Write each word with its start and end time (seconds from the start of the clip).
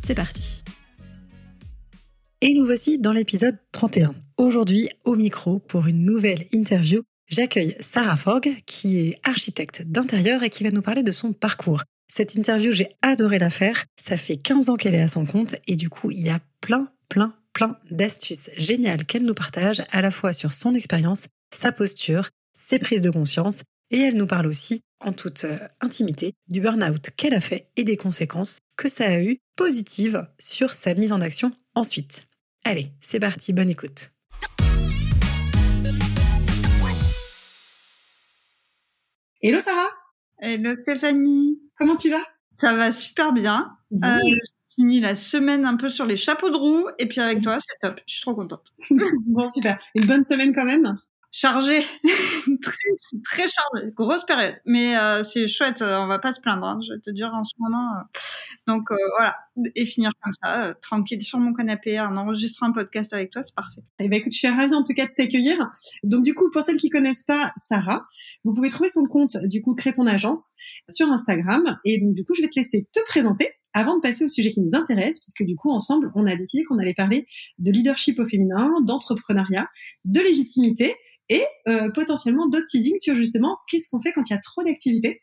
c'est 0.00 0.14
parti. 0.14 0.64
Et 2.40 2.54
nous 2.54 2.64
voici 2.64 2.98
dans 2.98 3.12
l'épisode 3.12 3.58
31. 3.72 4.14
Aujourd'hui, 4.38 4.88
au 5.04 5.14
micro, 5.14 5.58
pour 5.58 5.86
une 5.86 6.04
nouvelle 6.04 6.42
interview, 6.52 7.02
j'accueille 7.28 7.76
Sarah 7.80 8.16
Forg, 8.16 8.48
qui 8.64 8.98
est 8.98 9.20
architecte 9.24 9.82
d'intérieur 9.86 10.42
et 10.42 10.48
qui 10.48 10.64
va 10.64 10.70
nous 10.70 10.80
parler 10.80 11.02
de 11.02 11.12
son 11.12 11.34
parcours. 11.34 11.82
Cette 12.08 12.34
interview, 12.34 12.72
j'ai 12.72 12.96
adoré 13.02 13.38
la 13.38 13.50
faire. 13.50 13.84
Ça 13.96 14.16
fait 14.16 14.36
15 14.36 14.70
ans 14.70 14.76
qu'elle 14.76 14.94
est 14.94 15.02
à 15.02 15.08
son 15.08 15.26
compte 15.26 15.56
et 15.66 15.76
du 15.76 15.90
coup, 15.90 16.10
il 16.10 16.20
y 16.20 16.30
a 16.30 16.40
plein, 16.60 16.90
plein, 17.08 17.34
plein 17.52 17.78
d'astuces 17.90 18.50
géniales 18.56 19.04
qu'elle 19.04 19.24
nous 19.24 19.34
partage 19.34 19.82
à 19.92 20.00
la 20.00 20.10
fois 20.10 20.32
sur 20.32 20.52
son 20.54 20.74
expérience, 20.74 21.28
sa 21.54 21.72
posture, 21.72 22.30
ses 22.54 22.78
prises 22.78 23.02
de 23.02 23.10
conscience 23.10 23.62
et 23.90 23.98
elle 23.98 24.16
nous 24.16 24.26
parle 24.26 24.46
aussi, 24.46 24.80
en 25.00 25.12
toute 25.12 25.44
euh, 25.44 25.56
intimité, 25.80 26.34
du 26.48 26.60
burn-out 26.60 27.10
qu'elle 27.16 27.34
a 27.34 27.40
fait 27.40 27.68
et 27.76 27.84
des 27.84 27.96
conséquences 27.96 28.58
que 28.76 28.88
ça 28.88 29.06
a 29.06 29.20
eu 29.20 29.38
positives 29.56 30.28
sur 30.38 30.72
sa 30.72 30.94
mise 30.94 31.12
en 31.12 31.20
action 31.20 31.50
ensuite. 31.74 32.28
Allez, 32.64 32.92
c'est 33.00 33.20
parti, 33.20 33.52
bonne 33.52 33.70
écoute. 33.70 34.10
Hello 39.42 39.58
Sarah 39.60 39.88
Hello 40.38 40.74
Stéphanie 40.74 41.62
Comment 41.78 41.96
tu 41.96 42.10
vas? 42.10 42.22
Ça 42.52 42.74
va 42.74 42.92
super 42.92 43.32
bien. 43.32 43.74
Euh, 43.92 43.96
je 43.98 44.74
finis 44.74 45.00
la 45.00 45.14
semaine 45.14 45.64
un 45.64 45.76
peu 45.76 45.88
sur 45.88 46.04
les 46.04 46.16
chapeaux 46.16 46.50
de 46.50 46.56
roue 46.56 46.86
et 46.98 47.06
puis 47.06 47.20
avec 47.20 47.40
toi, 47.40 47.56
c'est 47.58 47.78
top. 47.80 48.00
Je 48.06 48.14
suis 48.14 48.22
trop 48.22 48.34
contente. 48.34 48.74
bon, 49.28 49.48
super. 49.48 49.78
Une 49.94 50.04
bonne 50.04 50.24
semaine 50.24 50.54
quand 50.54 50.66
même? 50.66 50.94
Chargé, 51.32 51.80
très, 52.62 53.22
très 53.24 53.46
chargé, 53.48 53.90
grosse 53.94 54.24
période. 54.24 54.56
Mais 54.66 54.96
euh, 54.96 55.22
c'est 55.22 55.46
chouette, 55.46 55.82
on 55.82 56.06
va 56.06 56.18
pas 56.18 56.32
se 56.32 56.40
plaindre, 56.40 56.66
hein, 56.66 56.78
je 56.86 56.94
vais 56.94 57.00
te 57.00 57.10
dire 57.10 57.32
en 57.34 57.44
ce 57.44 57.54
moment. 57.58 57.92
Euh. 57.94 58.18
Donc 58.66 58.90
euh, 58.90 58.96
voilà, 59.16 59.34
et 59.74 59.84
finir 59.84 60.10
comme 60.22 60.32
ça, 60.42 60.74
tranquille 60.82 61.22
sur 61.22 61.38
mon 61.38 61.52
canapé, 61.52 62.00
en 62.00 62.16
enregistrant 62.16 62.66
un 62.66 62.72
podcast 62.72 63.12
avec 63.12 63.30
toi, 63.30 63.42
c'est 63.42 63.54
parfait. 63.54 63.82
Eh 64.00 64.08
ben 64.08 64.18
écoute, 64.18 64.32
je 64.32 64.38
suis 64.38 64.48
ravie 64.48 64.74
en 64.74 64.82
tout 64.82 64.94
cas 64.94 65.06
de 65.06 65.12
t'accueillir. 65.16 65.56
Donc 66.02 66.24
du 66.24 66.34
coup, 66.34 66.50
pour 66.50 66.62
celles 66.62 66.76
qui 66.76 66.88
connaissent 66.88 67.24
pas 67.24 67.52
Sarah, 67.56 68.04
vous 68.44 68.52
pouvez 68.54 68.70
trouver 68.70 68.88
son 68.88 69.04
compte, 69.04 69.36
du 69.44 69.62
coup, 69.62 69.74
crée 69.74 69.92
ton 69.92 70.06
agence 70.06 70.50
sur 70.88 71.10
Instagram. 71.10 71.78
Et 71.84 72.00
donc 72.00 72.14
du 72.14 72.24
coup, 72.24 72.34
je 72.34 72.42
vais 72.42 72.48
te 72.48 72.58
laisser 72.58 72.88
te 72.92 73.00
présenter 73.06 73.50
avant 73.72 73.96
de 73.96 74.00
passer 74.00 74.24
au 74.24 74.28
sujet 74.28 74.50
qui 74.50 74.60
nous 74.60 74.74
intéresse, 74.74 75.20
puisque 75.20 75.44
du 75.44 75.56
coup, 75.56 75.70
ensemble, 75.70 76.10
on 76.14 76.26
a 76.26 76.34
décidé 76.34 76.64
qu'on 76.64 76.78
allait 76.78 76.94
parler 76.94 77.26
de 77.58 77.70
leadership 77.70 78.18
au 78.18 78.26
féminin, 78.26 78.72
d'entrepreneuriat, 78.82 79.68
de 80.04 80.20
légitimité 80.20 80.96
et 81.30 81.46
euh, 81.68 81.88
potentiellement 81.90 82.48
d'autres 82.48 82.66
teasings 82.66 82.98
sur 82.98 83.14
justement 83.14 83.56
qu'est-ce 83.68 83.88
qu'on 83.90 84.02
fait 84.02 84.12
quand 84.12 84.28
il 84.28 84.32
y 84.34 84.36
a 84.36 84.40
trop 84.40 84.62
d'activités. 84.62 85.22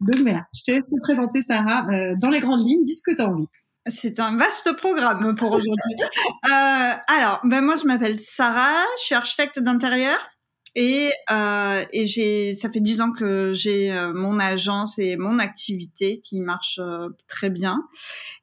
Donc 0.00 0.18
voilà, 0.20 0.46
je 0.52 0.64
te 0.64 0.70
laisse 0.72 0.84
te 0.84 1.00
présenter 1.00 1.42
Sarah 1.42 1.86
euh, 1.92 2.14
dans 2.18 2.30
les 2.30 2.40
grandes 2.40 2.66
lignes, 2.66 2.82
dis 2.82 2.96
ce 2.96 3.02
que 3.04 3.14
tu 3.14 3.22
envie. 3.22 3.46
C'est 3.86 4.18
un 4.18 4.36
vaste 4.36 4.72
programme 4.76 5.34
pour 5.36 5.52
aujourd'hui. 5.52 5.94
euh, 6.46 6.92
alors, 7.08 7.40
ben 7.44 7.60
moi 7.60 7.76
je 7.76 7.86
m'appelle 7.86 8.18
Sarah, 8.20 8.82
je 8.98 9.04
suis 9.04 9.14
architecte 9.14 9.60
d'intérieur. 9.60 10.18
Et, 10.74 11.10
euh, 11.30 11.84
et 11.92 12.06
j'ai, 12.06 12.54
ça 12.54 12.70
fait 12.70 12.80
dix 12.80 13.02
ans 13.02 13.12
que 13.12 13.52
j'ai 13.52 13.92
euh, 13.92 14.14
mon 14.14 14.38
agence 14.38 14.98
et 14.98 15.16
mon 15.16 15.38
activité 15.38 16.20
qui 16.20 16.40
marche 16.40 16.80
euh, 16.82 17.10
très 17.28 17.50
bien. 17.50 17.86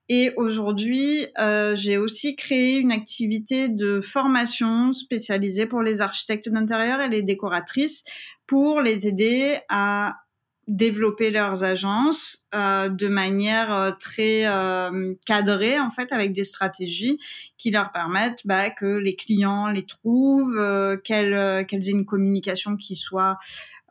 Et 0.09 0.31
aujourd'hui, 0.37 1.25
euh, 1.39 1.75
j'ai 1.75 1.97
aussi 1.97 2.35
créé 2.35 2.77
une 2.77 2.91
activité 2.91 3.67
de 3.67 3.99
formation 3.99 4.91
spécialisée 4.91 5.65
pour 5.65 5.81
les 5.81 6.01
architectes 6.01 6.49
d'intérieur 6.49 7.01
et 7.01 7.09
les 7.09 7.23
décoratrices 7.23 8.03
pour 8.45 8.81
les 8.81 9.07
aider 9.07 9.57
à 9.69 10.15
développer 10.69 11.31
leurs 11.31 11.63
agences 11.63 12.47
euh, 12.53 12.89
de 12.89 13.07
manière 13.07 13.73
euh, 13.73 13.91
très 13.91 14.45
euh, 14.45 15.15
cadrée 15.25 15.79
en 15.79 15.89
fait 15.89 16.13
avec 16.13 16.31
des 16.31 16.43
stratégies 16.43 17.17
qui 17.57 17.71
leur 17.71 17.91
permettent 17.91 18.45
bah, 18.45 18.69
que 18.69 18.85
les 18.85 19.15
clients 19.15 19.67
les 19.67 19.83
trouvent 19.83 20.57
euh, 20.59 20.95
qu'elles 20.95 21.33
euh, 21.33 21.63
qu'elles 21.63 21.89
aient 21.89 21.93
une 21.93 22.05
communication 22.05 22.77
qui 22.77 22.95
soit 22.95 23.39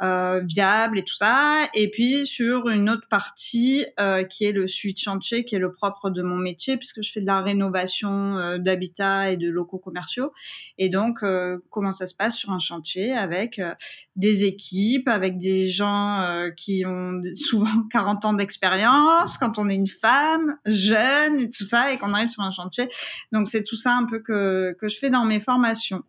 euh, 0.02 0.40
viable 0.44 0.98
et 0.98 1.04
tout 1.04 1.14
ça. 1.14 1.62
Et 1.74 1.90
puis 1.90 2.26
sur 2.26 2.68
une 2.68 2.88
autre 2.90 3.06
partie 3.08 3.84
euh, 4.00 4.24
qui 4.24 4.44
est 4.44 4.52
le 4.52 4.66
suite 4.66 5.00
chantier, 5.00 5.44
qui 5.44 5.54
est 5.54 5.58
le 5.58 5.72
propre 5.72 6.10
de 6.10 6.22
mon 6.22 6.36
métier, 6.36 6.76
puisque 6.76 7.02
je 7.02 7.12
fais 7.12 7.20
de 7.20 7.26
la 7.26 7.42
rénovation 7.42 8.38
euh, 8.38 8.58
d'habitat 8.58 9.30
et 9.30 9.36
de 9.36 9.48
locaux 9.48 9.78
commerciaux. 9.78 10.32
Et 10.76 10.88
donc, 10.88 11.22
euh, 11.22 11.58
comment 11.70 11.92
ça 11.92 12.06
se 12.06 12.14
passe 12.14 12.36
sur 12.36 12.50
un 12.50 12.58
chantier 12.58 13.12
avec 13.12 13.58
euh, 13.58 13.74
des 14.16 14.44
équipes, 14.44 15.08
avec 15.08 15.36
des 15.36 15.68
gens 15.68 16.48
qui 16.56 16.84
ont 16.86 17.20
souvent 17.34 17.82
40 17.90 18.24
ans 18.24 18.32
d'expérience, 18.34 19.38
quand 19.38 19.58
on 19.58 19.68
est 19.68 19.74
une 19.74 19.86
femme 19.86 20.56
jeune 20.66 21.38
et 21.38 21.50
tout 21.50 21.64
ça, 21.64 21.92
et 21.92 21.98
qu'on 21.98 22.12
arrive 22.14 22.30
sur 22.30 22.42
un 22.42 22.50
chantier. 22.50 22.88
Donc 23.32 23.48
c'est 23.48 23.64
tout 23.64 23.76
ça 23.76 23.94
un 23.96 24.06
peu 24.06 24.20
que, 24.20 24.76
que 24.80 24.88
je 24.88 24.98
fais 24.98 25.10
dans 25.10 25.24
mes 25.24 25.40
formations. 25.40 26.02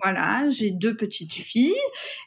Voilà, 0.00 0.48
j'ai 0.48 0.70
deux 0.70 0.96
petites 0.96 1.32
filles 1.32 1.74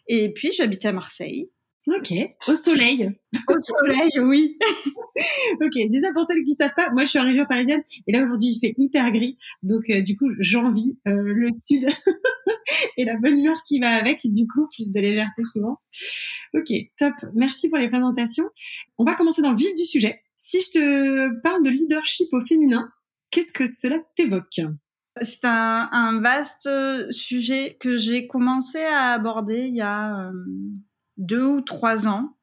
et 0.08 0.34
puis 0.34 0.52
j'habite 0.52 0.86
à 0.86 0.92
Marseille. 0.92 1.50
Ok, 1.88 2.14
au 2.48 2.56
soleil. 2.56 3.10
Au 3.50 3.60
soleil, 3.60 4.10
oui. 4.22 4.58
ok, 5.62 5.72
je 5.76 5.90
dis 5.90 6.00
ça 6.00 6.14
pour 6.14 6.24
celles 6.24 6.44
qui 6.46 6.54
savent 6.54 6.74
pas. 6.76 6.90
Moi, 6.92 7.04
je 7.04 7.10
suis 7.10 7.20
en 7.20 7.26
région 7.26 7.46
parisienne 7.46 7.84
et 8.08 8.14
là 8.14 8.24
aujourd'hui 8.24 8.50
il 8.50 8.60
fait 8.60 8.74
hyper 8.78 9.12
gris, 9.12 9.38
donc 9.64 9.90
euh, 9.90 10.02
du 10.02 10.16
coup 10.16 10.32
j'envie 10.40 10.98
euh, 11.08 11.24
le 11.26 11.50
sud 11.62 11.86
et 12.98 13.04
la 13.04 13.18
bonne 13.18 13.38
humeur 13.38 13.62
qui 13.68 13.80
va 13.80 13.96
avec. 13.96 14.22
Du 14.24 14.48
coup, 14.48 14.68
plus 14.74 14.92
de 14.92 15.00
légèreté 15.00 15.44
souvent. 15.52 15.80
Ok, 16.54 16.72
top. 16.98 17.14
Merci 17.36 17.70
pour 17.70 17.78
les 17.78 17.90
présentations. 17.90 18.50
On 18.98 19.04
va 19.04 19.16
commencer 19.16 19.42
dans 19.42 19.52
le 19.52 19.58
vif 19.58 19.74
du 19.76 19.86
sujet. 19.86 20.22
Si 20.38 20.62
je 20.62 20.72
te 20.72 21.42
parle 21.42 21.64
de 21.64 21.70
leadership 21.70 22.28
au 22.32 22.46
féminin, 22.46 22.90
qu'est-ce 23.30 23.52
que 23.52 23.68
cela 23.68 24.00
t'évoque? 24.16 24.62
C'est 25.22 25.46
un, 25.46 26.20
vaste 26.22 26.70
sujet 27.12 27.78
que 27.80 27.96
j'ai 27.96 28.28
commencé 28.28 28.84
à 28.84 29.12
aborder 29.14 29.68
il 29.68 29.76
y 29.76 29.82
a 29.82 30.28
euh, 30.28 30.32
deux 31.18 31.44
ou 31.44 31.62
trois 31.62 32.08
ans, 32.08 32.36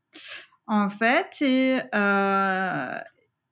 en 0.67 0.89
fait, 0.89 1.43
et, 1.43 1.79
euh, 1.95 2.95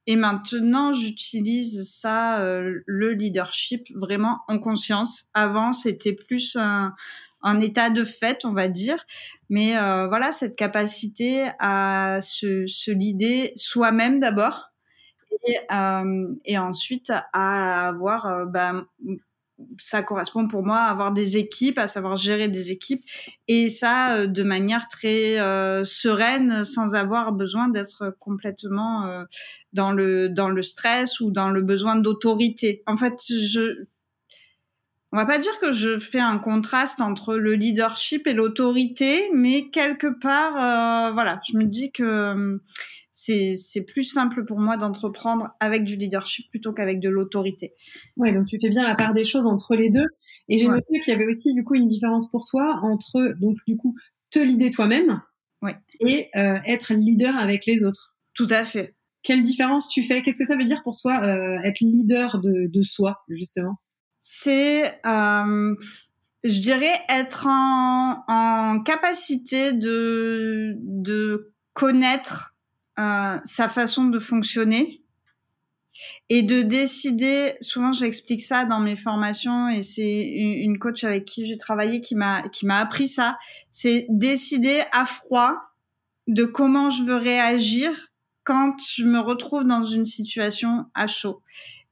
et 0.07 0.17
maintenant 0.17 0.93
j'utilise 0.93 1.91
ça, 1.91 2.41
euh, 2.41 2.81
le 2.87 3.13
leadership, 3.13 3.89
vraiment 3.95 4.41
en 4.49 4.59
conscience. 4.59 5.27
Avant, 5.35 5.73
c'était 5.73 6.15
plus 6.15 6.57
un, 6.57 6.95
un 7.43 7.61
état 7.61 7.91
de 7.91 8.05
fait, 8.05 8.45
on 8.45 8.53
va 8.53 8.69
dire. 8.69 9.05
Mais 9.51 9.77
euh, 9.77 10.07
voilà, 10.09 10.33
cette 10.33 10.57
capacité 10.57 11.51
à 11.59 12.19
se, 12.21 12.67
se 12.67 12.91
leader 12.91 13.51
soi-même 13.57 14.21
d'abord, 14.21 14.71
et, 15.47 15.57
euh, 15.73 16.35
et 16.45 16.59
ensuite 16.59 17.13
à 17.33 17.89
avoir, 17.89 18.27
euh, 18.27 18.45
bah, 18.45 18.85
ça 19.77 20.03
correspond 20.03 20.47
pour 20.47 20.65
moi 20.65 20.79
à 20.79 20.91
avoir 20.91 21.13
des 21.13 21.37
équipes, 21.37 21.79
à 21.79 21.89
savoir 21.89 22.17
gérer 22.17 22.49
des 22.49 22.71
équipes, 22.71 23.05
et 23.49 23.69
ça 23.69 24.15
euh, 24.15 24.27
de 24.27 24.43
manière 24.43 24.87
très 24.89 25.41
euh, 25.41 25.85
sereine, 25.85 26.65
sans 26.65 26.95
avoir 26.95 27.33
besoin 27.33 27.69
d'être 27.69 28.15
complètement 28.19 29.07
euh, 29.07 29.25
dans 29.73 29.93
le 29.93 30.29
dans 30.29 30.49
le 30.49 30.63
stress 30.63 31.21
ou 31.21 31.31
dans 31.31 31.51
le 31.51 31.63
besoin 31.63 31.97
d'autorité. 31.97 32.83
En 32.87 32.97
fait, 32.97 33.21
je 33.29 33.87
on 35.11 35.17
va 35.17 35.25
pas 35.25 35.39
dire 35.39 35.59
que 35.59 35.73
je 35.73 35.99
fais 35.99 36.21
un 36.21 36.39
contraste 36.39 37.01
entre 37.01 37.37
le 37.37 37.55
leadership 37.55 38.27
et 38.27 38.35
l'autorité, 38.35 39.31
mais 39.33 39.71
quelque 39.71 40.07
part, 40.07 40.57
euh, 40.57 41.13
voilà, 41.15 41.41
je 41.51 41.57
me 41.57 41.65
dis 41.65 41.91
que 41.91 42.61
c'est 43.21 43.83
plus 43.83 44.05
simple 44.05 44.45
pour 44.45 44.59
moi 44.61 44.77
d'entreprendre 44.77 45.49
avec 45.61 45.85
du 45.85 45.97
leadership 45.97 46.49
plutôt 46.51 46.73
qu'avec 46.73 47.01
de 47.01 47.09
l'autorité. 47.09 47.75
Ouais, 48.17 48.33
donc 48.33 48.47
tu 48.47 48.59
fais 48.61 48.69
bien 48.69 48.85
la 48.85 48.95
part 48.95 49.15
des 49.15 49.25
choses 49.25 49.47
entre 49.47 49.75
les 49.75 49.91
deux. 49.91 50.07
Et 50.49 50.59
j'ai 50.59 50.67
ouais. 50.67 50.75
noté 50.75 51.01
qu'il 51.01 51.13
y 51.13 51.17
avait 51.17 51.27
aussi 51.27 51.53
du 51.53 51.65
coup 51.65 51.75
une 51.75 51.87
différence 51.87 52.31
pour 52.31 52.45
toi 52.45 52.79
entre 52.83 53.35
donc 53.41 53.57
du 53.67 53.77
coup 53.77 53.95
te 54.31 54.39
leader 54.39 54.71
toi-même 54.71 55.21
ouais. 55.63 55.77
et 56.01 56.31
euh, 56.37 56.59
être 56.65 56.95
leader 56.95 57.37
avec 57.37 57.67
les 57.67 57.83
autres. 57.85 58.17
Tout 58.35 58.47
à 58.51 58.65
fait. 58.65 58.95
Quelle 59.23 59.43
différence 59.43 59.89
tu 59.89 60.05
fais? 60.05 60.23
Qu'est-ce 60.23 60.39
que 60.39 60.47
ça 60.47 60.57
veut 60.57 60.65
dire 60.65 60.83
pour 60.85 60.97
toi 60.97 61.21
euh, 61.23 61.59
être 61.65 61.81
leader 61.81 62.41
de, 62.41 62.69
de 62.69 62.83
soi 62.83 63.25
justement? 63.29 63.77
C'est 64.21 64.87
euh, 65.05 65.75
je 66.45 66.61
dirais 66.61 66.95
être 67.09 67.47
en, 67.47 68.25
en 68.29 68.81
capacité 68.81 69.73
de, 69.73 70.77
de 70.79 71.53
connaître 71.75 72.55
sa 73.45 73.69
façon 73.69 74.07
de 74.07 74.19
fonctionner 74.19 75.03
et 76.29 76.43
de 76.43 76.63
décider. 76.63 77.55
Souvent, 77.61 77.93
j'explique 77.93 78.43
ça 78.43 78.65
dans 78.65 78.81
mes 78.81 78.97
formations 78.97 79.69
et 79.69 79.83
c'est 79.83 80.23
une 80.23 80.79
coach 80.79 81.05
avec 81.05 81.25
qui 81.25 81.47
j'ai 81.47 81.59
travaillé 81.59 82.01
qui 82.01 82.15
m'a 82.15 82.43
qui 82.49 82.67
m'a 82.67 82.79
appris 82.79 83.09
ça. 83.09 83.39
C'est 83.71 84.07
décider 84.09 84.83
à 84.93 85.05
froid 85.07 85.57
de 86.27 86.45
comment 86.45 86.91
je 86.91 87.05
veux 87.05 87.17
réagir 87.17 87.91
quand 88.45 88.77
je 88.97 89.05
me 89.05 89.19
retrouve 89.19 89.65
dans 89.65 89.83
une 89.83 90.05
situation 90.05 90.87
à 90.95 91.07
chaud 91.07 91.43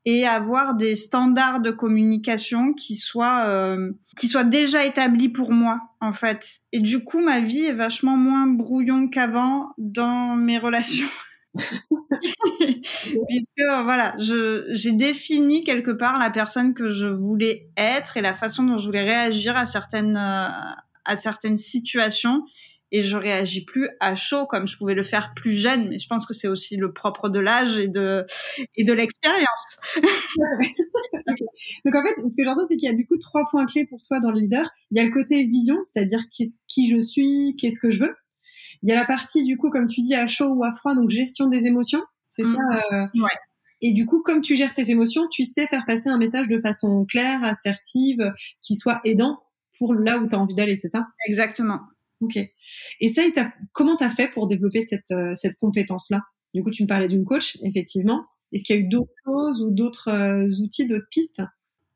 et 0.06 0.25
avoir 0.25 0.76
des 0.76 0.94
standards 0.94 1.61
de 1.61 1.73
communication 1.73 2.73
qui 2.73 2.97
soient 2.97 3.44
euh, 3.47 3.91
qui 4.17 4.29
soient 4.29 4.44
déjà 4.44 4.85
établis 4.85 5.29
pour 5.29 5.53
moi 5.53 5.81
en 6.00 6.12
fait. 6.12 6.61
Et 6.73 6.79
du 6.79 7.03
coup, 7.03 7.20
ma 7.20 7.41
vie 7.41 7.64
est 7.64 7.73
vachement 7.73 8.17
moins 8.17 8.47
brouillon 8.47 9.08
qu'avant 9.08 9.73
dans 9.79 10.37
mes 10.37 10.58
relations. 10.58 11.08
Puisque 13.29 13.64
voilà, 13.85 14.14
je 14.19 14.67
j'ai 14.70 14.93
défini 14.93 15.64
quelque 15.64 15.91
part 15.91 16.19
la 16.19 16.31
personne 16.31 16.73
que 16.73 16.91
je 16.91 17.09
voulais 17.09 17.69
être 17.76 18.17
et 18.17 18.23
la 18.23 18.35
façon 18.35 18.62
dont 18.62 18.79
je 18.79 18.87
voulais 18.87 19.02
réagir 19.02 19.56
à 19.56 19.67
certaines 19.67 20.17
euh, 20.17 20.49
à 21.05 21.17
certaines 21.17 21.56
situations 21.56 22.44
et 22.93 23.03
je 23.03 23.17
réagis 23.17 23.65
plus 23.65 23.88
à 24.00 24.15
chaud 24.15 24.47
comme 24.47 24.69
je 24.69 24.77
pouvais 24.77 24.94
le 24.94 25.03
faire 25.03 25.33
plus 25.35 25.53
jeune 25.53 25.88
mais 25.88 25.99
je 25.99 26.06
pense 26.06 26.25
que 26.27 26.35
c'est 26.35 26.49
aussi 26.49 26.77
le 26.77 26.93
propre 26.93 27.29
de 27.29 27.41
l'âge 27.41 27.79
et 27.79 27.88
de 27.88 28.25
et 28.77 28.85
de 28.85 28.93
l'expérience. 28.93 29.81
Donc 31.85 31.94
en 31.94 32.03
fait, 32.03 32.15
ce 32.15 32.37
que 32.37 32.44
j'entends 32.44 32.67
c'est 32.69 32.77
qu'il 32.77 32.88
y 32.88 32.93
a 32.93 32.94
du 32.94 33.06
coup 33.06 33.19
trois 33.19 33.43
points 33.50 33.67
clés 33.67 33.87
pour 33.87 33.99
toi 34.03 34.21
dans 34.21 34.31
le 34.31 34.41
leader. 34.41 34.71
Il 34.91 34.99
y 34.99 35.00
a 35.00 35.05
le 35.05 35.12
côté 35.12 35.44
vision, 35.44 35.79
c'est-à-dire 35.85 36.21
qui 36.31 36.91
je 36.91 36.99
suis, 37.00 37.56
qu'est-ce 37.59 37.81
que 37.81 37.91
je 37.91 38.00
veux. 38.05 38.15
Il 38.83 38.88
y 38.88 38.93
a 38.93 38.94
la 38.94 39.05
partie 39.05 39.44
du 39.44 39.56
coup 39.56 39.71
comme 39.71 39.88
tu 39.88 40.00
dis 40.00 40.15
à 40.15 40.27
chaud 40.27 40.49
ou 40.49 40.65
à 40.65 40.73
froid 40.73 40.94
donc 40.94 41.11
gestion 41.11 41.49
des 41.49 41.67
émotions, 41.67 42.03
c'est 42.25 42.44
ça 42.44 42.59
mmh. 42.59 42.81
euh... 42.93 43.23
Ouais. 43.23 43.31
Et 43.83 43.93
du 43.93 44.06
coup, 44.06 44.23
comme 44.23 44.41
tu 44.41 44.56
gères 44.56 44.73
tes 44.73 44.91
émotions, 44.91 45.29
tu 45.31 45.44
sais 45.44 45.67
faire 45.67 45.85
passer 45.87 46.09
un 46.09 46.19
message 46.19 46.47
de 46.49 46.59
façon 46.59 47.05
claire, 47.05 47.44
assertive, 47.44 48.33
qui 48.62 48.77
soit 48.77 49.00
aidant 49.05 49.43
pour 49.79 49.94
là 49.94 50.19
où 50.19 50.29
tu 50.29 50.35
as 50.35 50.38
envie 50.38 50.55
d'aller, 50.55 50.77
c'est 50.77 50.88
ça? 50.88 51.09
Exactement. 51.27 51.81
Ok. 52.21 52.39
Et 53.01 53.09
ça, 53.09 53.23
comment 53.73 53.97
t'as 53.97 54.11
fait 54.11 54.29
pour 54.29 54.47
développer 54.47 54.83
cette, 54.83 55.11
euh, 55.11 55.35
cette 55.35 55.57
compétence-là? 55.59 56.23
Du 56.55 56.63
coup, 56.63 56.71
tu 56.71 56.83
me 56.83 56.89
parlais 56.89 57.09
d'une 57.09 57.25
coach, 57.25 57.59
effectivement. 57.63 58.25
Est-ce 58.53 58.65
qu'il 58.65 58.77
y 58.77 58.79
a 58.79 58.83
eu 58.83 58.89
d'autres 58.89 59.13
choses 59.25 59.63
ou 59.63 59.71
d'autres 59.71 60.09
euh, 60.09 60.63
outils, 60.63 60.87
d'autres 60.87 61.09
pistes? 61.11 61.43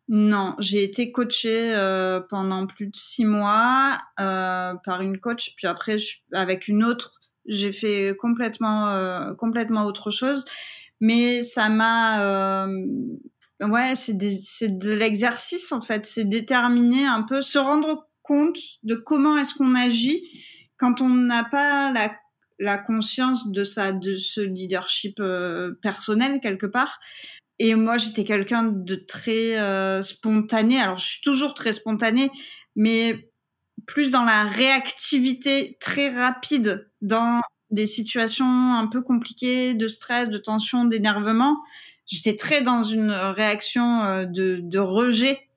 Non, 0.08 0.56
j'ai 0.58 0.82
été 0.82 1.12
coachée 1.12 1.72
euh, 1.72 2.20
pendant 2.28 2.67
plus 2.67 2.88
de 2.88 2.96
six 2.96 3.25
mois 3.25 3.96
par 4.17 5.02
une 5.02 5.19
coach, 5.20 5.55
puis 5.56 5.69
après 5.69 5.96
avec 6.32 6.66
une 6.66 6.82
autre, 6.82 7.14
j'ai 7.46 7.70
fait 7.70 8.16
complètement 8.19 9.32
complètement 9.38 9.84
autre 9.84 10.11
chose. 10.11 10.44
Mais 11.00 11.44
ça 11.44 11.69
m'a 11.69 12.66
ouais, 13.62 13.94
c'est 13.94 14.16
de 14.16 14.93
l'exercice 14.94 15.70
en 15.70 15.81
fait, 15.81 16.06
c'est 16.06 16.25
déterminer 16.25 17.06
un 17.06 17.23
peu, 17.23 17.40
se 17.40 17.58
rendre 17.58 18.09
compte 18.22 18.58
de 18.82 18.94
comment 18.94 19.37
est-ce 19.37 19.55
qu'on 19.55 19.75
agit 19.75 20.22
quand 20.76 21.00
on 21.00 21.08
n'a 21.08 21.44
pas 21.44 21.93
la, 21.93 22.12
la 22.58 22.78
conscience 22.78 23.50
de 23.50 23.64
ça, 23.64 23.93
de 23.93 24.14
ce 24.17 24.40
leadership 24.40 25.19
euh, 25.20 25.72
personnel 25.82 26.40
quelque 26.40 26.67
part. 26.67 27.00
Et 27.58 27.75
moi, 27.75 27.99
j'étais 27.99 28.25
quelqu'un 28.25 28.64
de 28.64 28.94
très 28.94 29.58
euh, 29.58 30.02
spontané. 30.02 30.81
Alors, 30.81 30.96
je 30.96 31.06
suis 31.06 31.20
toujours 31.20 31.52
très 31.52 31.75
spontané, 31.75 32.31
mais 32.76 33.31
plus 33.87 34.11
dans 34.11 34.25
la 34.25 34.44
réactivité 34.44 35.76
très 35.81 36.08
rapide 36.08 36.88
dans 37.02 37.40
des 37.70 37.87
situations 37.87 38.75
un 38.75 38.87
peu 38.87 39.02
compliquées 39.02 39.75
de 39.75 39.88
stress, 39.88 40.31
de 40.31 40.38
tension, 40.38 40.84
d'énervement. 40.84 41.58
J'étais 42.06 42.37
très 42.37 42.62
dans 42.62 42.82
une 42.82 43.11
réaction 43.11 44.05
euh, 44.05 44.25
de, 44.25 44.61
de 44.62 44.78
rejet 44.78 45.50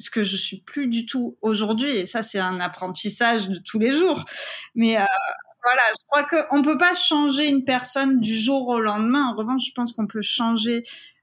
ce 0.00 0.10
que 0.10 0.22
je 0.22 0.36
suis 0.36 0.62
plus 0.62 0.88
du 0.88 1.06
tout 1.06 1.36
aujourd'hui. 1.42 1.94
Et 1.94 2.06
ça, 2.06 2.22
c'est 2.22 2.38
un 2.40 2.58
apprentissage 2.58 3.48
de 3.48 3.58
tous 3.58 3.78
les 3.78 3.92
jours. 3.92 4.24
Mais 4.74 4.96
euh, 4.96 5.04
voilà, 5.62 5.82
je 5.98 6.04
crois 6.06 6.46
qu'on 6.48 6.62
peut 6.62 6.78
pas 6.78 6.94
changer 6.94 7.46
une 7.46 7.64
personne 7.64 8.20
du 8.20 8.34
jour 8.34 8.68
au 8.68 8.80
lendemain. 8.80 9.26
En 9.26 9.36
revanche, 9.36 9.66
je 9.66 9.72
pense 9.74 9.92
qu'on 9.92 10.06
peut 10.06 10.22
changer 10.22 10.82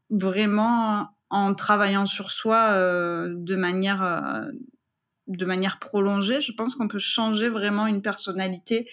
vraiment 0.10 1.08
en 1.30 1.54
travaillant 1.54 2.06
sur 2.06 2.32
soi 2.32 2.70
euh, 2.72 3.34
de 3.36 3.56
manière 3.56 4.04
euh, 4.04 4.52
de 5.28 5.46
manière 5.46 5.80
prolongée. 5.80 6.40
Je 6.40 6.54
pense 6.54 6.76
qu'on 6.76 6.88
peut 6.88 7.00
changer 7.00 7.50
vraiment 7.50 7.88
une 7.88 8.02
personnalité 8.02 8.90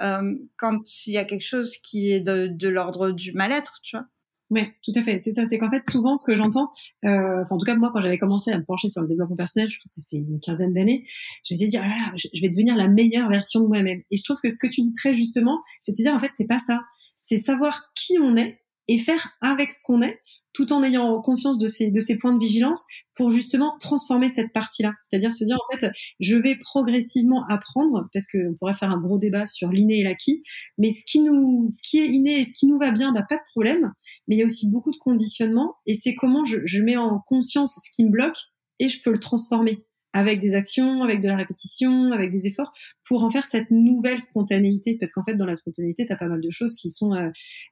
euh, 0.00 0.34
quand 0.56 1.06
il 1.06 1.12
y 1.12 1.18
a 1.18 1.24
quelque 1.24 1.44
chose 1.44 1.76
qui 1.76 2.12
est 2.12 2.20
de, 2.20 2.48
de 2.50 2.68
l'ordre 2.68 3.10
du 3.10 3.32
mal-être, 3.32 3.80
tu 3.82 3.96
vois. 3.96 4.06
Oui, 4.50 4.62
tout 4.84 4.92
à 4.94 5.02
fait. 5.02 5.18
C'est 5.18 5.32
ça. 5.32 5.46
C'est 5.46 5.58
qu'en 5.58 5.70
fait, 5.70 5.82
souvent, 5.84 6.16
ce 6.16 6.24
que 6.26 6.36
j'entends, 6.36 6.70
euh, 7.04 7.44
en 7.48 7.58
tout 7.58 7.64
cas 7.64 7.76
moi, 7.76 7.90
quand 7.92 8.00
j'avais 8.00 8.18
commencé 8.18 8.50
à 8.50 8.58
me 8.58 8.64
pencher 8.64 8.88
sur 8.88 9.00
le 9.00 9.08
développement 9.08 9.36
personnel, 9.36 9.70
je 9.70 9.78
crois 9.78 9.84
que 9.84 9.90
ça 9.90 10.02
fait 10.10 10.18
une 10.18 10.38
quinzaine 10.40 10.74
d'années, 10.74 11.06
je 11.48 11.54
me 11.54 11.78
ah 11.78 11.88
là, 11.88 11.94
là, 11.96 12.12
je 12.16 12.40
vais 12.40 12.48
devenir 12.50 12.76
la 12.76 12.88
meilleure 12.88 13.28
version 13.28 13.60
de 13.60 13.66
moi-même. 13.66 14.00
Et 14.10 14.16
je 14.16 14.22
trouve 14.22 14.38
que 14.42 14.50
ce 14.50 14.58
que 14.58 14.66
tu 14.66 14.82
dis 14.82 14.94
très 14.94 15.14
justement, 15.14 15.62
c'est 15.80 15.92
de 15.92 15.96
dire, 15.96 16.14
en 16.14 16.20
fait, 16.20 16.30
c'est 16.34 16.46
pas 16.46 16.60
ça. 16.60 16.82
C'est 17.16 17.38
savoir 17.38 17.90
qui 17.94 18.18
on 18.18 18.36
est 18.36 18.60
et 18.88 18.98
faire 18.98 19.30
avec 19.40 19.72
ce 19.72 19.82
qu'on 19.82 20.02
est 20.02 20.20
tout 20.54 20.72
en 20.72 20.82
ayant 20.82 21.20
conscience 21.20 21.58
de 21.58 21.66
ces, 21.66 21.90
de 21.90 22.00
ces 22.00 22.16
points 22.16 22.32
de 22.32 22.38
vigilance 22.38 22.84
pour 23.14 23.30
justement 23.30 23.76
transformer 23.80 24.28
cette 24.28 24.52
partie-là. 24.52 24.92
C'est-à-dire 25.00 25.32
se 25.32 25.44
dire, 25.44 25.56
en 25.56 25.76
fait, 25.76 25.92
je 26.20 26.36
vais 26.36 26.56
progressivement 26.56 27.44
apprendre, 27.48 28.08
parce 28.12 28.26
qu'on 28.30 28.54
pourrait 28.58 28.74
faire 28.74 28.90
un 28.90 29.00
gros 29.00 29.18
débat 29.18 29.46
sur 29.46 29.70
l'inné 29.70 30.00
et 30.00 30.04
l'acquis, 30.04 30.42
mais 30.78 30.92
ce 30.92 31.02
qui 31.06 31.20
nous, 31.20 31.66
ce 31.68 31.88
qui 31.88 31.98
est 31.98 32.06
inné 32.06 32.40
et 32.40 32.44
ce 32.44 32.52
qui 32.58 32.66
nous 32.66 32.78
va 32.78 32.92
bien, 32.92 33.12
bah, 33.12 33.24
pas 33.28 33.36
de 33.36 33.42
problème, 33.50 33.92
mais 34.26 34.36
il 34.36 34.38
y 34.38 34.42
a 34.42 34.46
aussi 34.46 34.70
beaucoup 34.70 34.90
de 34.90 34.96
conditionnements, 34.96 35.74
et 35.86 35.94
c'est 35.94 36.14
comment 36.14 36.44
je, 36.44 36.58
je 36.64 36.82
mets 36.82 36.96
en 36.96 37.20
conscience 37.28 37.78
ce 37.82 37.90
qui 37.94 38.04
me 38.04 38.10
bloque, 38.10 38.38
et 38.78 38.88
je 38.88 39.02
peux 39.02 39.12
le 39.12 39.20
transformer 39.20 39.84
avec 40.14 40.38
des 40.40 40.54
actions, 40.54 41.02
avec 41.02 41.20
de 41.20 41.28
la 41.28 41.36
répétition, 41.36 42.12
avec 42.12 42.30
des 42.30 42.46
efforts, 42.46 42.72
pour 43.06 43.24
en 43.24 43.30
faire 43.30 43.44
cette 43.44 43.70
nouvelle 43.70 44.20
spontanéité. 44.20 44.96
Parce 44.98 45.12
qu'en 45.12 45.24
fait, 45.24 45.34
dans 45.34 45.44
la 45.44 45.56
spontanéité, 45.56 46.06
tu 46.06 46.12
as 46.12 46.16
pas 46.16 46.28
mal 46.28 46.40
de 46.40 46.50
choses 46.50 46.76
qui 46.76 46.88
sont, 46.88 47.12
euh, 47.12 47.30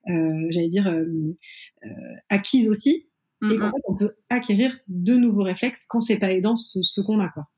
euh, 0.08 0.46
j'allais 0.50 0.68
dire, 0.68 0.88
euh, 0.88 1.06
euh 1.84 1.88
acquises 2.28 2.68
aussi, 2.68 3.08
et 3.42 3.56
qu'en 3.56 3.68
mm-hmm. 3.68 3.70
fait, 3.70 3.82
on 3.86 3.94
peut 3.94 4.14
acquérir 4.28 4.76
de 4.88 5.14
nouveaux 5.14 5.44
réflexes 5.44 5.86
quand 5.88 6.00
c'est 6.00 6.18
pas 6.18 6.32
aidant 6.32 6.56
ce, 6.56 6.82
ce 6.82 7.00
qu'on 7.00 7.20
a. 7.20 7.28
Quoi. 7.28 7.48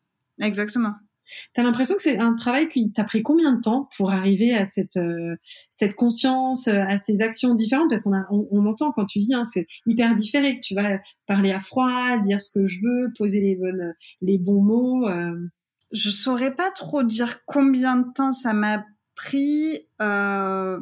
Exactement. 0.43 0.93
T'as 1.55 1.63
l'impression 1.63 1.95
que 1.95 2.03
c'est 2.03 2.19
un 2.19 2.35
travail 2.35 2.69
qui 2.69 2.93
t'a 2.93 3.05
pris 3.05 3.23
combien 3.23 3.53
de 3.53 3.61
temps 3.61 3.89
pour 3.97 4.11
arriver 4.11 4.55
à 4.55 4.67
cette 4.67 4.97
euh, 4.97 5.37
cette 5.71 5.95
conscience, 5.95 6.69
euh, 6.69 6.83
à 6.87 6.99
ces 6.99 7.23
actions 7.23 7.55
différentes? 7.55 7.91
Parce 7.91 8.05
qu'on 8.05 8.13
on, 8.31 8.67
entend 8.67 8.93
quand 8.93 9.07
tu 9.07 9.19
dis, 9.19 9.35
hein, 9.35 9.45
c'est 9.45 9.67
hyper 9.87 10.15
différé. 10.15 10.61
Tu 10.61 10.75
vas 10.75 10.99
parler 11.27 11.53
à 11.53 11.61
froid, 11.61 12.19
dire 12.19 12.41
ce 12.41 12.51
que 12.53 12.67
je 12.69 12.79
veux, 12.83 13.13
poser 13.17 13.41
les 13.41 13.57
bonnes, 13.57 13.95
les 14.21 14.39
bons 14.39 14.63
mots. 14.63 15.09
Euh. 15.09 15.49
Je 15.93 16.11
saurais 16.11 16.55
pas 16.55 16.71
trop 16.71 17.03
dire 17.03 17.45
combien 17.47 17.97
de 17.97 18.13
temps 18.13 18.33
ça 18.33 18.53
m'a 18.53 18.85
pris. 19.15 19.79
Euh, 20.03 20.79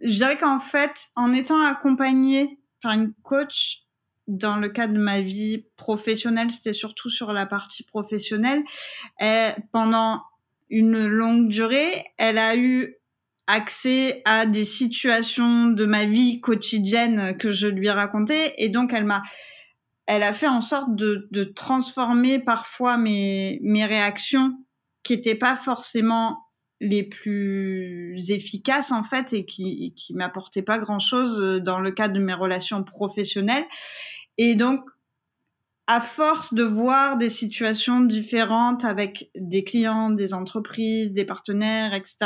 je 0.00 0.12
dirais 0.12 0.36
qu'en 0.36 0.58
fait, 0.58 1.08
en 1.14 1.32
étant 1.32 1.60
accompagnée 1.60 2.58
par 2.82 2.92
une 2.92 3.12
coach, 3.22 3.85
dans 4.26 4.56
le 4.56 4.68
cadre 4.68 4.94
de 4.94 5.00
ma 5.00 5.20
vie 5.20 5.66
professionnelle, 5.76 6.50
c'était 6.50 6.72
surtout 6.72 7.10
sur 7.10 7.32
la 7.32 7.46
partie 7.46 7.84
professionnelle. 7.84 8.62
Et 9.20 9.50
pendant 9.72 10.22
une 10.68 11.06
longue 11.06 11.48
durée, 11.48 12.04
elle 12.18 12.38
a 12.38 12.56
eu 12.56 12.96
accès 13.46 14.22
à 14.24 14.46
des 14.46 14.64
situations 14.64 15.68
de 15.68 15.84
ma 15.84 16.04
vie 16.04 16.40
quotidienne 16.40 17.36
que 17.38 17.52
je 17.52 17.68
lui 17.68 17.86
ai 17.86 17.92
racontées 17.92 18.52
et 18.62 18.68
donc 18.68 18.92
elle 18.92 19.04
m'a 19.04 19.22
elle 20.06 20.22
a 20.22 20.32
fait 20.32 20.48
en 20.48 20.60
sorte 20.60 20.94
de, 20.94 21.28
de 21.30 21.44
transformer 21.44 22.40
parfois 22.40 22.96
mes 22.96 23.60
mes 23.62 23.84
réactions 23.84 24.58
qui 25.04 25.12
étaient 25.12 25.36
pas 25.36 25.54
forcément 25.54 26.45
les 26.80 27.02
plus 27.02 28.30
efficaces 28.30 28.92
en 28.92 29.02
fait 29.02 29.32
et 29.32 29.46
qui 29.46 29.94
qui 29.96 30.12
m'apportaient 30.14 30.62
pas 30.62 30.78
grand 30.78 30.98
chose 30.98 31.62
dans 31.62 31.80
le 31.80 31.90
cadre 31.90 32.14
de 32.14 32.20
mes 32.20 32.34
relations 32.34 32.82
professionnelles 32.84 33.64
et 34.38 34.54
donc, 34.54 34.84
à 35.86 36.00
force 36.00 36.52
de 36.52 36.64
voir 36.64 37.16
des 37.16 37.30
situations 37.30 38.00
différentes 38.00 38.84
avec 38.84 39.30
des 39.36 39.62
clients, 39.64 40.10
des 40.10 40.34
entreprises, 40.34 41.12
des 41.12 41.24
partenaires, 41.24 41.94
etc., 41.94 42.16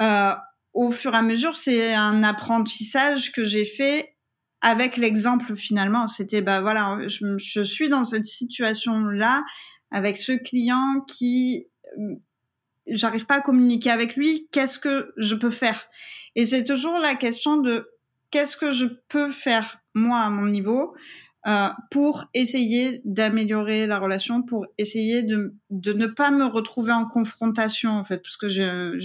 euh, 0.00 0.34
au 0.74 0.90
fur 0.90 1.12
et 1.14 1.18
à 1.18 1.22
mesure, 1.22 1.56
c'est 1.56 1.94
un 1.94 2.22
apprentissage 2.22 3.30
que 3.30 3.44
j'ai 3.44 3.64
fait 3.64 4.16
avec 4.62 4.96
l'exemple 4.96 5.54
finalement. 5.54 6.08
C'était, 6.08 6.40
bah 6.40 6.60
voilà, 6.60 6.98
je, 7.06 7.36
je 7.36 7.62
suis 7.62 7.88
dans 7.88 8.04
cette 8.04 8.26
situation-là 8.26 9.44
avec 9.90 10.16
ce 10.16 10.32
client 10.32 11.04
qui 11.06 11.66
euh, 11.98 12.14
j'arrive 12.88 13.26
pas 13.26 13.36
à 13.36 13.40
communiquer 13.40 13.90
avec 13.90 14.16
lui, 14.16 14.48
qu'est-ce 14.52 14.78
que 14.78 15.12
je 15.16 15.34
peux 15.34 15.50
faire? 15.50 15.86
Et 16.34 16.46
c'est 16.46 16.64
toujours 16.64 16.98
la 16.98 17.14
question 17.14 17.58
de 17.58 17.90
qu'est-ce 18.30 18.56
que 18.56 18.70
je 18.70 18.86
peux 19.08 19.30
faire 19.30 19.78
moi 19.94 20.20
à 20.20 20.30
mon 20.30 20.46
niveau 20.46 20.94
euh, 21.48 21.68
pour 21.90 22.26
essayer 22.34 23.02
d'améliorer 23.04 23.88
la 23.88 23.98
relation, 23.98 24.42
pour 24.42 24.64
essayer 24.78 25.24
de, 25.24 25.56
de 25.70 25.92
ne 25.92 26.06
pas 26.06 26.30
me 26.30 26.44
retrouver 26.44 26.92
en 26.92 27.04
confrontation 27.04 27.90
en 27.90 28.04
fait, 28.04 28.18
parce 28.18 28.36
que 28.36 28.48
je 28.48 28.96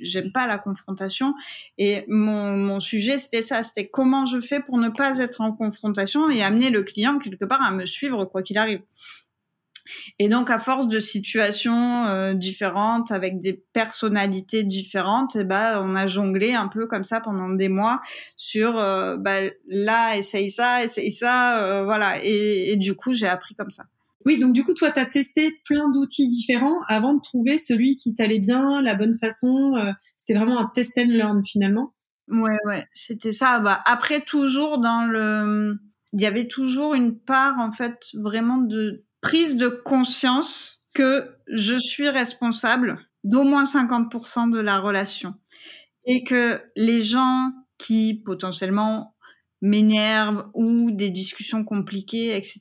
j'aime 0.00 0.30
pas 0.30 0.46
la 0.46 0.58
confrontation. 0.58 1.34
Et 1.78 2.04
mon, 2.06 2.56
mon 2.56 2.78
sujet 2.78 3.18
c'était 3.18 3.42
ça, 3.42 3.64
c'était 3.64 3.88
comment 3.88 4.24
je 4.24 4.40
fais 4.40 4.60
pour 4.60 4.78
ne 4.78 4.88
pas 4.88 5.18
être 5.18 5.40
en 5.40 5.52
confrontation 5.52 6.30
et 6.30 6.44
amener 6.44 6.70
le 6.70 6.84
client 6.84 7.18
quelque 7.18 7.44
part 7.44 7.62
à 7.62 7.72
me 7.72 7.86
suivre 7.86 8.24
quoi 8.24 8.42
qu'il 8.42 8.58
arrive. 8.58 8.82
Et 10.18 10.28
donc, 10.28 10.50
à 10.50 10.58
force 10.58 10.88
de 10.88 11.00
situations 11.00 12.06
euh, 12.06 12.34
différentes, 12.34 13.10
avec 13.10 13.40
des 13.40 13.52
personnalités 13.72 14.62
différentes, 14.62 15.36
eh 15.36 15.44
ben, 15.44 15.80
on 15.82 15.94
a 15.94 16.06
jonglé 16.06 16.54
un 16.54 16.68
peu 16.68 16.86
comme 16.86 17.04
ça 17.04 17.20
pendant 17.20 17.48
des 17.48 17.68
mois 17.68 18.00
sur, 18.36 18.78
euh, 18.78 19.16
bah, 19.16 19.40
là, 19.68 20.16
essaye 20.16 20.50
ça, 20.50 20.84
essaye 20.84 21.10
ça, 21.10 21.64
euh, 21.64 21.84
voilà. 21.84 22.22
Et, 22.24 22.72
et, 22.72 22.76
du 22.76 22.94
coup, 22.94 23.12
j'ai 23.12 23.28
appris 23.28 23.54
comme 23.54 23.70
ça. 23.70 23.84
Oui, 24.26 24.38
donc 24.38 24.52
du 24.52 24.62
coup, 24.64 24.74
toi, 24.74 24.90
tu 24.90 24.98
as 24.98 25.06
testé 25.06 25.58
plein 25.64 25.88
d'outils 25.88 26.28
différents 26.28 26.80
avant 26.88 27.14
de 27.14 27.20
trouver 27.20 27.56
celui 27.56 27.96
qui 27.96 28.12
t'allait 28.12 28.38
bien, 28.38 28.82
la 28.82 28.94
bonne 28.94 29.16
façon. 29.16 29.72
C'était 30.18 30.38
vraiment 30.38 30.60
un 30.60 30.70
test 30.74 30.98
and 30.98 31.06
learn 31.08 31.42
finalement? 31.46 31.94
Ouais, 32.28 32.58
ouais, 32.64 32.86
c'était 32.92 33.32
ça. 33.32 33.58
Bah, 33.60 33.80
après, 33.86 34.20
toujours 34.20 34.78
dans 34.78 35.04
le... 35.04 35.78
Il 36.12 36.20
y 36.20 36.26
avait 36.26 36.48
toujours 36.48 36.94
une 36.94 37.18
part, 37.18 37.58
en 37.58 37.70
fait, 37.72 38.08
vraiment 38.14 38.58
de 38.58 39.04
prise 39.20 39.56
de 39.56 39.68
conscience 39.68 40.84
que 40.94 41.36
je 41.46 41.78
suis 41.78 42.08
responsable 42.08 42.98
d'au 43.24 43.44
moins 43.44 43.64
50% 43.64 44.50
de 44.50 44.58
la 44.58 44.78
relation 44.78 45.34
et 46.04 46.24
que 46.24 46.60
les 46.76 47.02
gens 47.02 47.50
qui 47.78 48.14
potentiellement 48.24 49.14
m'énervent 49.62 50.50
ou 50.54 50.90
des 50.90 51.10
discussions 51.10 51.64
compliquées, 51.64 52.34
etc. 52.34 52.60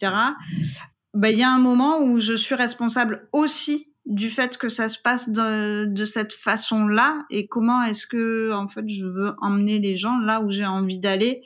Ben, 1.13 1.29
il 1.29 1.39
y 1.39 1.43
a 1.43 1.51
un 1.51 1.59
moment 1.59 1.99
où 1.99 2.19
je 2.19 2.33
suis 2.33 2.55
responsable 2.55 3.29
aussi 3.31 3.93
du 4.05 4.29
fait 4.29 4.57
que 4.57 4.69
ça 4.69 4.89
se 4.89 4.99
passe 4.99 5.29
de, 5.29 5.85
de 5.85 6.05
cette 6.05 6.33
façon-là 6.33 7.25
et 7.29 7.47
comment 7.47 7.83
est-ce 7.83 8.07
que 8.07 8.51
en 8.51 8.67
fait 8.67 8.87
je 8.87 9.05
veux 9.05 9.33
emmener 9.39 9.79
les 9.79 9.95
gens 9.95 10.17
là 10.17 10.41
où 10.41 10.49
j'ai 10.49 10.65
envie 10.65 10.99
d'aller 10.99 11.43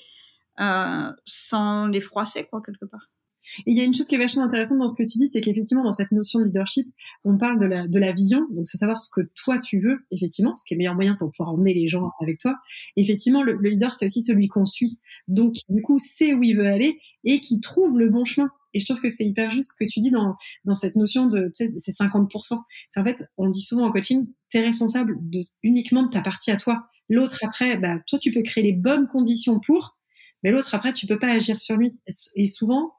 euh, 0.60 1.12
sans 1.25 1.88
les 1.88 2.01
froisser 2.01 2.46
quoi 2.46 2.62
quelque 2.62 2.86
part? 2.86 3.10
Et 3.60 3.72
il 3.72 3.77
y 3.77 3.81
a 3.81 3.83
une 3.83 3.93
chose 3.93 4.07
qui 4.07 4.15
est 4.15 4.19
vachement 4.19 4.43
intéressante 4.43 4.77
dans 4.77 4.88
ce 4.88 4.95
que 4.95 5.03
tu 5.03 5.17
dis, 5.17 5.27
c'est 5.27 5.41
qu'effectivement, 5.41 5.83
dans 5.83 5.91
cette 5.91 6.12
notion 6.12 6.39
de 6.39 6.45
leadership, 6.45 6.88
on 7.24 7.38
parle 7.38 7.60
de 7.60 7.65
la, 7.65 7.88
de 7.88 8.00
la 8.00 8.12
vision, 8.12 8.48
donc 8.51 8.67
c'est 8.67 8.77
savoir 8.77 9.00
ce 9.00 9.10
que 9.12 9.22
toi 9.36 9.57
tu 9.57 9.79
veux, 9.79 10.00
effectivement, 10.12 10.55
ce 10.55 10.63
qui 10.65 10.74
est 10.74 10.75
le 10.75 10.79
meilleur 10.79 10.95
moyen 10.95 11.15
pour 11.15 11.31
pouvoir 11.31 11.53
emmener 11.53 11.74
les 11.74 11.88
gens 11.88 12.12
avec 12.22 12.39
toi. 12.39 12.55
Effectivement, 12.95 13.43
le, 13.43 13.57
leader, 13.62 13.93
c'est 13.93 14.05
aussi 14.05 14.22
celui 14.22 14.48
qu'on 14.48 14.65
suit, 14.65 15.00
donc 15.27 15.55
du 15.69 15.81
coup, 15.81 16.00
sait 16.00 16.33
où 16.33 16.43
il 16.43 16.57
veut 16.57 16.67
aller 16.67 17.00
et 17.24 17.39
qui 17.39 17.60
trouve 17.60 17.98
le 17.98 18.10
bon 18.10 18.25
chemin. 18.25 18.50
Et 18.74 18.79
je 18.79 18.86
trouve 18.86 19.01
que 19.01 19.10
c'est 19.10 19.25
hyper 19.25 19.51
juste 19.51 19.72
ce 19.72 19.75
que 19.75 19.88
tu 19.88 20.00
dis 20.00 20.10
dans, 20.10 20.36
dans 20.65 20.74
cette 20.74 20.95
notion 20.95 21.27
de, 21.27 21.51
tu 21.55 21.67
sais, 21.67 21.74
c'est 21.77 21.91
50%. 21.91 22.60
C'est 22.89 23.00
en 23.00 23.03
fait, 23.03 23.29
on 23.38 23.50
dit 23.50 23.62
souvent 23.62 23.86
en 23.86 23.91
coaching, 23.91 24.25
tu 24.50 24.57
es 24.57 24.62
responsable 24.62 25.17
de, 25.22 25.45
uniquement 25.62 26.03
de 26.03 26.10
ta 26.10 26.22
partie 26.22 26.51
à 26.51 26.57
toi. 26.57 26.88
L'autre 27.10 27.39
après, 27.43 27.77
bah, 27.77 28.00
toi, 28.07 28.17
tu 28.17 28.31
peux 28.31 28.41
créer 28.41 28.63
les 28.63 28.74
bonnes 28.74 29.07
conditions 29.07 29.60
pour, 29.60 29.98
mais 30.41 30.51
l'autre 30.51 30.74
après, 30.74 30.93
tu 30.93 31.05
peux 31.05 31.19
pas 31.19 31.31
agir 31.31 31.60
sur 31.60 31.77
lui. 31.77 31.95
Et 32.36 32.48
souvent, 32.48 32.93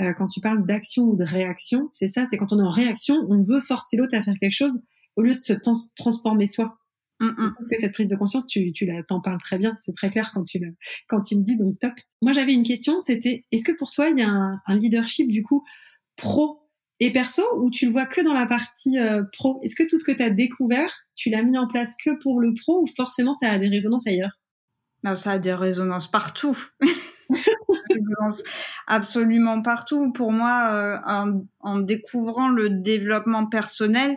euh, 0.00 0.12
quand 0.12 0.26
tu 0.26 0.40
parles 0.40 0.66
d'action 0.66 1.04
ou 1.04 1.16
de 1.16 1.24
réaction, 1.24 1.88
c'est 1.92 2.08
ça, 2.08 2.26
c'est 2.26 2.36
quand 2.36 2.52
on 2.52 2.58
est 2.58 2.66
en 2.66 2.70
réaction, 2.70 3.16
on 3.28 3.42
veut 3.42 3.60
forcer 3.60 3.96
l'autre 3.96 4.16
à 4.16 4.22
faire 4.22 4.34
quelque 4.40 4.54
chose 4.54 4.82
au 5.16 5.22
lieu 5.22 5.34
de 5.34 5.40
se 5.40 5.52
transformer 5.96 6.46
soi. 6.46 6.78
Mm 7.20 7.28
-mm. 7.28 7.68
que 7.70 7.76
cette 7.76 7.92
prise 7.92 8.08
de 8.08 8.16
conscience, 8.16 8.44
tu, 8.48 8.72
tu 8.72 8.90
t'en 9.06 9.20
parles 9.20 9.40
très 9.40 9.56
bien, 9.56 9.74
c'est 9.78 9.94
très 9.94 10.10
clair 10.10 10.32
quand 10.34 10.42
tu 10.42 10.58
le, 10.58 10.74
quand 11.08 11.20
tu 11.20 11.36
le 11.36 11.42
dis, 11.42 11.56
donc 11.56 11.78
top. 11.78 11.92
Moi, 12.22 12.32
j'avais 12.32 12.54
une 12.54 12.64
question, 12.64 13.00
c'était, 13.00 13.44
est-ce 13.52 13.64
que 13.64 13.76
pour 13.78 13.92
toi, 13.92 14.08
il 14.08 14.18
y 14.18 14.22
a 14.22 14.28
un, 14.28 14.60
un, 14.66 14.76
leadership 14.76 15.30
du 15.30 15.42
coup 15.44 15.62
pro 16.16 16.60
et 16.98 17.12
perso 17.12 17.42
ou 17.60 17.70
tu 17.70 17.86
le 17.86 17.92
vois 17.92 18.06
que 18.06 18.20
dans 18.20 18.32
la 18.32 18.46
partie 18.46 18.98
euh, 18.98 19.22
pro? 19.32 19.60
Est-ce 19.62 19.76
que 19.76 19.84
tout 19.88 19.96
ce 19.96 20.04
que 20.04 20.12
tu 20.12 20.22
as 20.24 20.30
découvert, 20.30 20.92
tu 21.14 21.30
l'as 21.30 21.42
mis 21.42 21.56
en 21.56 21.68
place 21.68 21.94
que 22.04 22.10
pour 22.22 22.40
le 22.40 22.52
pro 22.54 22.82
ou 22.82 22.86
forcément 22.96 23.34
ça 23.34 23.52
a 23.52 23.58
des 23.58 23.68
résonances 23.68 24.08
ailleurs? 24.08 24.36
Non, 25.04 25.14
ça 25.14 25.32
a 25.32 25.38
des 25.38 25.52
résonances 25.52 26.10
partout. 26.10 26.56
absolument 28.86 29.60
partout. 29.62 30.12
Pour 30.12 30.32
moi, 30.32 30.70
euh, 30.72 31.30
en, 31.60 31.78
découvrant 31.78 32.48
le 32.48 32.70
développement 32.70 33.46
personnel, 33.46 34.16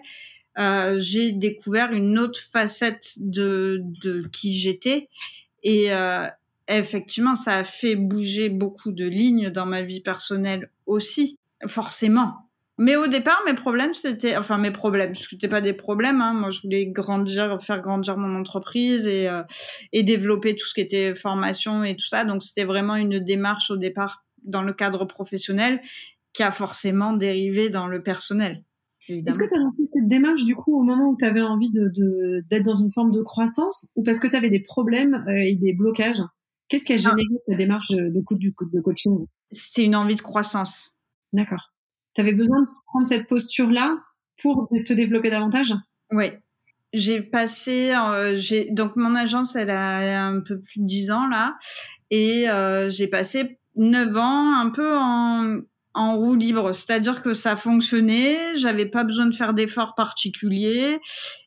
euh, 0.57 0.97
j'ai 0.99 1.33
découvert 1.33 1.91
une 1.91 2.17
autre 2.17 2.39
facette 2.39 3.15
de, 3.17 3.81
de 4.01 4.27
qui 4.31 4.53
j'étais. 4.53 5.09
Et 5.63 5.93
euh, 5.93 6.25
effectivement, 6.69 7.35
ça 7.35 7.57
a 7.57 7.63
fait 7.65 7.95
bouger 7.95 8.49
beaucoup 8.49 8.93
de 8.93 9.05
lignes 9.05 9.49
dans 9.49 9.65
ma 9.65 9.81
vie 9.81 10.01
personnelle 10.01 10.71
aussi, 10.85 11.37
forcément. 11.67 12.46
Mais 12.79 12.95
au 12.95 13.07
départ, 13.07 13.41
mes 13.47 13.55
problèmes, 13.55 13.93
c'était, 13.93 14.37
enfin 14.37 14.59
mes 14.59 14.69
problèmes, 14.69 15.15
ce 15.15 15.33
n'était 15.33 15.47
pas 15.47 15.61
des 15.61 15.73
problèmes. 15.73 16.21
Hein. 16.21 16.33
Moi, 16.33 16.51
je 16.51 16.61
voulais 16.61 16.85
grandir, 16.85 17.59
faire 17.61 17.81
grandir 17.81 18.17
mon 18.17 18.35
entreprise 18.37 19.07
et 19.07 19.27
euh, 19.27 19.43
et 19.93 20.03
développer 20.03 20.55
tout 20.55 20.67
ce 20.67 20.75
qui 20.75 20.81
était 20.81 21.15
formation 21.15 21.83
et 21.83 21.95
tout 21.95 22.07
ça. 22.07 22.23
Donc, 22.23 22.43
c'était 22.43 22.65
vraiment 22.65 22.95
une 22.95 23.19
démarche 23.19 23.71
au 23.71 23.77
départ 23.77 24.23
dans 24.43 24.61
le 24.61 24.73
cadre 24.73 25.05
professionnel 25.05 25.81
qui 26.33 26.43
a 26.43 26.51
forcément 26.51 27.13
dérivé 27.13 27.69
dans 27.69 27.87
le 27.87 28.03
personnel. 28.03 28.63
Est-ce 29.09 29.39
que 29.39 29.47
tu 29.47 29.55
as 29.55 29.59
lancé 29.59 29.87
cette 29.87 30.07
démarche 30.07 30.43
du 30.43 30.55
coup 30.55 30.77
au 30.77 30.83
moment 30.83 31.09
où 31.09 31.17
tu 31.17 31.23
avais 31.23 31.41
envie 31.41 31.71
de, 31.71 32.43
d'être 32.49 32.63
dans 32.63 32.75
une 32.75 32.91
forme 32.91 33.11
de 33.11 33.21
croissance 33.21 33.89
ou 33.95 34.03
parce 34.03 34.19
que 34.19 34.27
tu 34.27 34.35
avais 34.35 34.49
des 34.49 34.59
problèmes 34.59 35.15
euh, 35.27 35.45
et 35.45 35.55
des 35.55 35.73
blocages? 35.73 36.21
Qu'est-ce 36.67 36.83
qui 36.83 36.93
a 36.93 36.97
ah. 36.97 36.99
généré 36.99 37.41
ta 37.47 37.55
démarche 37.55 37.89
de, 37.89 38.09
de, 38.09 38.21
de 38.73 38.81
coaching? 38.81 39.25
C'était 39.51 39.85
une 39.85 39.95
envie 39.95 40.15
de 40.15 40.21
croissance. 40.21 40.97
D'accord. 41.31 41.71
Tu 42.17 42.21
avais 42.21 42.33
besoin 42.33 42.63
de 42.63 42.67
prendre 42.87 43.05
cette 43.05 43.27
posture-là 43.27 43.95
pour 44.41 44.67
te 44.83 44.91
développer 44.91 45.29
davantage? 45.29 45.71
Oui. 46.09 46.31
J'ai 46.91 47.21
passé, 47.21 47.93
euh, 47.93 48.35
donc 48.71 48.95
mon 48.95 49.13
agence, 49.13 49.55
elle 49.55 49.69
a 49.69 50.25
un 50.25 50.39
peu 50.39 50.59
plus 50.59 50.79
de 50.79 50.85
10 50.87 51.11
ans 51.11 51.27
là, 51.27 51.59
et 52.09 52.49
euh, 52.49 52.89
j'ai 52.89 53.05
passé 53.05 53.59
9 53.75 54.17
ans 54.17 54.55
un 54.55 54.71
peu 54.71 54.97
en, 54.97 55.59
en 55.93 56.17
roue 56.17 56.33
libre, 56.33 56.73
c'est-à-dire 56.73 57.21
que 57.21 57.33
ça 57.33 57.55
fonctionnait, 57.55 58.57
j'avais 58.57 58.87
pas 58.87 59.03
besoin 59.03 59.27
de 59.27 59.35
faire 59.35 59.53
d'efforts 59.53 59.93
particuliers, 59.93 60.97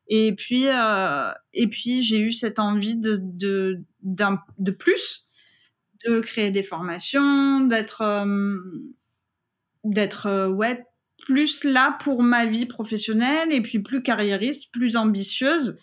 et 0.06 0.36
puis 0.36 0.68
euh, 0.68 1.32
puis 1.72 2.00
j'ai 2.00 2.20
eu 2.20 2.30
cette 2.30 2.60
envie 2.60 2.96
de 2.96 3.18
de 3.20 3.80
de 4.02 4.70
plus, 4.70 5.26
de 6.06 6.20
créer 6.20 6.52
des 6.52 6.62
formations, 6.62 7.60
d'être 7.60 8.04
d'être 9.84 10.26
euh, 10.26 10.48
ouais 10.48 10.84
plus 11.18 11.64
là 11.64 11.98
pour 12.02 12.22
ma 12.22 12.46
vie 12.46 12.66
professionnelle 12.66 13.52
et 13.52 13.60
puis 13.60 13.78
plus 13.80 14.02
carriériste, 14.02 14.70
plus 14.72 14.96
ambitieuse. 14.96 15.76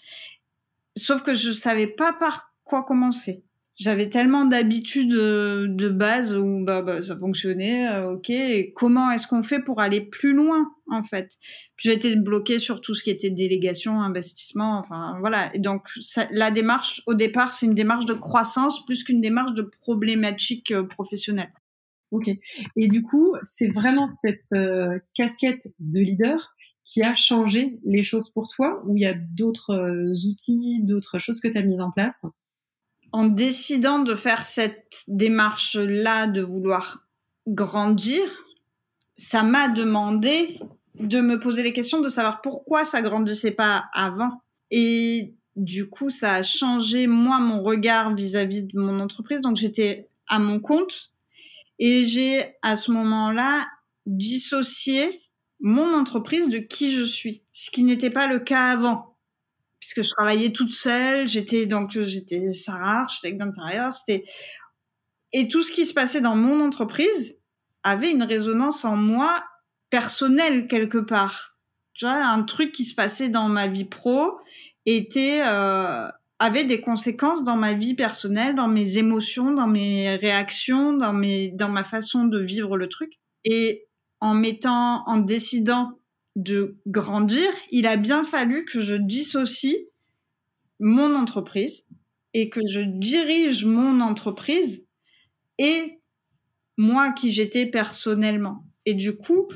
Sauf 0.96 1.22
que 1.22 1.36
je 1.36 1.52
savais 1.52 1.88
pas 1.88 2.12
par 2.14 2.52
quoi 2.64 2.84
commencer. 2.84 3.44
J'avais 3.80 4.10
tellement 4.10 4.46
d'habitudes 4.46 5.14
euh, 5.14 5.68
de 5.70 5.88
base 5.88 6.36
où 6.36 6.64
bah, 6.66 6.82
bah 6.82 7.04
ça 7.04 7.16
fonctionnait, 7.16 7.88
euh, 7.88 8.14
ok. 8.14 8.32
Comment 8.74 9.12
est-ce 9.12 9.28
qu'on 9.28 9.44
fait 9.44 9.60
pour 9.60 9.80
aller 9.80 10.02
plus 10.02 10.34
loin 10.34 10.72
en 10.90 11.04
fait? 11.04 11.34
J'ai 11.78 11.94
été 11.94 12.16
bloquée 12.16 12.58
sur 12.58 12.82
tout 12.82 12.96
ce 12.96 13.04
qui 13.04 13.12
était 13.12 13.30
délégation, 13.30 14.02
investissement, 14.02 14.80
enfin 14.80 15.18
voilà. 15.20 15.54
Et 15.54 15.60
donc 15.60 15.84
la 16.32 16.50
démarche 16.50 17.04
au 17.06 17.14
départ, 17.14 17.54
c'est 17.54 17.68
une 17.68 17.76
démarche 17.76 18.08
de 18.08 18.16
croissance 18.16 18.84
plus 18.84 19.04
qu'une 19.04 19.22
démarche 19.22 19.54
de 19.54 19.62
problématique 19.62 20.74
professionnelle. 20.90 21.54
Ok. 22.12 22.30
Et 22.76 22.88
du 22.88 23.04
coup, 23.04 23.36
c'est 23.44 23.68
vraiment 23.68 24.10
cette 24.10 24.54
euh, 24.54 25.00
casquette 25.14 25.68
de 25.80 26.00
leader 26.00 26.56
qui 26.86 27.04
a 27.04 27.16
changé 27.16 27.80
les 27.84 28.04
choses 28.04 28.30
pour 28.30 28.48
toi 28.48 28.82
ou 28.86 28.96
il 28.96 29.02
y 29.02 29.06
a 29.06 29.14
d'autres 29.14 29.72
euh, 29.72 30.14
outils, 30.30 30.82
d'autres 30.84 31.20
choses 31.20 31.42
que 31.42 31.50
tu 31.50 31.58
as 31.58 31.62
mises 31.62 31.82
en 31.82 31.92
place? 31.92 32.26
En 33.12 33.26
décidant 33.26 34.00
de 34.00 34.16
faire 34.16 34.44
cette 34.44 35.04
démarche-là, 35.08 36.28
de 36.28 36.42
vouloir 36.42 37.06
grandir, 37.48 38.24
ça 39.16 39.44
m'a 39.44 39.68
demandé 39.68 40.60
de 41.00 41.20
me 41.20 41.40
poser 41.40 41.64
les 41.64 41.74
questions, 41.74 42.00
de 42.02 42.10
savoir 42.10 42.42
pourquoi 42.42 42.86
ça 42.86 43.02
grandissait 43.02 43.52
pas 43.52 43.86
avant. 43.94 44.42
Et 44.72 45.36
du 45.56 45.90
coup, 45.90 46.10
ça 46.10 46.36
a 46.36 46.42
changé, 46.42 47.08
moi, 47.08 47.40
mon 47.40 47.64
regard 47.64 48.16
vis-à-vis 48.16 48.64
-vis 48.64 48.74
de 48.74 48.80
mon 48.80 49.00
entreprise. 49.00 49.42
Donc, 49.42 49.58
j'étais 49.58 50.10
à 50.28 50.40
mon 50.40 50.60
compte 50.60 51.12
et 51.80 52.06
j'ai 52.06 52.56
à 52.62 52.76
ce 52.76 52.92
moment-là 52.92 53.66
dissocié 54.06 55.22
mon 55.60 55.94
entreprise 55.94 56.50
de 56.50 56.60
qui 56.60 56.92
je 56.92 57.04
suis, 57.04 57.44
ce 57.52 57.72
qui 57.72 57.84
n'était 57.84 58.10
pas 58.10 58.28
le 58.28 58.40
cas 58.40 58.72
avant, 58.72 59.18
puisque 59.80 60.04
je 60.04 60.10
travaillais 60.10 60.52
toute 60.52 60.72
seule. 60.72 61.28
J'étais 61.28 61.66
donc 61.66 61.92
j'étais 61.92 62.52
Sarah, 62.52 63.02
architecte 63.02 63.40
d'intérieur. 63.40 63.94
C'était 63.94 64.26
et 65.34 65.48
tout 65.48 65.62
ce 65.62 65.72
qui 65.72 65.86
se 65.86 65.94
passait 65.94 66.22
dans 66.22 66.36
mon 66.36 66.66
entreprise 66.66 67.40
avait 67.84 68.12
une 68.12 68.24
résonance 68.24 68.86
en 68.86 68.96
moi 68.96 69.44
personnelle 69.90 70.68
quelque 70.68 70.98
part. 70.98 71.58
Tu 71.94 72.06
vois, 72.06 72.16
un 72.16 72.44
truc 72.44 72.72
qui 72.72 72.86
se 72.86 72.96
passait 72.96 73.30
dans 73.30 73.50
ma 73.50 73.68
vie 73.68 73.86
pro 73.86 74.38
était 74.86 75.44
euh, 75.46 76.08
avait 76.40 76.66
des 76.66 76.82
conséquences 76.82 77.44
dans 77.44 77.56
ma 77.56 77.74
vie 77.74 77.96
personnelle, 77.96 78.56
dans 78.56 78.68
mes 78.68 78.98
émotions, 78.98 79.54
dans 79.54 79.68
mes 79.68 80.16
réactions, 80.16 80.94
dans 80.94 81.14
mes, 81.14 81.50
dans 81.50 81.70
ma 81.70 81.84
façon 81.84 82.26
de 82.26 82.40
vivre 82.40 82.78
le 82.78 82.88
truc. 82.88 83.20
Et 83.44 83.88
en 84.20 84.34
mettant, 84.34 85.04
en 85.08 85.18
décidant 85.18 86.00
de 86.36 86.78
grandir, 86.86 87.48
il 87.72 87.88
a 87.88 87.98
bien 87.98 88.24
fallu 88.24 88.66
que 88.66 88.80
je 88.80 88.96
dissocie 88.96 89.88
mon 90.80 91.16
entreprise 91.16 91.86
et 92.34 92.50
que 92.50 92.62
je 92.70 92.82
dirige 92.82 93.66
mon 93.66 94.00
entreprise 94.00 94.86
et 95.58 96.00
moi 96.78 97.12
qui 97.12 97.32
j'étais 97.32 97.66
personnellement. 97.66 98.64
Et 98.86 98.94
du 98.94 99.18
coup, 99.18 99.48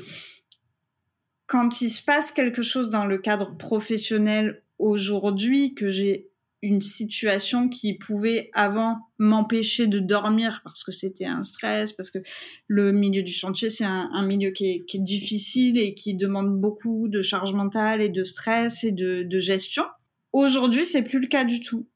quand 1.46 1.80
il 1.80 1.90
se 1.90 2.02
passe 2.02 2.32
quelque 2.32 2.62
chose 2.62 2.88
dans 2.88 3.04
le 3.04 3.18
cadre 3.18 3.56
professionnel 3.56 4.64
aujourd'hui, 4.78 5.74
que 5.74 5.88
j'ai 5.88 6.31
une 6.62 6.80
situation 6.80 7.68
qui 7.68 7.94
pouvait 7.94 8.48
avant 8.54 9.00
m'empêcher 9.18 9.88
de 9.88 9.98
dormir 9.98 10.60
parce 10.62 10.84
que 10.84 10.92
c'était 10.92 11.26
un 11.26 11.42
stress, 11.42 11.92
parce 11.92 12.10
que 12.10 12.20
le 12.68 12.92
milieu 12.92 13.22
du 13.22 13.32
chantier, 13.32 13.68
c'est 13.68 13.84
un, 13.84 14.22
milieu 14.24 14.50
qui 14.50 14.66
est, 14.66 14.98
difficile 14.98 15.76
et 15.78 15.94
qui 15.94 16.14
demande 16.14 16.60
beaucoup 16.60 17.08
de 17.08 17.20
charge 17.20 17.52
mentale 17.52 18.00
et 18.00 18.08
de 18.08 18.22
stress 18.22 18.84
et 18.84 18.92
de, 18.92 19.24
de 19.24 19.38
gestion. 19.40 19.84
Aujourd'hui, 20.32 20.86
c'est 20.86 21.02
plus 21.02 21.18
le 21.18 21.26
cas 21.26 21.44
du 21.44 21.60
tout. 21.60 21.88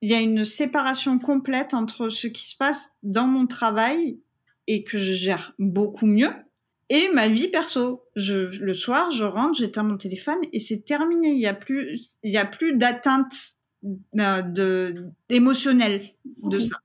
Il 0.00 0.10
y 0.10 0.14
a 0.14 0.20
une 0.20 0.44
séparation 0.44 1.18
complète 1.18 1.74
entre 1.74 2.08
ce 2.08 2.26
qui 2.26 2.48
se 2.48 2.56
passe 2.56 2.92
dans 3.02 3.26
mon 3.26 3.46
travail 3.46 4.20
et 4.66 4.84
que 4.84 4.96
je 4.96 5.12
gère 5.12 5.54
beaucoup 5.58 6.06
mieux 6.06 6.32
et 6.88 7.08
ma 7.12 7.28
vie 7.28 7.48
perso. 7.48 8.02
Je, 8.16 8.60
le 8.60 8.74
soir, 8.74 9.10
je 9.10 9.24
rentre, 9.24 9.58
j'éteins 9.58 9.82
mon 9.82 9.96
téléphone 9.96 10.38
et 10.52 10.60
c'est 10.60 10.84
terminé. 10.84 11.32
Il 11.32 11.40
y 11.40 11.46
a 11.46 11.54
plus, 11.54 12.00
il 12.22 12.32
y 12.32 12.38
a 12.38 12.44
plus 12.44 12.76
d'atteinte 12.76 13.56
de 14.14 15.10
émotionnel 15.28 16.10
de 16.42 16.58
ça. 16.58 16.76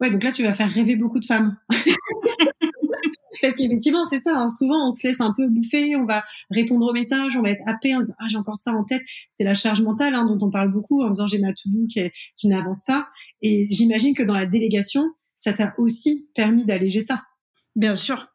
Ouais, 0.00 0.10
donc 0.10 0.22
là 0.22 0.32
tu 0.32 0.42
vas 0.42 0.54
faire 0.54 0.70
rêver 0.70 0.96
beaucoup 0.96 1.20
de 1.20 1.24
femmes. 1.24 1.56
Parce 3.42 3.54
qu'effectivement, 3.54 4.04
c'est 4.04 4.20
ça. 4.20 4.36
Hein. 4.36 4.48
Souvent, 4.50 4.88
on 4.88 4.90
se 4.90 5.06
laisse 5.06 5.20
un 5.20 5.32
peu 5.34 5.48
bouffer, 5.48 5.96
on 5.96 6.04
va 6.04 6.22
répondre 6.50 6.86
aux 6.86 6.92
messages, 6.92 7.36
on 7.36 7.42
va 7.42 7.50
être 7.50 7.62
happé 7.66 7.94
en 7.94 8.00
disant 8.00 8.14
ah 8.18 8.26
j'ai 8.28 8.36
encore 8.36 8.58
ça 8.58 8.72
en 8.72 8.84
tête. 8.84 9.02
C'est 9.30 9.44
la 9.44 9.54
charge 9.54 9.80
mentale 9.80 10.14
hein, 10.14 10.26
dont 10.26 10.38
on 10.46 10.50
parle 10.50 10.70
beaucoup 10.70 11.02
en 11.02 11.08
disant 11.08 11.26
j'ai 11.26 11.38
ma 11.38 11.52
to-do 11.52 11.86
qui, 11.88 12.10
qui 12.36 12.48
n'avance 12.48 12.84
pas. 12.84 13.08
Et 13.40 13.66
j'imagine 13.70 14.14
que 14.14 14.22
dans 14.22 14.34
la 14.34 14.46
délégation, 14.46 15.04
ça 15.36 15.52
t'a 15.54 15.74
aussi 15.78 16.30
permis 16.34 16.64
d'alléger 16.64 17.00
ça. 17.00 17.22
Bien 17.76 17.94
sûr. 17.94 18.28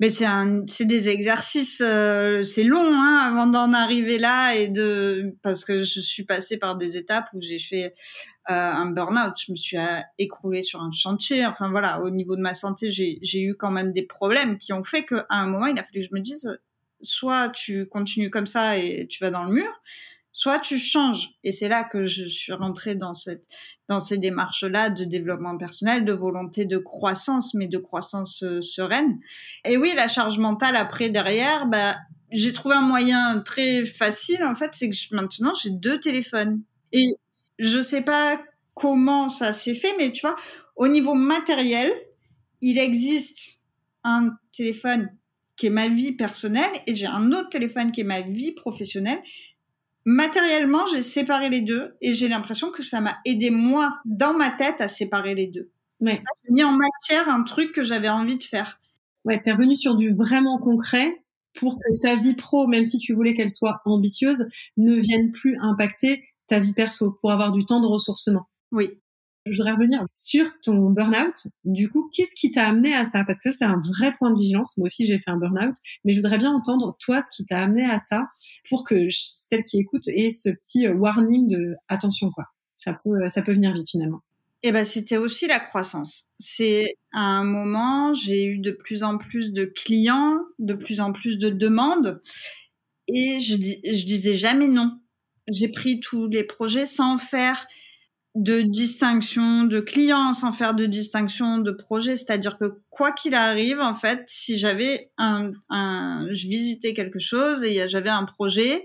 Mais 0.00 0.08
c'est 0.08 0.26
un, 0.26 0.62
c'est 0.66 0.84
des 0.84 1.08
exercices, 1.08 1.82
euh, 1.84 2.42
c'est 2.42 2.64
long 2.64 2.92
hein, 2.92 3.28
avant 3.30 3.46
d'en 3.46 3.72
arriver 3.72 4.18
là 4.18 4.54
et 4.54 4.68
de 4.68 5.34
parce 5.42 5.64
que 5.64 5.78
je 5.78 6.00
suis 6.00 6.24
passée 6.24 6.58
par 6.58 6.76
des 6.76 6.96
étapes 6.96 7.28
où 7.34 7.40
j'ai 7.40 7.58
fait 7.58 7.94
euh, 8.50 8.54
un 8.54 8.86
burn-out, 8.86 9.34
je 9.46 9.52
me 9.52 9.56
suis 9.56 9.78
euh, 9.78 10.00
écroulée 10.18 10.62
sur 10.62 10.80
un 10.80 10.90
chantier. 10.90 11.46
Enfin 11.46 11.70
voilà, 11.70 12.00
au 12.02 12.10
niveau 12.10 12.36
de 12.36 12.40
ma 12.40 12.54
santé, 12.54 12.90
j'ai, 12.90 13.18
j'ai 13.22 13.42
eu 13.42 13.54
quand 13.54 13.70
même 13.70 13.92
des 13.92 14.02
problèmes 14.02 14.58
qui 14.58 14.72
ont 14.72 14.84
fait 14.84 15.04
qu'à 15.04 15.26
un 15.30 15.46
moment, 15.46 15.66
il 15.66 15.78
a 15.78 15.84
fallu 15.84 16.00
que 16.00 16.06
je 16.06 16.14
me 16.14 16.20
dise, 16.20 16.58
soit 17.00 17.48
tu 17.50 17.86
continues 17.86 18.30
comme 18.30 18.46
ça 18.46 18.78
et 18.78 19.06
tu 19.08 19.22
vas 19.22 19.30
dans 19.30 19.44
le 19.44 19.52
mur, 19.52 19.82
soit 20.32 20.58
tu 20.58 20.78
changes. 20.78 21.30
Et 21.44 21.52
c'est 21.52 21.68
là 21.68 21.84
que 21.84 22.06
je 22.06 22.24
suis 22.24 22.52
rentrée 22.52 22.94
dans 22.94 23.14
cette, 23.14 23.44
dans 23.88 24.00
ces 24.00 24.18
démarches-là 24.18 24.90
de 24.90 25.04
développement 25.04 25.56
personnel, 25.56 26.04
de 26.04 26.12
volonté 26.12 26.64
de 26.64 26.78
croissance, 26.78 27.54
mais 27.54 27.68
de 27.68 27.78
croissance 27.78 28.42
euh, 28.42 28.60
sereine. 28.60 29.18
Et 29.64 29.76
oui, 29.76 29.92
la 29.94 30.08
charge 30.08 30.38
mentale 30.38 30.76
après 30.76 31.10
derrière, 31.10 31.66
bah, 31.66 31.96
j'ai 32.30 32.52
trouvé 32.52 32.74
un 32.74 32.82
moyen 32.82 33.40
très 33.40 33.84
facile 33.84 34.42
en 34.44 34.54
fait, 34.54 34.70
c'est 34.74 34.88
que 34.88 35.14
maintenant 35.14 35.52
j'ai 35.54 35.70
deux 35.70 36.00
téléphones 36.00 36.62
et 36.92 37.08
je 37.58 37.80
sais 37.82 38.02
pas 38.02 38.42
comment 38.74 39.28
ça 39.28 39.52
s'est 39.52 39.74
fait, 39.74 39.94
mais 39.98 40.12
tu 40.12 40.22
vois, 40.22 40.36
au 40.76 40.88
niveau 40.88 41.14
matériel, 41.14 41.92
il 42.62 42.78
existe 42.78 43.60
un 44.02 44.30
téléphone 44.52 45.10
qui 45.56 45.66
est 45.66 45.70
ma 45.70 45.88
vie 45.88 46.12
personnelle 46.12 46.72
et 46.86 46.94
j'ai 46.94 47.06
un 47.06 47.32
autre 47.32 47.50
téléphone 47.50 47.92
qui 47.92 48.00
est 48.00 48.04
ma 48.04 48.22
vie 48.22 48.52
professionnelle 48.52 49.20
matériellement, 50.04 50.86
j'ai 50.92 51.02
séparé 51.02 51.50
les 51.50 51.60
deux 51.60 51.94
et 52.00 52.14
j'ai 52.14 52.28
l'impression 52.28 52.70
que 52.70 52.82
ça 52.82 53.00
m'a 53.00 53.18
aidé 53.24 53.50
moi 53.50 53.98
dans 54.04 54.34
ma 54.34 54.50
tête 54.50 54.80
à 54.80 54.88
séparer 54.88 55.34
les 55.34 55.46
deux. 55.46 55.70
Ouais. 56.00 56.20
J'ai 56.44 56.52
mis 56.52 56.64
en 56.64 56.72
matière 56.72 57.28
un 57.28 57.42
truc 57.42 57.72
que 57.72 57.84
j'avais 57.84 58.08
envie 58.08 58.38
de 58.38 58.42
faire. 58.42 58.80
Ouais, 59.24 59.40
t'es 59.40 59.52
revenu 59.52 59.76
sur 59.76 59.94
du 59.94 60.14
vraiment 60.14 60.58
concret 60.58 61.22
pour 61.54 61.76
que 61.76 61.98
ta 62.00 62.16
vie 62.16 62.34
pro, 62.34 62.66
même 62.66 62.84
si 62.84 62.98
tu 62.98 63.14
voulais 63.14 63.34
qu'elle 63.34 63.50
soit 63.50 63.80
ambitieuse, 63.84 64.46
ne 64.76 64.96
vienne 64.96 65.30
plus 65.32 65.56
impacter 65.60 66.24
ta 66.48 66.60
vie 66.60 66.72
perso 66.72 67.16
pour 67.20 67.30
avoir 67.30 67.52
du 67.52 67.64
temps 67.64 67.80
de 67.80 67.86
ressourcement. 67.86 68.48
Oui. 68.72 69.01
Je 69.44 69.56
voudrais 69.56 69.72
revenir 69.72 70.06
sur 70.14 70.46
ton 70.60 70.90
burn-out. 70.90 71.48
Du 71.64 71.90
coup, 71.90 72.08
qu'est-ce 72.14 72.34
qui 72.34 72.52
t'a 72.52 72.68
amené 72.68 72.94
à 72.94 73.04
ça? 73.04 73.24
Parce 73.24 73.40
que 73.40 73.50
c'est 73.52 73.64
un 73.64 73.80
vrai 73.98 74.14
point 74.16 74.30
de 74.30 74.38
vigilance. 74.38 74.76
Moi 74.76 74.86
aussi, 74.86 75.06
j'ai 75.06 75.18
fait 75.18 75.30
un 75.30 75.36
burn-out, 75.36 75.74
mais 76.04 76.12
je 76.12 76.20
voudrais 76.20 76.38
bien 76.38 76.52
entendre 76.52 76.96
toi 77.00 77.20
ce 77.20 77.26
qui 77.34 77.44
t'a 77.44 77.60
amené 77.60 77.84
à 77.84 77.98
ça 77.98 78.28
pour 78.68 78.84
que 78.84 79.08
celle 79.10 79.64
qui 79.64 79.78
écoute 79.78 80.06
ait 80.06 80.30
ce 80.30 80.50
petit 80.50 80.86
euh, 80.86 80.94
warning 80.94 81.48
de 81.48 81.74
attention 81.88 82.30
quoi. 82.30 82.44
Ça 82.76 82.94
peut, 82.94 83.52
venir 83.52 83.72
vite 83.72 83.88
finalement. 83.90 84.22
Eh 84.64 84.72
ben, 84.72 84.84
c'était 84.84 85.16
aussi 85.16 85.46
la 85.46 85.60
croissance. 85.60 86.26
C'est 86.38 86.94
à 87.12 87.20
un 87.20 87.44
moment, 87.44 88.12
j'ai 88.14 88.44
eu 88.44 88.58
de 88.58 88.72
plus 88.72 89.02
en 89.02 89.18
plus 89.18 89.52
de 89.52 89.64
clients, 89.64 90.38
de 90.58 90.74
plus 90.74 91.00
en 91.00 91.12
plus 91.12 91.38
de 91.38 91.48
demandes, 91.48 92.20
et 93.08 93.40
je, 93.40 93.54
je 93.54 94.06
disais 94.06 94.34
jamais 94.34 94.68
non. 94.68 94.98
J'ai 95.48 95.68
pris 95.68 96.00
tous 96.00 96.28
les 96.28 96.44
projets 96.44 96.86
sans 96.86 97.18
faire 97.18 97.66
de 98.34 98.62
distinction 98.62 99.64
de 99.64 99.80
clients 99.80 100.32
sans 100.32 100.52
faire 100.52 100.74
de 100.74 100.86
distinction 100.86 101.58
de 101.58 101.70
projet. 101.70 102.16
C'est-à-dire 102.16 102.56
que 102.58 102.80
quoi 102.88 103.12
qu'il 103.12 103.34
arrive, 103.34 103.80
en 103.80 103.94
fait, 103.94 104.22
si 104.26 104.56
j'avais 104.56 105.10
un, 105.18 105.52
un, 105.68 106.26
je 106.32 106.48
visitais 106.48 106.94
quelque 106.94 107.18
chose 107.18 107.62
et 107.62 107.88
j'avais 107.88 108.10
un 108.10 108.24
projet, 108.24 108.84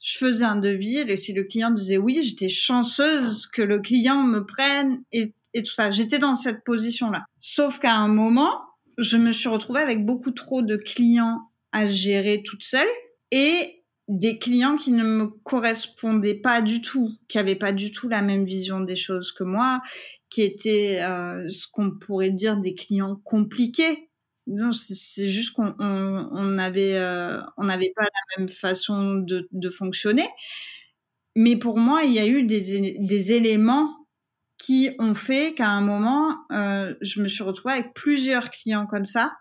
je 0.00 0.18
faisais 0.18 0.44
un 0.44 0.56
devis 0.56 0.98
et 0.98 1.16
si 1.16 1.32
le 1.32 1.44
client 1.44 1.70
disait 1.70 1.96
oui, 1.96 2.20
j'étais 2.22 2.48
chanceuse 2.48 3.46
que 3.46 3.62
le 3.62 3.80
client 3.80 4.22
me 4.22 4.44
prenne 4.44 5.02
et, 5.12 5.34
et 5.54 5.62
tout 5.62 5.72
ça. 5.72 5.90
J'étais 5.90 6.18
dans 6.18 6.34
cette 6.34 6.62
position-là. 6.62 7.24
Sauf 7.38 7.80
qu'à 7.80 7.96
un 7.96 8.08
moment, 8.08 8.60
je 8.98 9.16
me 9.16 9.32
suis 9.32 9.48
retrouvée 9.48 9.80
avec 9.80 10.04
beaucoup 10.04 10.30
trop 10.30 10.62
de 10.62 10.76
clients 10.76 11.40
à 11.72 11.88
gérer 11.88 12.42
toute 12.44 12.62
seule 12.62 12.86
et 13.32 13.83
des 14.08 14.38
clients 14.38 14.76
qui 14.76 14.92
ne 14.92 15.04
me 15.04 15.26
correspondaient 15.26 16.34
pas 16.34 16.60
du 16.60 16.82
tout, 16.82 17.10
qui 17.28 17.38
avaient 17.38 17.54
pas 17.54 17.72
du 17.72 17.90
tout 17.90 18.08
la 18.08 18.22
même 18.22 18.44
vision 18.44 18.80
des 18.80 18.96
choses 18.96 19.32
que 19.32 19.44
moi, 19.44 19.80
qui 20.28 20.42
étaient 20.42 21.02
euh, 21.02 21.48
ce 21.48 21.66
qu'on 21.68 21.90
pourrait 21.90 22.30
dire 22.30 22.56
des 22.56 22.74
clients 22.74 23.16
compliqués. 23.24 24.10
Non, 24.46 24.72
c'est 24.72 25.28
juste 25.28 25.52
qu'on 25.52 25.74
on, 25.78 26.28
on 26.32 26.58
avait 26.58 26.96
euh, 26.96 27.40
on 27.56 27.64
n'avait 27.64 27.92
pas 27.96 28.02
la 28.02 28.38
même 28.38 28.48
façon 28.48 29.14
de, 29.16 29.48
de, 29.52 29.70
fonctionner. 29.70 30.28
Mais 31.34 31.56
pour 31.56 31.78
moi, 31.78 32.04
il 32.04 32.12
y 32.12 32.18
a 32.18 32.26
eu 32.26 32.42
des, 32.42 32.96
des 32.98 33.32
éléments 33.32 34.06
qui 34.58 34.90
ont 34.98 35.14
fait 35.14 35.54
qu'à 35.54 35.70
un 35.70 35.80
moment, 35.80 36.36
euh, 36.52 36.94
je 37.00 37.22
me 37.22 37.28
suis 37.28 37.42
retrouvée 37.42 37.74
avec 37.74 37.94
plusieurs 37.94 38.50
clients 38.50 38.86
comme 38.86 39.06
ça 39.06 39.32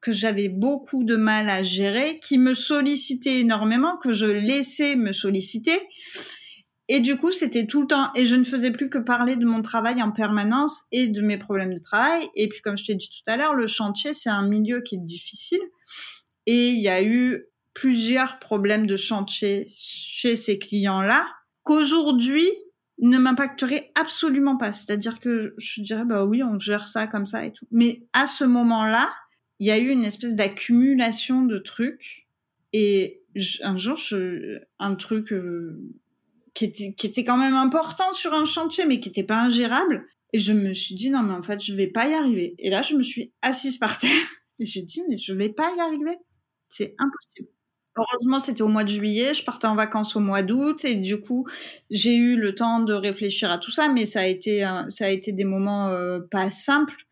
que 0.00 0.12
j'avais 0.12 0.48
beaucoup 0.48 1.04
de 1.04 1.16
mal 1.16 1.50
à 1.50 1.62
gérer, 1.62 2.20
qui 2.20 2.38
me 2.38 2.54
sollicitaient 2.54 3.40
énormément, 3.40 3.96
que 3.96 4.12
je 4.12 4.26
laissais 4.26 4.96
me 4.96 5.12
solliciter. 5.12 5.78
Et 6.90 7.00
du 7.00 7.16
coup, 7.16 7.30
c'était 7.30 7.66
tout 7.66 7.82
le 7.82 7.86
temps, 7.86 8.10
et 8.14 8.26
je 8.26 8.36
ne 8.36 8.44
faisais 8.44 8.70
plus 8.70 8.88
que 8.88 8.98
parler 8.98 9.36
de 9.36 9.44
mon 9.44 9.60
travail 9.60 10.02
en 10.02 10.10
permanence 10.10 10.84
et 10.90 11.06
de 11.06 11.20
mes 11.20 11.36
problèmes 11.36 11.74
de 11.74 11.80
travail. 11.80 12.26
Et 12.34 12.48
puis, 12.48 12.60
comme 12.62 12.78
je 12.78 12.86
t'ai 12.86 12.94
dit 12.94 13.10
tout 13.10 13.30
à 13.30 13.36
l'heure, 13.36 13.54
le 13.54 13.66
chantier, 13.66 14.12
c'est 14.14 14.30
un 14.30 14.46
milieu 14.46 14.80
qui 14.80 14.94
est 14.94 15.04
difficile. 15.04 15.60
Et 16.46 16.70
il 16.70 16.80
y 16.80 16.88
a 16.88 17.02
eu 17.02 17.44
plusieurs 17.74 18.38
problèmes 18.38 18.86
de 18.86 18.96
chantier 18.96 19.66
chez 19.68 20.34
ces 20.34 20.58
clients-là 20.58 21.28
qu'aujourd'hui 21.62 22.48
ne 23.00 23.18
m'impacterait 23.18 23.92
absolument 24.00 24.56
pas. 24.56 24.72
C'est-à-dire 24.72 25.20
que 25.20 25.54
je 25.58 25.82
dirais, 25.82 26.04
bah 26.06 26.24
oui, 26.24 26.42
on 26.42 26.58
gère 26.58 26.88
ça 26.88 27.06
comme 27.06 27.26
ça 27.26 27.44
et 27.44 27.52
tout. 27.52 27.66
Mais 27.70 28.02
à 28.14 28.26
ce 28.26 28.44
moment-là, 28.44 29.10
il 29.58 29.66
y 29.66 29.70
a 29.70 29.78
eu 29.78 29.88
une 29.88 30.04
espèce 30.04 30.34
d'accumulation 30.34 31.44
de 31.44 31.58
trucs. 31.58 32.26
Et 32.72 33.22
un 33.62 33.76
jour, 33.76 33.96
je, 33.96 34.58
un 34.78 34.94
truc 34.94 35.32
euh, 35.32 35.80
qui, 36.54 36.64
était, 36.64 36.92
qui 36.92 37.06
était 37.06 37.24
quand 37.24 37.36
même 37.36 37.54
important 37.54 38.12
sur 38.12 38.34
un 38.34 38.44
chantier, 38.44 38.84
mais 38.86 39.00
qui 39.00 39.08
n'était 39.08 39.24
pas 39.24 39.40
ingérable. 39.40 40.06
Et 40.32 40.38
je 40.38 40.52
me 40.52 40.74
suis 40.74 40.94
dit, 40.94 41.10
non, 41.10 41.22
mais 41.22 41.34
en 41.34 41.42
fait, 41.42 41.62
je 41.62 41.74
vais 41.74 41.86
pas 41.86 42.08
y 42.08 42.14
arriver. 42.14 42.54
Et 42.58 42.70
là, 42.70 42.82
je 42.82 42.94
me 42.94 43.02
suis 43.02 43.32
assise 43.42 43.78
par 43.78 43.98
terre. 43.98 44.10
Et 44.60 44.66
j'ai 44.66 44.82
dit, 44.82 45.02
mais 45.08 45.16
je 45.16 45.32
vais 45.32 45.48
pas 45.48 45.70
y 45.76 45.80
arriver. 45.80 46.18
C'est 46.68 46.94
impossible. 46.98 47.48
Heureusement, 47.96 48.38
c'était 48.38 48.62
au 48.62 48.68
mois 48.68 48.84
de 48.84 48.88
juillet. 48.88 49.34
Je 49.34 49.44
partais 49.44 49.66
en 49.66 49.74
vacances 49.74 50.14
au 50.14 50.20
mois 50.20 50.42
d'août 50.42 50.84
et 50.84 50.94
du 50.94 51.20
coup, 51.20 51.46
j'ai 51.90 52.14
eu 52.14 52.36
le 52.36 52.54
temps 52.54 52.80
de 52.80 52.92
réfléchir 52.92 53.50
à 53.50 53.58
tout 53.58 53.72
ça, 53.72 53.88
mais 53.88 54.06
ça 54.06 54.20
a 54.20 54.26
été, 54.26 54.60
ça 54.88 55.06
a 55.06 55.08
été 55.08 55.32
des 55.32 55.44
moments 55.44 55.88
euh, 55.88 56.20
pas 56.20 56.48
simples. 56.50 57.06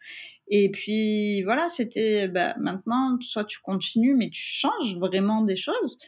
Et 0.49 0.71
puis 0.71 1.43
voilà, 1.43 1.69
c'était 1.69 2.29
bah, 2.29 2.55
maintenant, 2.59 3.19
soit 3.21 3.45
tu 3.45 3.59
continues, 3.61 4.15
mais 4.15 4.31
tu 4.31 4.41
changes 4.41 4.97
vraiment 4.99 5.43
des 5.43 5.57
choses, 5.57 5.99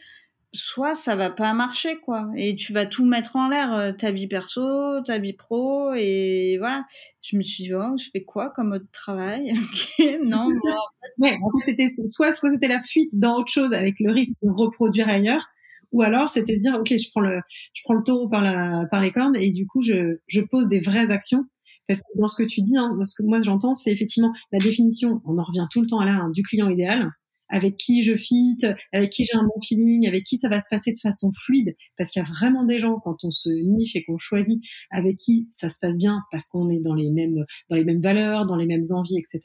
soit 0.53 0.95
ça 0.95 1.15
va 1.15 1.29
pas 1.29 1.53
marcher 1.53 1.97
quoi. 1.97 2.29
Et 2.37 2.55
tu 2.55 2.73
vas 2.73 2.85
tout 2.85 3.05
mettre 3.05 3.35
en 3.35 3.49
l'air 3.49 3.73
euh, 3.73 3.91
ta 3.91 4.11
vie 4.11 4.27
perso 4.27 5.01
ta 5.03 5.17
vie 5.17 5.33
pro 5.33 5.93
et 5.93 6.57
voilà. 6.59 6.85
Je 7.21 7.37
me 7.37 7.41
suis 7.41 7.65
dit 7.65 7.73
oh, 7.73 7.95
je 7.97 8.09
fais 8.11 8.23
quoi 8.23 8.49
comme 8.49 8.71
autre 8.71 8.89
travail? 8.91 9.53
Non 10.23 10.47
en 11.21 11.51
fait 11.59 11.71
c'était 11.71 11.87
soit 11.89 12.33
soit 12.33 12.51
c'était 12.51 12.67
la 12.67 12.81
fuite 12.81 13.19
dans 13.19 13.37
autre 13.37 13.51
chose 13.51 13.73
avec 13.73 13.95
le 13.99 14.11
risque 14.11 14.35
de 14.41 14.49
reproduire 14.49 15.09
ailleurs 15.09 15.45
ou 15.91 16.01
alors 16.01 16.29
c'était 16.29 16.55
se 16.55 16.61
dire 16.61 16.75
ok 16.79 16.89
je 16.89 17.09
prends 17.11 17.21
le 17.21 17.39
je 17.73 17.81
prends 17.83 17.95
le 17.95 18.03
taureau 18.03 18.27
par 18.29 18.41
la 18.41 18.85
par 18.91 19.01
les 19.01 19.11
cornes 19.11 19.35
et 19.35 19.51
du 19.51 19.65
coup 19.67 19.81
je 19.81 20.19
je 20.27 20.41
pose 20.41 20.67
des 20.67 20.79
vraies 20.79 21.11
actions 21.11 21.45
parce 21.89 22.01
que 22.01 22.19
dans 22.19 22.27
ce 22.27 22.41
que 22.41 22.47
tu 22.47 22.61
dis, 22.61 22.77
hein, 22.77 22.95
ce 23.03 23.15
que 23.17 23.27
moi 23.27 23.41
j'entends, 23.41 23.73
c'est 23.73 23.91
effectivement 23.91 24.31
la 24.51 24.59
définition, 24.59 25.21
on 25.25 25.39
en 25.39 25.43
revient 25.43 25.65
tout 25.71 25.81
le 25.81 25.87
temps 25.87 25.99
à 25.99 26.05
là, 26.05 26.21
hein, 26.23 26.29
du 26.29 26.43
client 26.43 26.69
idéal. 26.69 27.09
Avec 27.51 27.77
qui 27.77 28.03
je 28.03 28.15
fit, 28.15 28.59
avec 28.93 29.09
qui 29.09 29.25
j'ai 29.25 29.35
un 29.35 29.41
bon 29.41 29.59
feeling, 29.67 30.07
avec 30.07 30.23
qui 30.23 30.37
ça 30.37 30.49
va 30.49 30.59
se 30.59 30.67
passer 30.69 30.91
de 30.91 30.99
façon 31.01 31.31
fluide, 31.31 31.75
parce 31.97 32.11
qu'il 32.11 32.21
y 32.21 32.23
a 32.23 32.29
vraiment 32.29 32.63
des 32.63 32.77
gens 32.77 32.99
quand 33.03 33.23
on 33.23 33.31
se 33.31 33.49
niche 33.49 33.95
et 33.95 34.03
qu'on 34.03 34.19
choisit 34.19 34.61
avec 34.91 35.17
qui 35.17 35.47
ça 35.51 35.67
se 35.67 35.79
passe 35.81 35.97
bien 35.97 36.19
parce 36.31 36.45
qu'on 36.47 36.69
est 36.69 36.79
dans 36.79 36.93
les 36.93 37.09
mêmes 37.09 37.43
dans 37.71 37.75
les 37.75 37.85
mêmes 37.85 38.01
valeurs, 38.01 38.45
dans 38.45 38.55
les 38.55 38.67
mêmes 38.67 38.83
envies, 38.91 39.17
etc. 39.17 39.41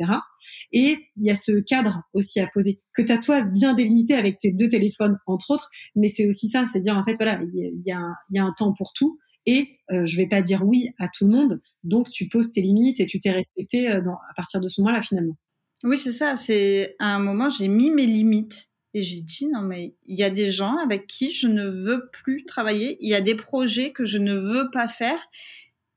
Et 0.70 0.98
il 1.16 1.24
y 1.24 1.30
a 1.30 1.34
ce 1.34 1.52
cadre 1.60 2.02
aussi 2.12 2.40
à 2.40 2.46
poser 2.46 2.82
que 2.94 3.00
tu 3.00 3.10
as 3.10 3.16
toi 3.16 3.40
bien 3.42 3.72
délimité 3.72 4.12
avec 4.12 4.38
tes 4.38 4.52
deux 4.52 4.68
téléphones 4.68 5.16
entre 5.26 5.52
autres, 5.52 5.70
mais 5.96 6.08
c'est 6.08 6.28
aussi 6.28 6.48
ça, 6.48 6.66
c'est 6.70 6.80
dire 6.80 6.98
en 6.98 7.04
fait 7.06 7.14
voilà 7.14 7.40
il 7.54 7.82
y 7.86 7.92
a, 7.92 8.02
y 8.32 8.38
a 8.38 8.44
un 8.44 8.52
temps 8.52 8.74
pour 8.76 8.92
tout 8.94 9.18
et 9.46 9.78
euh, 9.90 10.06
je 10.06 10.16
vais 10.16 10.26
pas 10.26 10.42
dire 10.42 10.64
oui 10.64 10.90
à 10.98 11.08
tout 11.08 11.26
le 11.26 11.32
monde, 11.32 11.60
donc 11.82 12.10
tu 12.10 12.28
poses 12.28 12.50
tes 12.50 12.62
limites 12.62 13.00
et 13.00 13.06
tu 13.06 13.20
t'es 13.20 13.30
respecté 13.30 13.90
euh, 13.90 14.00
dans, 14.00 14.14
à 14.14 14.34
partir 14.36 14.60
de 14.60 14.68
ce 14.68 14.80
moment-là 14.80 15.02
finalement. 15.02 15.36
Oui, 15.82 15.98
c'est 15.98 16.12
ça. 16.12 16.36
C'est 16.36 16.96
à 16.98 17.14
un 17.14 17.18
moment, 17.18 17.50
j'ai 17.50 17.68
mis 17.68 17.90
mes 17.90 18.06
limites 18.06 18.70
et 18.94 19.02
j'ai 19.02 19.20
dit 19.20 19.48
non 19.48 19.60
mais 19.60 19.94
il 20.06 20.18
y 20.18 20.22
a 20.22 20.30
des 20.30 20.50
gens 20.50 20.76
avec 20.78 21.06
qui 21.06 21.30
je 21.30 21.46
ne 21.48 21.66
veux 21.66 22.08
plus 22.10 22.44
travailler. 22.44 22.96
Il 23.00 23.08
y 23.08 23.14
a 23.14 23.20
des 23.20 23.34
projets 23.34 23.92
que 23.92 24.04
je 24.04 24.18
ne 24.18 24.34
veux 24.34 24.70
pas 24.70 24.88
faire. 24.88 25.18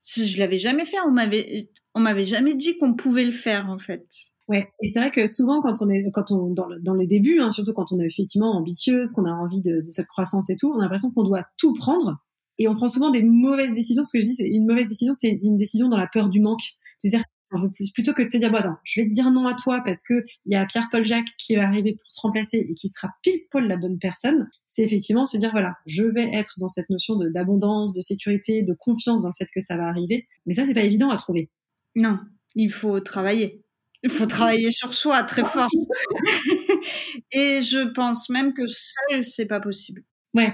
Je 0.01 0.39
l'avais 0.39 0.59
jamais 0.59 0.85
fait. 0.85 0.97
On 1.05 1.11
m'avait 1.11 1.69
on 1.93 2.01
m'avait 2.01 2.25
jamais 2.25 2.55
dit 2.55 2.77
qu'on 2.77 2.95
pouvait 2.95 3.25
le 3.25 3.31
faire 3.31 3.69
en 3.69 3.77
fait. 3.77 4.05
Ouais, 4.49 4.69
et 4.81 4.89
c'est 4.89 4.99
vrai 4.99 5.11
que 5.11 5.27
souvent 5.27 5.61
quand 5.61 5.81
on 5.81 5.89
est 5.89 6.09
quand 6.11 6.31
on 6.31 6.47
dans, 6.47 6.67
le, 6.67 6.79
dans 6.79 6.93
les 6.93 7.07
débuts, 7.07 7.39
hein, 7.39 7.51
surtout 7.51 7.73
quand 7.73 7.91
on 7.91 7.99
est 7.99 8.05
effectivement 8.05 8.57
ambitieuse, 8.57 9.11
qu'on 9.11 9.25
a 9.25 9.31
envie 9.31 9.61
de, 9.61 9.81
de 9.81 9.91
cette 9.91 10.07
croissance 10.07 10.49
et 10.49 10.55
tout, 10.55 10.71
on 10.73 10.79
a 10.79 10.83
l'impression 10.83 11.11
qu'on 11.11 11.23
doit 11.23 11.45
tout 11.57 11.73
prendre 11.73 12.17
et 12.57 12.67
on 12.67 12.75
prend 12.75 12.87
souvent 12.87 13.09
des 13.09 13.23
mauvaises 13.23 13.73
décisions. 13.73 14.03
Ce 14.03 14.11
que 14.11 14.19
je 14.19 14.25
dis, 14.29 14.35
c'est 14.35 14.47
une 14.47 14.65
mauvaise 14.65 14.87
décision, 14.87 15.13
c'est 15.13 15.39
une 15.41 15.57
décision 15.57 15.89
dans 15.89 15.97
la 15.97 16.07
peur 16.07 16.29
du 16.29 16.41
manque. 16.41 16.63
C'est-à-dire 16.99 17.23
plus, 17.73 17.91
plutôt 17.91 18.13
que 18.13 18.23
de 18.23 18.27
se 18.27 18.37
dire 18.37 18.51
bon 18.51 18.57
attends, 18.57 18.77
je 18.83 18.99
vais 18.99 19.07
te 19.07 19.13
dire 19.13 19.31
non 19.31 19.45
à 19.45 19.53
toi 19.53 19.81
parce 19.85 20.03
que 20.03 20.25
il 20.45 20.53
y 20.53 20.55
a 20.55 20.65
Pierre-Paul 20.65 21.05
Jacques 21.05 21.29
qui 21.37 21.55
va 21.55 21.63
arriver 21.63 21.93
pour 21.93 22.11
te 22.11 22.19
remplacer 22.21 22.65
et 22.69 22.73
qui 22.73 22.89
sera 22.89 23.09
pile 23.23 23.39
poil 23.49 23.67
la 23.67 23.77
bonne 23.77 23.99
personne. 23.99 24.49
C'est 24.67 24.83
effectivement 24.83 25.25
se 25.25 25.37
dire 25.37 25.51
voilà, 25.51 25.77
je 25.85 26.03
vais 26.03 26.29
être 26.33 26.55
dans 26.57 26.67
cette 26.67 26.89
notion 26.89 27.15
de 27.15 27.29
d'abondance, 27.29 27.93
de 27.93 28.01
sécurité, 28.01 28.63
de 28.63 28.73
confiance 28.73 29.21
dans 29.21 29.29
le 29.29 29.33
fait 29.37 29.47
que 29.53 29.61
ça 29.61 29.77
va 29.77 29.87
arriver. 29.87 30.27
Mais 30.45 30.53
ça 30.53 30.65
c'est 30.65 30.73
pas 30.73 30.83
évident 30.83 31.09
à 31.09 31.17
trouver. 31.17 31.49
Non, 31.95 32.19
il 32.55 32.69
faut 32.69 32.99
travailler. 32.99 33.63
Il 34.03 34.11
faut 34.11 34.27
travailler 34.27 34.69
sur 34.69 34.93
soi 34.93 35.23
très 35.23 35.43
fort. 35.45 35.69
et 37.31 37.61
je 37.61 37.91
pense 37.93 38.29
même 38.29 38.53
que 38.53 38.67
seul 38.67 39.23
c'est 39.23 39.47
pas 39.47 39.59
possible. 39.59 40.03
Ouais. 40.33 40.53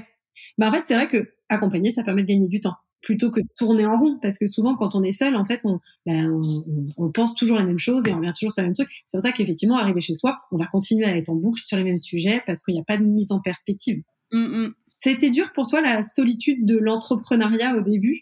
Bah 0.58 0.70
en 0.70 0.72
fait 0.72 0.84
c'est 0.86 0.96
vrai 0.96 1.08
que 1.08 1.34
accompagner 1.54 1.92
ça 1.92 2.04
permet 2.04 2.24
de 2.24 2.28
gagner 2.28 2.48
du 2.48 2.60
temps 2.60 2.76
plutôt 3.04 3.30
que 3.30 3.42
de 3.42 3.48
tourner 3.56 3.86
en 3.86 4.00
rond 4.00 4.18
parce 4.22 4.40
que 4.40 4.48
souvent 4.48 4.76
quand 4.76 4.96
on 4.96 5.04
est 5.04 5.12
seul 5.12 5.36
en 5.36 5.46
fait 5.46 5.62
on, 5.66 5.80
ben, 6.06 6.32
on, 6.32 6.64
on, 6.98 7.12
pense 7.12 7.36
toujours 7.36 7.58
la 7.58 7.66
même 7.66 7.78
chose 7.78 8.08
et 8.08 8.14
on 8.14 8.18
revient 8.18 8.34
toujours 8.34 8.52
sur 8.52 8.64
le 8.64 8.70
même 8.70 8.76
truc. 8.76 8.90
C'est 9.06 9.18
pour 9.18 9.28
ça 9.28 9.32
qu'effectivement 9.34 9.78
arriver 9.78 10.02
chez 10.02 10.16
soi 10.16 10.40
on 10.52 10.58
va 10.58 10.66
continuer 10.66 11.06
à 11.06 11.16
être 11.16 11.30
en 11.30 11.36
boucle 11.36 11.62
sur 11.62 11.78
les 11.78 11.84
mêmes 11.84 12.00
sujets 12.00 12.42
parce 12.48 12.64
qu'il 12.64 12.74
n'y 12.74 12.80
a 12.80 12.86
pas 12.86 12.98
de 12.98 13.04
mise 13.04 13.32
en 13.32 13.40
perspective. 13.42 14.02
Mm 14.32 14.46
-hmm. 14.46 14.72
ça 14.98 15.10
a 15.10 15.14
été 15.14 15.30
dur 15.30 15.52
pour 15.54 15.68
toi 15.68 15.82
la 15.82 16.02
solitude 16.02 16.66
de 16.66 16.78
l'entrepreneuriat 16.78 17.76
au 17.76 17.82
début? 17.82 18.22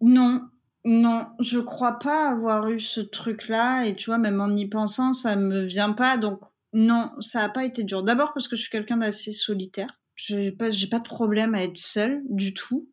Non. 0.00 0.40
Non. 0.84 1.26
Je 1.40 1.60
crois 1.60 1.98
pas 1.98 2.30
avoir 2.30 2.70
eu 2.70 2.80
ce 2.80 3.00
truc 3.00 3.48
là 3.48 3.84
et 3.84 3.94
tu 3.94 4.06
vois 4.06 4.18
même 4.18 4.40
en 4.40 4.56
y 4.56 4.66
pensant 4.66 5.12
ça 5.12 5.36
me 5.36 5.64
vient 5.64 5.92
pas. 5.92 6.16
Donc 6.16 6.40
non 6.72 7.10
ça 7.20 7.44
a 7.44 7.48
pas 7.48 7.64
été 7.64 7.84
dur. 7.84 8.02
D'abord 8.02 8.32
parce 8.32 8.48
que 8.48 8.56
je 8.56 8.62
suis 8.62 8.70
quelqu'un 8.70 8.98
d'assez 8.98 9.32
solitaire 9.32 10.00
j'ai 10.16 10.52
pas 10.52 10.70
j'ai 10.70 10.86
pas 10.86 10.98
de 10.98 11.08
problème 11.08 11.54
à 11.54 11.62
être 11.62 11.76
seule 11.76 12.22
du 12.28 12.54
tout 12.54 12.88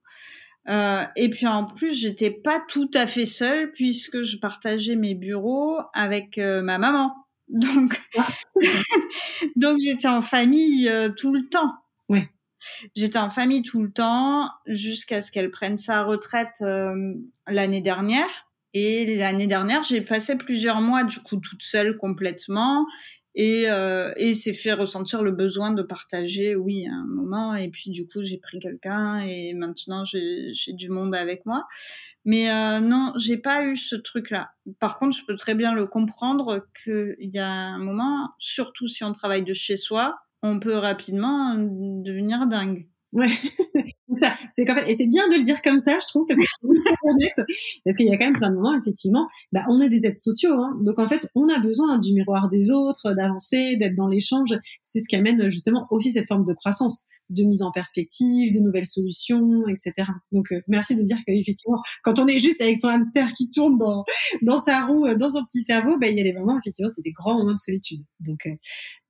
euh, 0.69 1.05
et 1.15 1.29
puis 1.29 1.47
en 1.47 1.65
plus, 1.65 1.95
j'étais 1.95 2.29
pas 2.29 2.59
tout 2.67 2.89
à 2.93 3.07
fait 3.07 3.25
seule 3.25 3.71
puisque 3.71 4.23
je 4.23 4.37
partageais 4.37 4.95
mes 4.95 5.15
bureaux 5.15 5.79
avec 5.93 6.37
euh, 6.37 6.61
ma 6.61 6.77
maman. 6.77 7.15
Donc, 7.51 7.99
donc 9.57 9.79
j'étais 9.81 10.07
en 10.07 10.21
famille 10.21 10.87
euh, 10.87 11.09
tout 11.09 11.33
le 11.33 11.49
temps. 11.49 11.73
Ouais. 12.07 12.29
J'étais 12.95 13.19
en 13.19 13.29
famille 13.29 13.61
tout 13.61 13.81
le 13.81 13.91
temps 13.91 14.49
jusqu'à 14.67 15.21
ce 15.21 15.33
qu'elle 15.33 15.51
prenne 15.51 15.75
sa 15.75 16.03
retraite 16.03 16.61
euh, 16.61 16.95
l'année 17.47 17.81
dernière. 17.81 18.47
Et 18.73 19.17
l'année 19.17 19.47
dernière, 19.47 19.83
j'ai 19.83 19.99
passé 19.99 20.37
plusieurs 20.37 20.79
mois 20.79 21.03
du 21.03 21.19
coup 21.19 21.35
toute 21.35 21.61
seule 21.61 21.97
complètement 21.97 22.85
et, 23.35 23.69
euh, 23.69 24.11
et 24.17 24.33
fait 24.53 24.73
ressentir 24.73 25.23
le 25.23 25.31
besoin 25.31 25.71
de 25.71 25.81
partager, 25.81 26.55
oui, 26.55 26.87
un 26.87 27.05
moment. 27.05 27.55
Et 27.55 27.69
puis 27.69 27.89
du 27.89 28.07
coup, 28.07 28.21
j'ai 28.23 28.37
pris 28.37 28.59
quelqu'un 28.59 29.19
et 29.19 29.53
maintenant 29.53 30.03
j'ai 30.05 30.73
du 30.73 30.89
monde 30.89 31.15
avec 31.15 31.45
moi. 31.45 31.67
Mais 32.25 32.51
euh, 32.51 32.79
non, 32.79 33.13
j'ai 33.17 33.37
pas 33.37 33.63
eu 33.63 33.75
ce 33.75 33.95
truc-là. 33.95 34.51
Par 34.79 34.97
contre, 34.97 35.17
je 35.17 35.25
peux 35.25 35.35
très 35.35 35.55
bien 35.55 35.73
le 35.73 35.85
comprendre 35.85 36.67
qu'il 36.83 37.15
y 37.19 37.39
a 37.39 37.49
un 37.49 37.79
moment, 37.79 38.31
surtout 38.37 38.87
si 38.87 39.03
on 39.03 39.11
travaille 39.11 39.43
de 39.43 39.53
chez 39.53 39.77
soi, 39.77 40.19
on 40.43 40.59
peut 40.59 40.77
rapidement 40.77 41.55
devenir 41.55 42.47
dingue. 42.47 42.87
Ouais, 43.13 43.27
ça, 44.21 44.37
c'est 44.51 44.63
quand 44.63 44.73
même, 44.75 44.87
et 44.87 44.95
c'est 44.95 45.07
bien 45.07 45.27
de 45.27 45.35
le 45.35 45.41
dire 45.43 45.61
comme 45.61 45.79
ça, 45.79 45.99
je 46.01 46.07
trouve, 46.07 46.25
parce 46.27 46.39
que 46.39 47.41
parce 47.85 47.97
qu'il 47.97 48.05
y 48.07 48.13
a 48.13 48.17
quand 48.17 48.25
même 48.25 48.37
plein 48.37 48.49
de 48.51 48.55
moments, 48.55 48.77
effectivement, 48.79 49.27
bah, 49.51 49.65
on 49.69 49.81
a 49.81 49.89
des 49.89 50.05
êtres 50.05 50.19
sociaux, 50.19 50.53
hein, 50.53 50.77
donc 50.81 50.97
en 50.97 51.09
fait, 51.09 51.27
on 51.35 51.47
a 51.49 51.59
besoin 51.59 51.99
du 51.99 52.13
miroir 52.13 52.47
des 52.47 52.71
autres, 52.71 53.13
d'avancer, 53.13 53.75
d'être 53.75 53.95
dans 53.95 54.07
l'échange. 54.07 54.53
C'est 54.83 55.01
ce 55.01 55.07
qui 55.09 55.15
amène 55.17 55.49
justement 55.51 55.87
aussi 55.91 56.11
cette 56.11 56.27
forme 56.27 56.45
de 56.45 56.53
croissance, 56.53 57.03
de 57.29 57.43
mise 57.43 57.61
en 57.63 57.71
perspective, 57.71 58.53
de 58.53 58.59
nouvelles 58.59 58.85
solutions, 58.85 59.67
etc. 59.67 60.07
Donc 60.31 60.51
euh, 60.51 60.61
merci 60.67 60.95
de 60.95 61.01
dire 61.03 61.17
qu'effectivement, 61.25 61.81
quand 62.03 62.19
on 62.19 62.27
est 62.27 62.39
juste 62.39 62.61
avec 62.61 62.77
son 62.77 62.87
hamster 62.89 63.33
qui 63.37 63.49
tourne 63.49 63.77
dans 63.77 64.03
dans 64.41 64.59
sa 64.61 64.85
roue, 64.85 65.05
euh, 65.05 65.15
dans 65.15 65.31
son 65.31 65.43
petit 65.45 65.63
cerveau, 65.63 65.97
bah, 65.99 66.07
il 66.07 66.17
y 66.17 66.21
a 66.21 66.23
des 66.23 66.33
moments, 66.33 66.57
effectivement, 66.59 66.89
c'est 66.93 67.01
des 67.03 67.11
grands 67.11 67.37
moments 67.37 67.53
de 67.53 67.59
solitude. 67.59 68.01
Donc 68.19 68.45
euh, 68.47 68.51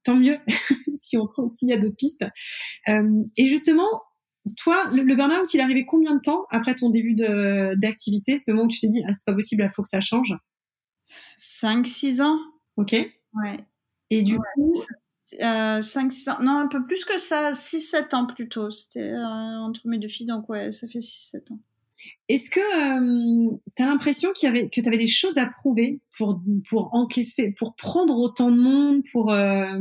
tant 0.03 0.15
mieux 0.15 0.37
si 0.95 1.17
on 1.17 1.27
trouve 1.27 1.49
s'il 1.49 1.69
y 1.69 1.73
a 1.73 1.77
d'autres 1.77 1.95
pistes. 1.95 2.25
Euh, 2.89 3.23
et 3.37 3.47
justement, 3.47 3.89
toi, 4.57 4.89
le, 4.93 5.03
le 5.03 5.15
burn-out, 5.15 5.53
il 5.53 5.59
est 5.59 5.63
arrivé 5.63 5.85
combien 5.85 6.15
de 6.15 6.21
temps 6.21 6.45
après 6.49 6.75
ton 6.75 6.89
début 6.89 7.13
d'activité, 7.13 8.39
ce 8.39 8.51
moment 8.51 8.65
où 8.65 8.69
tu 8.69 8.79
t'es 8.79 8.87
dit 8.87 9.03
ah 9.07 9.13
c'est 9.13 9.25
pas 9.25 9.35
possible, 9.35 9.63
il 9.63 9.73
faut 9.73 9.83
que 9.83 9.89
ça 9.89 10.01
change 10.01 10.33
5-6 11.37 12.21
ans. 12.21 12.39
Ok. 12.77 12.93
Ouais. 13.33 13.57
Et 14.09 14.23
du 14.23 14.37
coup, 14.37 14.73
euh, 15.41 15.79
5-6 15.79 16.29
ans, 16.29 16.41
non 16.41 16.59
un 16.59 16.67
peu 16.67 16.85
plus 16.85 17.05
que 17.05 17.17
ça, 17.17 17.51
6-7 17.51 18.15
ans 18.15 18.25
plutôt. 18.25 18.69
C'était 18.71 19.11
euh, 19.11 19.59
entre 19.59 19.81
mes 19.85 19.97
deux 19.97 20.07
filles, 20.07 20.27
donc 20.27 20.49
ouais, 20.49 20.71
ça 20.71 20.87
fait 20.87 20.99
6-7 20.99 21.53
ans. 21.53 21.59
Est-ce 22.27 22.49
que 22.49 22.59
euh, 22.59 23.57
tu 23.75 23.83
as 23.83 23.85
l'impression 23.87 24.31
que 24.31 24.67
tu 24.67 24.87
avais 24.87 24.97
des 24.97 25.07
choses 25.07 25.37
à 25.37 25.45
prouver 25.45 25.99
pour, 26.17 26.41
pour 26.69 26.93
encaisser, 26.93 27.51
pour 27.51 27.75
prendre 27.75 28.17
autant 28.17 28.51
de 28.51 28.57
monde, 28.57 29.01
pour... 29.11 29.31
Euh... 29.31 29.79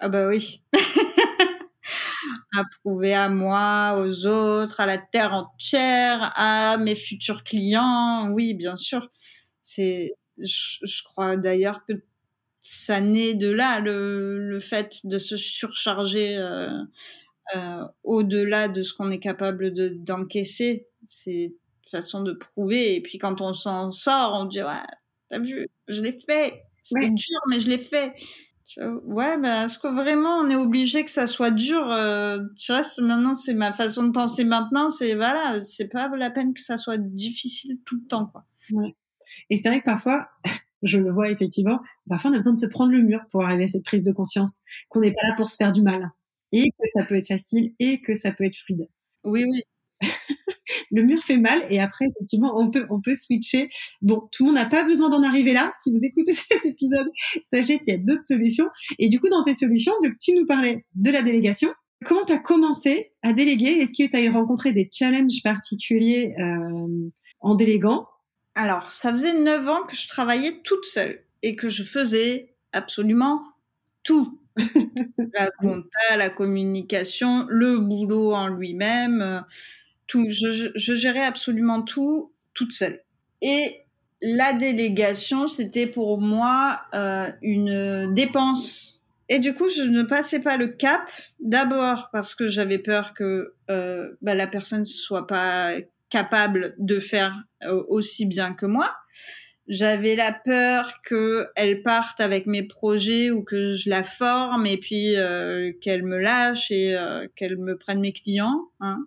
Ah 0.00 0.08
bah 0.08 0.28
oui. 0.28 0.62
à 2.56 2.64
prouver 2.82 3.14
à 3.14 3.28
moi, 3.28 3.96
aux 3.98 4.26
autres, 4.26 4.80
à 4.80 4.86
la 4.86 4.98
terre 4.98 5.32
entière, 5.32 6.32
à 6.36 6.76
mes 6.76 6.94
futurs 6.94 7.44
clients. 7.44 8.30
Oui, 8.32 8.54
bien 8.54 8.76
sûr. 8.76 9.10
C'est, 9.62 10.12
je, 10.38 10.78
je 10.82 11.02
crois 11.02 11.36
d'ailleurs 11.36 11.84
que 11.86 11.94
ça 12.60 13.00
naît 13.00 13.34
de 13.34 13.50
là, 13.50 13.78
le, 13.78 14.38
le 14.38 14.58
fait 14.58 15.00
de 15.04 15.18
se 15.18 15.36
surcharger 15.36 16.36
euh, 16.38 16.70
euh, 17.56 17.84
au-delà 18.02 18.68
de 18.68 18.82
ce 18.82 18.94
qu'on 18.94 19.10
est 19.10 19.18
capable 19.18 19.72
de, 19.72 19.88
d'encaisser. 19.88 20.88
C'est 21.06 21.44
une 21.44 21.90
façon 21.90 22.22
de 22.22 22.32
prouver. 22.32 22.94
Et 22.94 23.02
puis 23.02 23.18
quand 23.18 23.40
on 23.40 23.54
s'en 23.54 23.90
sort, 23.90 24.38
on 24.40 24.44
dit, 24.46 24.62
ouais, 24.62 24.86
t'as 25.28 25.38
vu, 25.38 25.68
je 25.88 26.02
l'ai 26.02 26.18
fait. 26.18 26.64
C'était 26.82 27.06
ouais. 27.06 27.10
dur, 27.10 27.40
mais 27.48 27.60
je 27.60 27.68
l'ai 27.68 27.78
fait. 27.78 28.14
Ouais, 28.78 29.38
ben, 29.38 29.66
est-ce 29.66 29.78
que 29.78 29.88
vraiment 29.88 30.38
on 30.38 30.48
est 30.48 30.56
obligé 30.56 31.04
que 31.04 31.10
ça 31.10 31.26
soit 31.26 31.50
dur 31.50 31.90
euh, 31.90 32.38
Tu 32.58 32.72
vois, 32.72 32.82
maintenant 32.98 33.34
c'est 33.34 33.54
ma 33.54 33.72
façon 33.72 34.04
de 34.04 34.10
penser. 34.10 34.44
Maintenant, 34.44 34.88
c'est 34.88 35.14
voilà, 35.14 35.60
c'est 35.60 35.88
pas 35.88 36.08
la 36.16 36.30
peine 36.30 36.54
que 36.54 36.60
ça 36.60 36.76
soit 36.76 36.96
difficile 36.96 37.78
tout 37.84 37.96
le 37.96 38.06
temps, 38.06 38.26
quoi. 38.26 38.44
Ouais. 38.72 38.96
Et 39.50 39.58
c'est 39.58 39.68
vrai 39.68 39.80
que 39.80 39.84
parfois, 39.84 40.28
je 40.82 40.98
le 40.98 41.12
vois 41.12 41.30
effectivement, 41.30 41.80
parfois 42.08 42.30
on 42.30 42.34
a 42.34 42.36
besoin 42.38 42.54
de 42.54 42.58
se 42.58 42.66
prendre 42.66 42.92
le 42.92 43.02
mur 43.02 43.20
pour 43.30 43.44
arriver 43.44 43.64
à 43.64 43.68
cette 43.68 43.84
prise 43.84 44.02
de 44.02 44.12
conscience, 44.12 44.60
qu'on 44.88 45.00
n'est 45.00 45.12
pas 45.12 45.28
là 45.28 45.34
pour 45.36 45.48
se 45.48 45.56
faire 45.56 45.72
du 45.72 45.82
mal, 45.82 46.10
et 46.54 46.70
que 46.70 46.88
ça 46.88 47.04
peut 47.04 47.16
être 47.16 47.28
facile, 47.28 47.72
et 47.78 48.00
que 48.00 48.14
ça 48.14 48.32
peut 48.32 48.44
être 48.44 48.56
fluide. 48.56 48.86
Oui, 49.24 49.44
oui. 49.44 49.62
le 50.90 51.02
mur 51.02 51.22
fait 51.22 51.36
mal 51.36 51.62
et 51.70 51.80
après 51.80 52.06
effectivement 52.06 52.58
on 52.58 52.70
peut 52.70 52.86
on 52.90 53.00
peut 53.00 53.14
switcher. 53.14 53.68
Bon, 54.02 54.28
tout 54.32 54.44
le 54.44 54.48
monde 54.48 54.56
n'a 54.56 54.66
pas 54.66 54.84
besoin 54.84 55.08
d'en 55.08 55.22
arriver 55.22 55.52
là. 55.52 55.70
Si 55.82 55.90
vous 55.90 56.04
écoutez 56.04 56.32
cet 56.50 56.64
épisode, 56.64 57.06
sachez 57.44 57.78
qu'il 57.78 57.92
y 57.92 57.96
a 57.96 57.98
d'autres 57.98 58.24
solutions. 58.24 58.66
Et 58.98 59.08
du 59.08 59.20
coup, 59.20 59.28
dans 59.28 59.42
tes 59.42 59.54
solutions, 59.54 59.92
tu 60.20 60.34
nous 60.34 60.46
parlais 60.46 60.84
de 60.94 61.10
la 61.10 61.22
délégation. 61.22 61.72
Comment 62.04 62.24
tu 62.24 62.32
as 62.32 62.38
commencé 62.38 63.12
à 63.22 63.32
déléguer? 63.32 63.70
Est-ce 63.70 63.92
que 63.92 64.10
tu 64.10 64.16
as 64.16 64.32
rencontré 64.32 64.72
des 64.72 64.88
challenges 64.92 65.42
particuliers 65.42 66.34
euh, 66.38 67.10
en 67.40 67.54
déléguant? 67.54 68.06
Alors, 68.54 68.92
ça 68.92 69.10
faisait 69.10 69.38
neuf 69.38 69.68
ans 69.68 69.84
que 69.84 69.96
je 69.96 70.06
travaillais 70.06 70.60
toute 70.64 70.84
seule 70.84 71.24
et 71.42 71.56
que 71.56 71.68
je 71.68 71.82
faisais 71.82 72.54
absolument 72.72 73.42
tout. 74.02 74.38
La 74.56 75.50
compta, 75.60 76.16
la 76.16 76.30
communication, 76.30 77.46
le 77.48 77.78
boulot 77.78 78.32
en 78.32 78.48
lui-même, 78.48 79.22
euh, 79.22 79.40
tout. 80.06 80.26
Je, 80.28 80.70
je, 80.74 80.94
gérais 80.94 81.24
absolument 81.24 81.82
tout 81.82 82.32
toute 82.54 82.72
seule. 82.72 83.00
Et 83.42 83.84
la 84.22 84.52
délégation, 84.54 85.46
c'était 85.46 85.86
pour 85.86 86.18
moi 86.18 86.80
euh, 86.94 87.30
une 87.42 88.12
dépense. 88.14 89.02
Et 89.28 89.38
du 89.38 89.54
coup, 89.54 89.68
je 89.68 89.82
ne 89.82 90.02
passais 90.02 90.40
pas 90.40 90.56
le 90.56 90.68
cap. 90.68 91.10
D'abord 91.40 92.08
parce 92.12 92.34
que 92.34 92.48
j'avais 92.48 92.78
peur 92.78 93.14
que 93.14 93.54
euh, 93.70 94.12
bah, 94.22 94.34
la 94.34 94.46
personne 94.46 94.84
soit 94.84 95.26
pas 95.26 95.72
capable 96.08 96.74
de 96.78 97.00
faire 97.00 97.44
euh, 97.64 97.82
aussi 97.88 98.26
bien 98.26 98.52
que 98.52 98.66
moi. 98.66 98.94
J'avais 99.66 100.14
la 100.14 100.32
peur 100.32 101.00
qu'elle 101.08 101.82
parte 101.82 102.20
avec 102.20 102.46
mes 102.46 102.62
projets 102.62 103.30
ou 103.30 103.42
que 103.42 103.74
je 103.74 103.88
la 103.88 104.04
forme 104.04 104.66
et 104.66 104.76
puis 104.76 105.16
euh, 105.16 105.72
qu'elle 105.80 106.02
me 106.02 106.18
lâche 106.18 106.70
et 106.70 106.96
euh, 106.96 107.26
qu'elle 107.34 107.56
me 107.56 107.76
prenne 107.76 108.00
mes 108.00 108.12
clients. 108.12 108.68
Hein. 108.80 109.06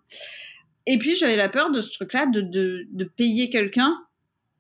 Et 0.88 0.98
puis 0.98 1.16
j'avais 1.16 1.36
la 1.36 1.50
peur 1.50 1.70
de 1.70 1.82
ce 1.82 1.92
truc-là, 1.92 2.26
de, 2.26 2.42
de, 2.42 2.88
de 2.90 3.04
payer 3.04 3.50
quelqu'un 3.50 4.00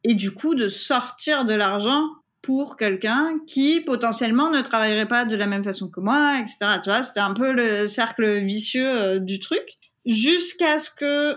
et 0.03 0.13
du 0.13 0.31
coup 0.31 0.53
de 0.53 0.67
sortir 0.67 1.45
de 1.45 1.53
l'argent 1.53 2.07
pour 2.41 2.77
quelqu'un 2.77 3.39
qui 3.47 3.81
potentiellement 3.81 4.49
ne 4.49 4.61
travaillerait 4.61 5.07
pas 5.07 5.25
de 5.25 5.35
la 5.35 5.47
même 5.47 5.63
façon 5.63 5.89
que 5.89 5.99
moi, 5.99 6.35
etc. 6.39 6.79
Tu 6.83 6.89
vois, 6.89 7.03
c'était 7.03 7.19
un 7.19 7.33
peu 7.33 7.51
le 7.51 7.87
cercle 7.87 8.39
vicieux 8.45 8.87
euh, 8.87 9.19
du 9.19 9.39
truc. 9.39 9.65
Jusqu'à 10.05 10.77
ce 10.77 10.89
que 10.89 11.35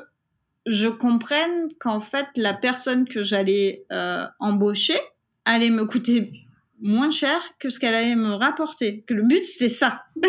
je 0.66 0.88
comprenne 0.88 1.68
qu'en 1.78 2.00
fait, 2.00 2.26
la 2.36 2.54
personne 2.54 3.08
que 3.08 3.22
j'allais 3.22 3.84
euh, 3.92 4.26
embaucher 4.38 4.98
allait 5.44 5.70
me 5.70 5.84
coûter 5.84 6.32
moins 6.80 7.10
cher 7.10 7.40
que 7.58 7.68
ce 7.68 7.78
qu'elle 7.78 7.94
allait 7.94 8.16
me 8.16 8.34
rapporter. 8.34 9.02
Que 9.02 9.14
le 9.14 9.22
but, 9.22 9.44
c'était 9.44 9.68
ça. 9.68 10.04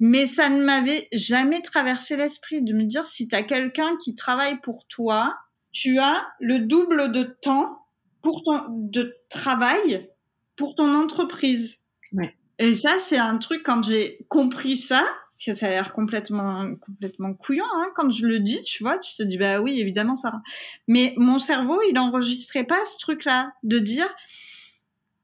Mais 0.00 0.26
ça 0.26 0.48
ne 0.48 0.64
m'avait 0.64 1.08
jamais 1.12 1.62
traversé 1.62 2.16
l'esprit 2.16 2.62
de 2.62 2.72
me 2.74 2.84
dire 2.84 3.06
si 3.06 3.28
tu 3.28 3.36
as 3.36 3.42
quelqu'un 3.42 3.96
qui 4.02 4.14
travaille 4.14 4.60
pour 4.60 4.86
toi, 4.88 5.36
tu 5.70 5.98
as 5.98 6.26
le 6.40 6.58
double 6.58 7.12
de 7.12 7.22
temps 7.22 7.86
pour 8.20 8.42
ton 8.42 8.58
de 8.68 9.16
travail 9.30 10.08
pour 10.56 10.74
ton 10.74 10.94
entreprise. 10.94 11.80
Ouais. 12.12 12.34
Et 12.58 12.74
ça, 12.74 12.98
c'est 12.98 13.18
un 13.18 13.38
truc 13.38 13.62
quand 13.64 13.84
j'ai 13.84 14.24
compris 14.28 14.76
ça, 14.76 15.04
ça 15.50 15.66
a 15.66 15.70
l'air 15.70 15.92
complètement 15.92 16.74
complètement 16.76 17.34
couillon 17.34 17.64
hein, 17.74 17.88
quand 17.94 18.10
je 18.10 18.26
le 18.26 18.38
dis 18.38 18.62
tu 18.62 18.82
vois 18.82 18.98
tu 18.98 19.14
te 19.16 19.22
dis 19.22 19.38
bah 19.38 19.60
oui 19.60 19.80
évidemment 19.80 20.14
ça 20.14 20.40
mais 20.86 21.14
mon 21.16 21.38
cerveau 21.38 21.80
il 21.90 21.98
enregistrait 21.98 22.64
pas 22.64 22.84
ce 22.86 22.96
truc 22.98 23.24
là 23.24 23.52
de 23.62 23.78
dire 23.78 24.06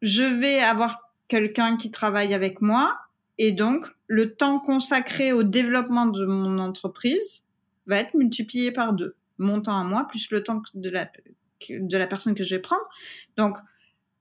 je 0.02 0.22
vais 0.22 0.60
avoir 0.60 1.12
quelqu'un 1.28 1.76
qui 1.76 1.90
travaille 1.90 2.34
avec 2.34 2.60
moi 2.60 2.98
et 3.38 3.52
donc 3.52 3.84
le 4.06 4.34
temps 4.34 4.58
consacré 4.58 5.32
au 5.32 5.42
développement 5.42 6.06
de 6.06 6.24
mon 6.24 6.58
entreprise 6.58 7.44
va 7.86 7.98
être 7.98 8.14
multiplié 8.14 8.72
par 8.72 8.92
deux. 8.92 9.14
Mon 9.38 9.60
temps 9.60 9.78
à 9.78 9.84
moi 9.84 10.06
plus 10.08 10.30
le 10.30 10.42
temps 10.42 10.62
de 10.74 10.90
la 10.90 11.10
de 11.70 11.96
la 11.96 12.06
personne 12.06 12.34
que 12.34 12.44
je 12.44 12.56
vais 12.56 12.60
prendre. 12.60 12.82
Donc 13.36 13.58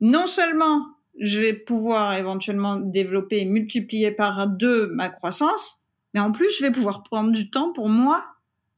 non 0.02 0.28
seulement 0.28 0.86
je 1.20 1.40
vais 1.40 1.54
pouvoir 1.54 2.16
éventuellement 2.18 2.78
développer 2.78 3.46
multiplier 3.46 4.12
par 4.12 4.48
deux 4.48 4.88
ma 4.88 5.10
croissance, 5.10 5.82
mais 6.17 6.21
en 6.21 6.32
plus, 6.32 6.49
je 6.58 6.65
vais 6.65 6.71
pouvoir 6.71 7.03
prendre 7.03 7.32
du 7.32 7.51
temps 7.51 7.71
pour 7.71 7.89
moi, 7.89 8.25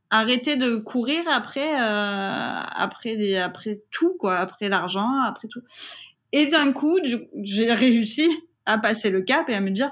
arrêter 0.09 0.57
de 0.57 0.75
courir 0.75 1.23
après, 1.31 1.73
euh, 1.81 2.59
après, 2.75 3.37
après 3.37 3.81
tout, 3.91 4.17
quoi, 4.19 4.35
après 4.35 4.67
l'argent, 4.67 5.21
après 5.21 5.47
tout. 5.47 5.61
Et 6.33 6.47
d'un 6.47 6.73
coup, 6.73 6.97
j'ai 7.41 7.71
réussi 7.71 8.27
à 8.65 8.77
passer 8.77 9.09
le 9.09 9.21
cap 9.21 9.49
et 9.49 9.55
à 9.55 9.61
me 9.61 9.69
dire, 9.69 9.89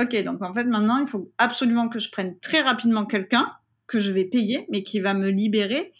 ok, 0.00 0.24
donc 0.24 0.40
en 0.40 0.54
fait 0.54 0.64
maintenant, 0.64 0.96
il 0.96 1.06
faut 1.06 1.30
absolument 1.36 1.90
que 1.90 1.98
je 1.98 2.10
prenne 2.10 2.38
très 2.38 2.62
rapidement 2.62 3.04
quelqu'un 3.04 3.52
que 3.86 4.00
je 4.00 4.10
vais 4.10 4.24
payer, 4.24 4.66
mais 4.70 4.82
qui 4.82 5.00
va 5.00 5.12
me 5.12 5.28
libérer 5.28 5.92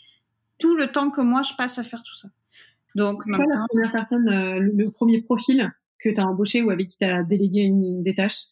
tout 0.58 0.74
le 0.74 0.86
temps 0.86 1.10
que 1.10 1.20
moi 1.20 1.42
je 1.42 1.52
passe 1.52 1.78
à 1.78 1.82
faire 1.82 2.02
tout 2.02 2.16
ça. 2.16 2.28
Donc 2.94 3.26
maintenant, 3.26 3.58
la 3.60 3.66
première 3.68 3.92
personne, 3.92 4.26
euh, 4.30 4.58
le 4.58 4.90
premier 4.90 5.20
profil 5.20 5.70
que 5.98 6.08
tu 6.08 6.18
as 6.18 6.24
embauché 6.24 6.62
ou 6.62 6.70
avec 6.70 6.88
qui 6.88 6.96
tu 6.96 7.04
as 7.04 7.22
délégué 7.24 7.60
une 7.60 8.00
des 8.00 8.14
tâches? 8.14 8.46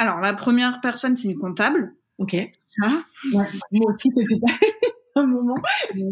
Alors, 0.00 0.20
la 0.20 0.32
première 0.32 0.80
personne, 0.80 1.14
c'est 1.14 1.28
une 1.28 1.36
comptable. 1.36 1.94
Ok. 2.16 2.34
Ah. 2.82 3.02
moi 3.32 3.90
aussi, 3.90 4.08
c'était 4.14 4.34
ça. 4.34 4.46
un 5.16 5.26
moment. 5.26 5.58
Euh, 5.94 6.04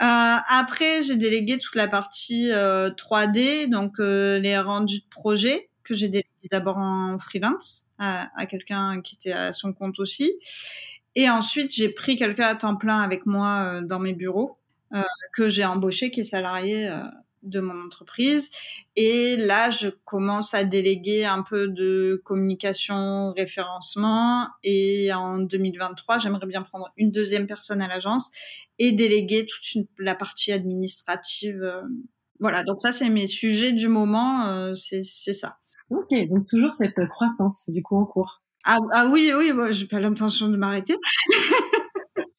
après, 0.00 1.02
j'ai 1.02 1.14
délégué 1.14 1.58
toute 1.58 1.76
la 1.76 1.86
partie 1.86 2.50
euh, 2.50 2.90
3D, 2.90 3.68
donc 3.68 4.00
euh, 4.00 4.40
les 4.40 4.58
rendus 4.58 5.00
de 5.00 5.08
projet 5.10 5.68
que 5.84 5.94
j'ai 5.94 6.08
délégué 6.08 6.48
d'abord 6.50 6.78
en 6.78 7.18
freelance 7.20 7.86
à, 7.98 8.30
à 8.34 8.46
quelqu'un 8.46 9.00
qui 9.00 9.14
était 9.14 9.30
à 9.30 9.52
son 9.52 9.72
compte 9.72 10.00
aussi. 10.00 10.32
Et 11.14 11.30
ensuite, 11.30 11.72
j'ai 11.72 11.88
pris 11.88 12.16
quelqu'un 12.16 12.48
à 12.48 12.54
temps 12.56 12.74
plein 12.74 13.00
avec 13.00 13.26
moi 13.26 13.64
euh, 13.64 13.80
dans 13.82 14.00
mes 14.00 14.14
bureaux 14.14 14.58
euh, 14.92 15.02
que 15.32 15.48
j'ai 15.48 15.64
embauché, 15.64 16.10
qui 16.10 16.22
est 16.22 16.24
salarié 16.24 16.90
de 17.42 17.60
mon 17.60 17.84
entreprise. 17.84 18.50
Et 18.96 19.36
là, 19.36 19.70
je 19.70 19.88
commence 20.04 20.54
à 20.54 20.64
déléguer 20.64 21.24
un 21.24 21.42
peu 21.42 21.68
de 21.68 22.20
communication, 22.24 23.32
référencement. 23.32 24.48
Et 24.62 25.12
en 25.12 25.38
2023, 25.38 26.18
j'aimerais 26.18 26.46
bien 26.46 26.62
prendre 26.62 26.92
une 26.96 27.10
deuxième 27.10 27.46
personne 27.46 27.82
à 27.82 27.88
l'agence 27.88 28.30
et 28.78 28.92
déléguer 28.92 29.46
toute 29.46 29.86
la 29.98 30.14
partie 30.14 30.52
administrative. 30.52 31.62
Euh. 31.62 31.82
Voilà, 32.40 32.64
donc 32.64 32.80
ça, 32.80 32.92
c'est 32.92 33.08
mes 33.08 33.26
sujets 33.26 33.72
du 33.72 33.88
moment. 33.88 34.46
Euh, 34.46 34.74
c'est 34.74 35.02
ça. 35.02 35.58
Ok, 35.90 36.08
donc 36.28 36.46
toujours 36.46 36.74
cette 36.74 37.06
croissance 37.08 37.64
du 37.68 37.82
coup 37.82 37.96
en 37.96 38.06
cours. 38.06 38.42
Ah, 38.64 38.78
ah 38.92 39.06
oui, 39.10 39.32
oui, 39.36 39.52
moi, 39.52 39.72
j'ai 39.72 39.86
pas 39.86 39.98
l'intention 39.98 40.48
de 40.48 40.56
m'arrêter. 40.56 40.96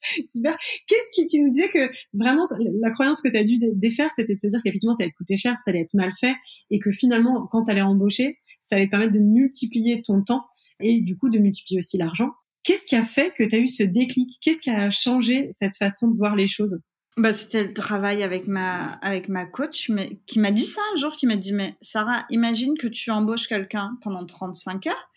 Super. 0.32 0.56
Qu'est-ce 0.86 1.10
qui 1.14 1.26
tu 1.26 1.42
nous 1.42 1.50
disais 1.50 1.68
que 1.68 1.90
vraiment 2.12 2.44
la 2.58 2.90
croyance 2.90 3.20
que 3.20 3.28
tu 3.28 3.36
as 3.36 3.44
dû 3.44 3.58
défaire, 3.76 4.10
c'était 4.14 4.34
de 4.34 4.40
se 4.40 4.48
dire 4.48 4.60
qu'effectivement 4.64 4.94
ça 4.94 5.04
allait 5.04 5.12
te 5.12 5.16
coûter 5.16 5.36
cher, 5.36 5.56
ça 5.56 5.70
allait 5.70 5.80
être 5.80 5.94
mal 5.94 6.12
fait, 6.20 6.34
et 6.70 6.78
que 6.78 6.90
finalement 6.90 7.46
quand 7.46 7.64
tu 7.64 7.70
allais 7.70 7.82
embaucher, 7.82 8.38
ça 8.62 8.76
allait 8.76 8.86
te 8.86 8.90
permettre 8.90 9.12
de 9.12 9.18
multiplier 9.18 10.02
ton 10.02 10.22
temps 10.22 10.44
et 10.80 11.00
du 11.00 11.16
coup 11.16 11.30
de 11.30 11.38
multiplier 11.38 11.78
aussi 11.78 11.98
l'argent. 11.98 12.30
Qu'est-ce 12.62 12.86
qui 12.86 12.96
a 12.96 13.04
fait 13.04 13.32
que 13.36 13.44
tu 13.44 13.54
as 13.54 13.58
eu 13.58 13.68
ce 13.68 13.82
déclic? 13.82 14.38
Qu'est-ce 14.40 14.62
qui 14.62 14.70
a 14.70 14.88
changé 14.88 15.48
cette 15.50 15.76
façon 15.76 16.08
de 16.08 16.16
voir 16.16 16.34
les 16.34 16.46
choses? 16.46 16.78
Bah, 17.16 17.32
c'était 17.32 17.62
le 17.62 17.72
travail 17.72 18.24
avec 18.24 18.48
ma 18.48 18.86
avec 18.94 19.28
ma 19.28 19.46
coach 19.46 19.88
mais 19.88 20.18
qui 20.26 20.40
m'a 20.40 20.50
dit 20.50 20.64
ça 20.64 20.80
un 20.92 20.98
jour 20.98 21.16
qui 21.16 21.28
m'a 21.28 21.36
dit 21.36 21.52
mais 21.52 21.76
Sarah 21.80 22.24
imagine 22.28 22.76
que 22.76 22.88
tu 22.88 23.12
embauches 23.12 23.46
quelqu'un 23.46 23.96
pendant 24.02 24.26
35 24.26 24.88
heures 24.88 25.10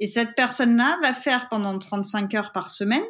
et 0.00 0.08
cette 0.08 0.34
personne-là 0.34 0.98
va 1.04 1.12
faire 1.12 1.48
pendant 1.48 1.78
35 1.78 2.34
heures 2.34 2.50
par 2.52 2.68
semaine 2.68 3.04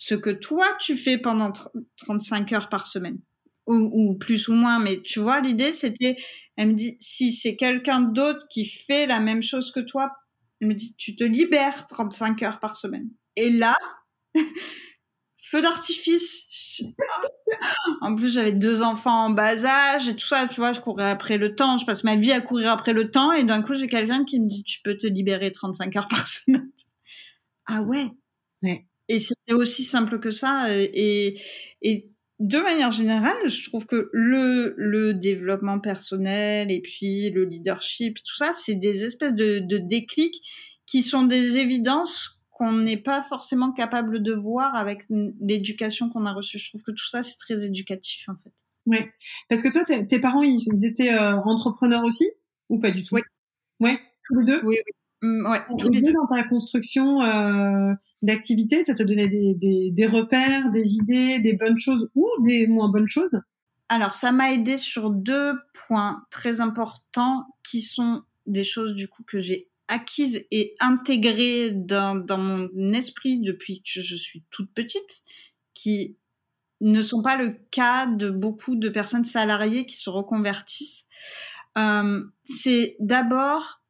ce 0.00 0.14
que 0.14 0.30
toi 0.30 0.64
tu 0.80 0.96
fais 0.96 1.18
pendant 1.18 1.52
35 1.98 2.50
heures 2.54 2.68
par 2.70 2.86
semaine. 2.86 3.18
Ou, 3.66 4.16
plus 4.18 4.48
ou 4.48 4.54
moins 4.54 4.80
mais 4.80 5.00
tu 5.02 5.20
vois 5.20 5.40
l'idée 5.40 5.72
c'était 5.72 6.16
elle 6.56 6.68
me 6.68 6.74
dit 6.74 6.96
si 6.98 7.30
c'est 7.30 7.54
quelqu'un 7.54 8.00
d'autre 8.00 8.46
qui 8.50 8.64
fait 8.64 9.06
la 9.06 9.20
même 9.20 9.42
chose 9.42 9.70
que 9.70 9.78
toi 9.78 10.10
elle 10.60 10.68
me 10.68 10.74
dit 10.74 10.96
tu 10.96 11.14
te 11.14 11.22
libères 11.22 11.84
35 11.86 12.42
heures 12.42 12.60
par 12.60 12.76
semaine. 12.76 13.10
Et 13.36 13.50
là 13.50 13.76
feu 15.42 15.60
d'artifice. 15.60 16.82
En 18.00 18.14
plus 18.14 18.32
j'avais 18.32 18.52
deux 18.52 18.82
enfants 18.82 19.26
en 19.26 19.30
bas 19.30 19.64
âge 19.64 20.08
et 20.08 20.16
tout 20.16 20.26
ça 20.26 20.46
tu 20.46 20.60
vois 20.60 20.72
je 20.72 20.80
courais 20.80 21.10
après 21.10 21.36
le 21.36 21.54
temps 21.54 21.76
je 21.76 21.84
passe 21.84 22.04
ma 22.04 22.16
vie 22.16 22.32
à 22.32 22.40
courir 22.40 22.70
après 22.70 22.92
le 22.92 23.10
temps 23.10 23.32
et 23.32 23.44
d'un 23.44 23.60
coup 23.60 23.74
j'ai 23.74 23.86
quelqu'un 23.88 24.24
qui 24.24 24.40
me 24.40 24.48
dit 24.48 24.62
tu 24.64 24.80
peux 24.82 24.96
te 24.96 25.06
libérer 25.06 25.52
35 25.52 25.94
heures 25.96 26.08
par 26.08 26.26
semaine. 26.26 26.70
Ah 27.72 27.82
ouais. 27.82 28.08
Ouais 28.62 28.89
et 29.10 29.18
c'était 29.18 29.54
aussi 29.54 29.82
simple 29.82 30.20
que 30.20 30.30
ça. 30.30 30.68
Et, 30.72 31.38
et 31.82 32.10
de 32.38 32.58
manière 32.58 32.92
générale, 32.92 33.48
je 33.48 33.68
trouve 33.68 33.84
que 33.84 34.08
le, 34.12 34.72
le 34.78 35.12
développement 35.14 35.80
personnel 35.80 36.70
et 36.70 36.80
puis 36.80 37.28
le 37.30 37.44
leadership, 37.44 38.18
tout 38.18 38.36
ça, 38.36 38.52
c'est 38.54 38.76
des 38.76 39.02
espèces 39.04 39.34
de, 39.34 39.58
de 39.58 39.78
déclics 39.78 40.40
qui 40.86 41.02
sont 41.02 41.24
des 41.24 41.58
évidences 41.58 42.40
qu'on 42.52 42.72
n'est 42.72 42.98
pas 42.98 43.20
forcément 43.20 43.72
capable 43.72 44.22
de 44.22 44.32
voir 44.32 44.76
avec 44.76 45.04
l'éducation 45.40 46.08
qu'on 46.08 46.24
a 46.24 46.32
reçue. 46.32 46.58
Je 46.58 46.68
trouve 46.68 46.82
que 46.82 46.92
tout 46.92 47.08
ça, 47.08 47.24
c'est 47.24 47.36
très 47.36 47.64
éducatif, 47.64 48.28
en 48.28 48.36
fait. 48.36 48.52
Oui. 48.86 48.98
Parce 49.48 49.62
que 49.62 49.68
toi, 49.72 49.82
tes 49.84 50.20
parents, 50.20 50.42
ils, 50.42 50.84
étaient 50.84 51.12
euh, 51.12 51.36
entrepreneurs 51.44 52.04
aussi 52.04 52.30
ou 52.68 52.78
pas 52.78 52.92
du 52.92 53.02
tout? 53.02 53.16
Oui. 53.16 53.22
Ouais, 53.80 53.98
tous 54.24 54.38
les 54.38 54.44
deux? 54.44 54.60
Oui, 54.64 54.76
oui. 54.76 55.28
Mm, 55.28 55.50
ouais, 55.50 55.58
tous 55.78 55.90
les 55.90 56.00
deux 56.00 56.12
dans 56.12 56.26
ta 56.26 56.44
construction 56.44 57.22
euh, 57.22 57.92
d'activité, 58.22 58.82
ça 58.82 58.94
te 58.94 59.02
donnait 59.02 59.28
des, 59.28 59.54
des, 59.54 59.90
des, 59.90 60.06
repères, 60.06 60.70
des 60.70 60.96
idées, 60.96 61.40
des 61.40 61.54
bonnes 61.54 61.78
choses 61.78 62.10
ou 62.14 62.28
des 62.44 62.66
moins 62.66 62.90
bonnes 62.90 63.08
choses? 63.08 63.40
Alors, 63.88 64.14
ça 64.14 64.30
m'a 64.30 64.52
aidé 64.52 64.76
sur 64.76 65.10
deux 65.10 65.54
points 65.86 66.24
très 66.30 66.60
importants 66.60 67.46
qui 67.64 67.80
sont 67.80 68.22
des 68.46 68.64
choses 68.64 68.94
du 68.94 69.08
coup 69.08 69.24
que 69.24 69.38
j'ai 69.38 69.68
acquises 69.88 70.46
et 70.52 70.76
intégrées 70.78 71.72
dans, 71.72 72.14
dans 72.14 72.38
mon 72.38 72.68
esprit 72.92 73.40
depuis 73.40 73.82
que 73.82 74.00
je 74.00 74.14
suis 74.14 74.44
toute 74.50 74.72
petite, 74.72 75.22
qui 75.74 76.16
ne 76.80 77.02
sont 77.02 77.22
pas 77.22 77.36
le 77.36 77.58
cas 77.70 78.06
de 78.06 78.30
beaucoup 78.30 78.76
de 78.76 78.88
personnes 78.88 79.24
salariées 79.24 79.86
qui 79.86 79.96
se 79.96 80.08
reconvertissent. 80.08 81.06
Euh, 81.76 82.24
c'est 82.44 82.96
d'abord 83.00 83.82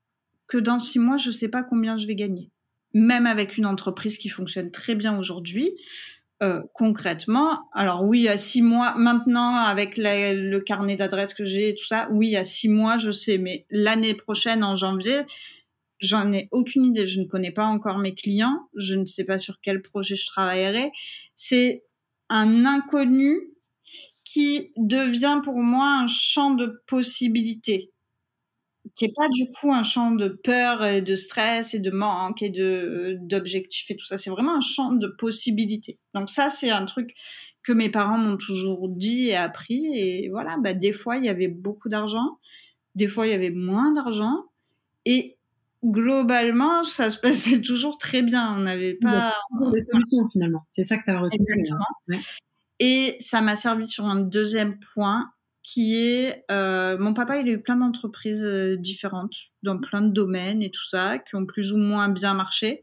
que 0.48 0.58
dans 0.58 0.78
six 0.78 0.98
mois, 0.98 1.16
je 1.16 1.28
ne 1.28 1.34
sais 1.34 1.48
pas 1.48 1.62
combien 1.62 1.96
je 1.96 2.06
vais 2.06 2.16
gagner. 2.16 2.50
Même 2.92 3.26
avec 3.26 3.56
une 3.56 3.66
entreprise 3.66 4.18
qui 4.18 4.28
fonctionne 4.28 4.70
très 4.70 4.94
bien 4.94 5.16
aujourd'hui, 5.18 5.70
euh, 6.42 6.62
concrètement, 6.72 7.68
alors 7.72 8.02
oui, 8.02 8.26
à 8.26 8.38
six 8.38 8.62
mois, 8.62 8.94
maintenant, 8.96 9.56
avec 9.56 9.98
le 9.98 10.58
carnet 10.58 10.96
d'adresses 10.96 11.34
que 11.34 11.44
j'ai 11.44 11.70
et 11.70 11.74
tout 11.74 11.84
ça, 11.84 12.08
oui, 12.12 12.34
à 12.34 12.44
six 12.44 12.68
mois, 12.68 12.96
je 12.96 13.10
sais, 13.10 13.36
mais 13.36 13.66
l'année 13.68 14.14
prochaine, 14.14 14.64
en 14.64 14.74
janvier, 14.74 15.20
j'en 15.98 16.32
ai 16.32 16.48
aucune 16.50 16.86
idée. 16.86 17.06
Je 17.06 17.20
ne 17.20 17.26
connais 17.26 17.52
pas 17.52 17.66
encore 17.66 17.98
mes 17.98 18.14
clients, 18.14 18.68
je 18.74 18.94
ne 18.94 19.04
sais 19.04 19.24
pas 19.24 19.36
sur 19.36 19.60
quel 19.60 19.82
projet 19.82 20.16
je 20.16 20.26
travaillerai. 20.26 20.90
C'est 21.34 21.84
un 22.30 22.64
inconnu 22.64 23.38
qui 24.24 24.72
devient 24.76 25.40
pour 25.44 25.58
moi 25.58 26.00
un 26.02 26.06
champ 26.06 26.52
de 26.52 26.82
possibilités, 26.86 27.92
qui 28.94 29.06
est 29.06 29.12
pas 29.14 29.28
du 29.28 29.48
coup 29.48 29.72
un 29.72 29.82
champ 29.82 30.10
de 30.10 30.28
peur 30.28 30.84
et 30.84 31.02
de 31.02 31.16
stress 31.16 31.74
et 31.74 31.78
de 31.78 31.90
manque 31.90 32.42
et 32.42 32.50
de 32.50 33.16
d'objectifs 33.20 33.90
et 33.90 33.96
tout 33.96 34.04
ça. 34.04 34.18
C'est 34.18 34.30
vraiment 34.30 34.56
un 34.56 34.60
champ 34.60 34.92
de 34.92 35.06
possibilités. 35.06 35.98
Donc 36.14 36.30
ça, 36.30 36.50
c'est 36.50 36.70
un 36.70 36.84
truc 36.84 37.14
que 37.62 37.72
mes 37.72 37.90
parents 37.90 38.18
m'ont 38.18 38.36
toujours 38.36 38.88
dit 38.88 39.28
et 39.28 39.36
appris. 39.36 39.86
Et 39.94 40.28
voilà, 40.30 40.56
bah, 40.58 40.72
des 40.72 40.92
fois, 40.92 41.16
il 41.16 41.24
y 41.24 41.28
avait 41.28 41.48
beaucoup 41.48 41.88
d'argent, 41.88 42.38
des 42.94 43.08
fois, 43.08 43.26
il 43.26 43.30
y 43.30 43.34
avait 43.34 43.50
moins 43.50 43.92
d'argent. 43.92 44.44
Et 45.04 45.38
globalement, 45.84 46.84
ça 46.84 47.10
se 47.10 47.18
passait 47.20 47.60
toujours 47.60 47.98
très 47.98 48.22
bien. 48.22 48.54
On 48.56 48.60
n'avait 48.60 48.94
pas 48.94 49.34
toujours 49.52 49.72
des 49.72 49.80
solutions 49.80 50.28
finalement. 50.30 50.64
C'est 50.68 50.84
ça 50.84 50.98
que 50.98 51.04
tu 51.04 51.10
as 51.10 51.18
retenu. 51.18 51.38
Hein. 51.40 51.54
Exactement. 51.58 52.20
Et 52.78 53.16
ça 53.20 53.42
m'a 53.42 53.56
servi 53.56 53.86
sur 53.86 54.06
un 54.06 54.20
deuxième 54.20 54.78
point 54.94 55.30
qui 55.62 55.96
est 55.96 56.44
euh, 56.50 56.96
mon 56.98 57.12
papa 57.12 57.38
il 57.38 57.48
a 57.48 57.52
eu 57.52 57.60
plein 57.60 57.76
d'entreprises 57.76 58.44
euh, 58.44 58.76
différentes 58.76 59.34
dans 59.62 59.78
plein 59.78 60.00
de 60.00 60.12
domaines 60.12 60.62
et 60.62 60.70
tout 60.70 60.86
ça 60.86 61.18
qui 61.18 61.36
ont 61.36 61.46
plus 61.46 61.72
ou 61.72 61.76
moins 61.76 62.08
bien 62.08 62.34
marché 62.34 62.82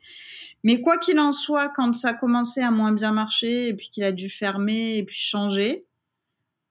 mais 0.64 0.82
quoi 0.82 0.98
qu'il 0.98 1.20
en 1.20 1.32
soit 1.32 1.70
quand 1.70 1.94
ça 1.94 2.10
a 2.10 2.14
commencé 2.14 2.62
à 2.62 2.72
moins 2.72 2.92
bien 2.92 3.12
marcher 3.12 3.70
et 3.70 3.74
puis 3.74 3.90
qu'il 3.90 4.04
a 4.04 4.12
dû 4.12 4.30
fermer 4.30 4.98
et 4.98 5.04
puis 5.04 5.20
changer 5.20 5.86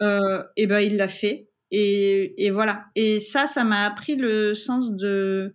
euh, 0.02 0.42
et 0.56 0.66
ben 0.66 0.80
il 0.80 0.96
l'a 0.96 1.08
fait 1.08 1.48
et, 1.70 2.46
et 2.46 2.50
voilà 2.50 2.84
et 2.94 3.18
ça 3.18 3.46
ça 3.46 3.64
m'a 3.64 3.84
appris 3.84 4.16
le 4.16 4.54
sens 4.54 4.92
de 4.92 5.54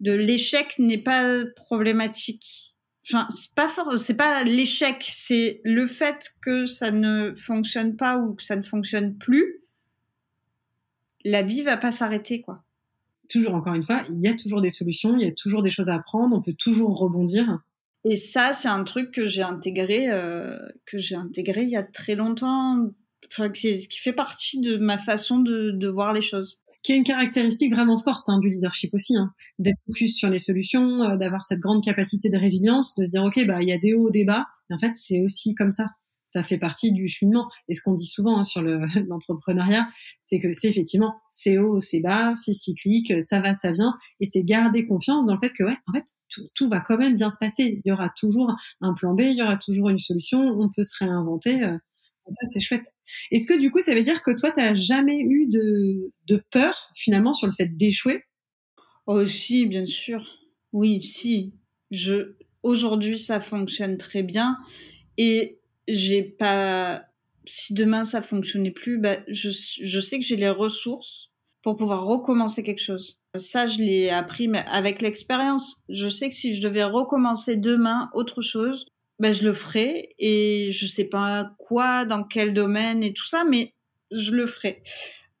de 0.00 0.12
l'échec 0.12 0.78
n'est 0.78 1.02
pas 1.02 1.44
problématique. 1.56 2.76
Enfin, 3.06 3.26
c'est 3.34 3.54
pas 3.54 3.68
fort, 3.68 3.98
c'est 3.98 4.14
pas 4.14 4.44
l'échec, 4.44 5.04
c'est 5.08 5.60
le 5.64 5.86
fait 5.86 6.34
que 6.42 6.66
ça 6.66 6.90
ne 6.90 7.34
fonctionne 7.34 7.96
pas 7.96 8.18
ou 8.18 8.34
que 8.34 8.42
ça 8.42 8.56
ne 8.56 8.62
fonctionne 8.62 9.16
plus. 9.16 9.63
La 11.24 11.42
vie 11.42 11.62
va 11.62 11.76
pas 11.76 11.92
s'arrêter, 11.92 12.40
quoi. 12.40 12.64
Toujours, 13.28 13.54
encore 13.54 13.74
une 13.74 13.84
fois, 13.84 14.02
il 14.10 14.20
y 14.20 14.28
a 14.28 14.34
toujours 14.34 14.60
des 14.60 14.70
solutions, 14.70 15.16
il 15.16 15.26
y 15.26 15.28
a 15.28 15.32
toujours 15.32 15.62
des 15.62 15.70
choses 15.70 15.88
à 15.88 15.94
apprendre, 15.94 16.36
on 16.36 16.42
peut 16.42 16.52
toujours 16.52 16.98
rebondir. 16.98 17.60
Et 18.04 18.16
ça, 18.16 18.52
c'est 18.52 18.68
un 18.68 18.84
truc 18.84 19.12
que 19.12 19.26
j'ai 19.26 19.42
intégré, 19.42 20.10
euh, 20.10 20.58
que 20.84 20.98
j'ai 20.98 21.16
intégré 21.16 21.62
il 21.62 21.70
y 21.70 21.76
a 21.76 21.82
très 21.82 22.16
longtemps, 22.16 22.90
enfin, 23.26 23.48
qui, 23.48 23.88
qui, 23.88 23.98
fait 23.98 24.12
partie 24.12 24.60
de 24.60 24.76
ma 24.76 24.98
façon 24.98 25.38
de, 25.38 25.70
de 25.70 25.88
voir 25.88 26.12
les 26.12 26.20
choses 26.20 26.58
qui 26.84 26.92
est 26.92 26.96
une 26.96 27.04
caractéristique 27.04 27.74
vraiment 27.74 27.98
forte 27.98 28.28
hein, 28.28 28.38
du 28.38 28.50
leadership 28.50 28.94
aussi, 28.94 29.16
hein, 29.16 29.32
d'être 29.58 29.78
focus 29.86 30.16
sur 30.16 30.28
les 30.28 30.38
solutions, 30.38 31.02
euh, 31.02 31.16
d'avoir 31.16 31.42
cette 31.42 31.58
grande 31.58 31.82
capacité 31.82 32.28
de 32.28 32.36
résilience, 32.36 32.94
de 32.96 33.06
se 33.06 33.10
dire 33.10 33.24
ok 33.24 33.44
bah 33.46 33.62
il 33.62 33.68
y 33.68 33.72
a 33.72 33.78
des 33.78 33.94
hauts, 33.94 34.10
des 34.10 34.24
bas, 34.24 34.44
et 34.70 34.74
en 34.74 34.78
fait 34.78 34.92
c'est 34.94 35.20
aussi 35.22 35.54
comme 35.54 35.72
ça. 35.72 35.88
Ça 36.34 36.42
fait 36.42 36.58
partie 36.58 36.90
du 36.90 37.06
cheminement. 37.06 37.48
Et 37.68 37.74
ce 37.74 37.80
qu'on 37.80 37.94
dit 37.94 38.08
souvent 38.08 38.40
hein, 38.40 38.42
sur 38.42 38.60
l'entrepreneuriat, 39.08 39.88
c'est 40.18 40.40
que 40.40 40.52
c'est 40.52 40.68
effectivement 40.68 41.14
c'est 41.30 41.58
haut, 41.58 41.78
c'est 41.78 42.00
bas, 42.00 42.34
c'est 42.34 42.52
cyclique, 42.52 43.22
ça 43.22 43.38
va, 43.38 43.54
ça 43.54 43.70
vient, 43.70 43.94
et 44.18 44.26
c'est 44.26 44.42
garder 44.42 44.84
confiance 44.84 45.26
dans 45.26 45.34
le 45.34 45.38
fait 45.40 45.52
que 45.52 45.62
ouais, 45.62 45.76
en 45.86 45.92
fait 45.92 46.04
tout, 46.54 46.68
va 46.68 46.80
quand 46.80 46.98
même 46.98 47.14
bien 47.14 47.30
se 47.30 47.36
passer. 47.38 47.80
Il 47.84 47.88
y 47.88 47.92
aura 47.92 48.10
toujours 48.18 48.52
un 48.80 48.94
plan 48.94 49.14
B, 49.14 49.20
il 49.20 49.36
y 49.36 49.42
aura 49.42 49.58
toujours 49.58 49.90
une 49.90 50.00
solution, 50.00 50.40
on 50.40 50.68
peut 50.74 50.82
se 50.82 50.96
réinventer. 50.98 51.62
Euh, 51.62 51.78
ça, 52.30 52.46
c'est 52.46 52.60
chouette. 52.60 52.86
Est-ce 53.30 53.46
que 53.46 53.56
du 53.56 53.70
coup, 53.70 53.80
ça 53.80 53.94
veut 53.94 54.02
dire 54.02 54.24
que 54.24 54.32
toi, 54.32 54.50
tu 54.50 54.60
n'as 54.60 54.74
jamais 54.74 55.20
eu 55.20 55.46
de, 55.46 56.10
de, 56.26 56.42
peur 56.50 56.90
finalement 56.96 57.32
sur 57.32 57.46
le 57.46 57.52
fait 57.52 57.66
d'échouer? 57.66 58.24
Oh 59.06 59.22
bien 59.68 59.86
sûr. 59.86 60.26
Oui, 60.72 61.00
si. 61.00 61.54
Je 61.92 62.34
aujourd'hui, 62.64 63.18
ça 63.18 63.40
fonctionne 63.40 63.98
très 63.98 64.24
bien 64.24 64.58
et 65.16 65.60
j'ai 65.88 66.22
pas. 66.22 67.04
Si 67.46 67.74
demain 67.74 68.04
ça 68.04 68.22
fonctionnait 68.22 68.70
plus, 68.70 68.98
bah, 68.98 69.18
je, 69.28 69.50
je 69.50 70.00
sais 70.00 70.18
que 70.18 70.24
j'ai 70.24 70.36
les 70.36 70.48
ressources 70.48 71.30
pour 71.62 71.76
pouvoir 71.76 72.04
recommencer 72.04 72.62
quelque 72.62 72.82
chose. 72.82 73.18
Ça, 73.36 73.66
je 73.66 73.78
l'ai 73.78 74.10
appris 74.10 74.48
mais 74.48 74.64
avec 74.68 75.02
l'expérience. 75.02 75.82
Je 75.88 76.08
sais 76.08 76.28
que 76.28 76.34
si 76.34 76.54
je 76.54 76.62
devais 76.62 76.84
recommencer 76.84 77.56
demain 77.56 78.10
autre 78.14 78.40
chose, 78.40 78.86
ben, 79.18 79.32
je 79.32 79.44
le 79.44 79.52
ferai 79.52 80.10
et 80.18 80.70
je 80.72 80.86
sais 80.86 81.04
pas 81.04 81.50
quoi, 81.58 82.04
dans 82.04 82.24
quel 82.24 82.52
domaine 82.52 83.02
et 83.02 83.12
tout 83.12 83.24
ça, 83.26 83.44
mais 83.44 83.72
je 84.10 84.32
le 84.32 84.46
ferai. 84.46 84.82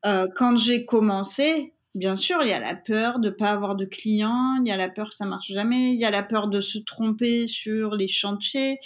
Euh, 0.06 0.26
quand 0.34 0.56
j'ai 0.56 0.84
commencé, 0.84 1.73
bien 1.94 2.16
sûr, 2.16 2.42
il 2.42 2.48
y 2.48 2.52
a 2.52 2.60
la 2.60 2.74
peur 2.74 3.18
de 3.18 3.30
pas 3.30 3.50
avoir 3.50 3.76
de 3.76 3.84
clients, 3.84 4.56
il 4.62 4.68
y 4.68 4.72
a 4.72 4.76
la 4.76 4.88
peur 4.88 5.10
que 5.10 5.14
ça 5.14 5.26
marche 5.26 5.52
jamais, 5.52 5.92
il 5.92 6.00
y 6.00 6.04
a 6.04 6.10
la 6.10 6.22
peur 6.22 6.48
de 6.48 6.60
se 6.60 6.78
tromper 6.78 7.46
sur 7.46 7.94
les 7.94 8.08
chantiers. 8.08 8.78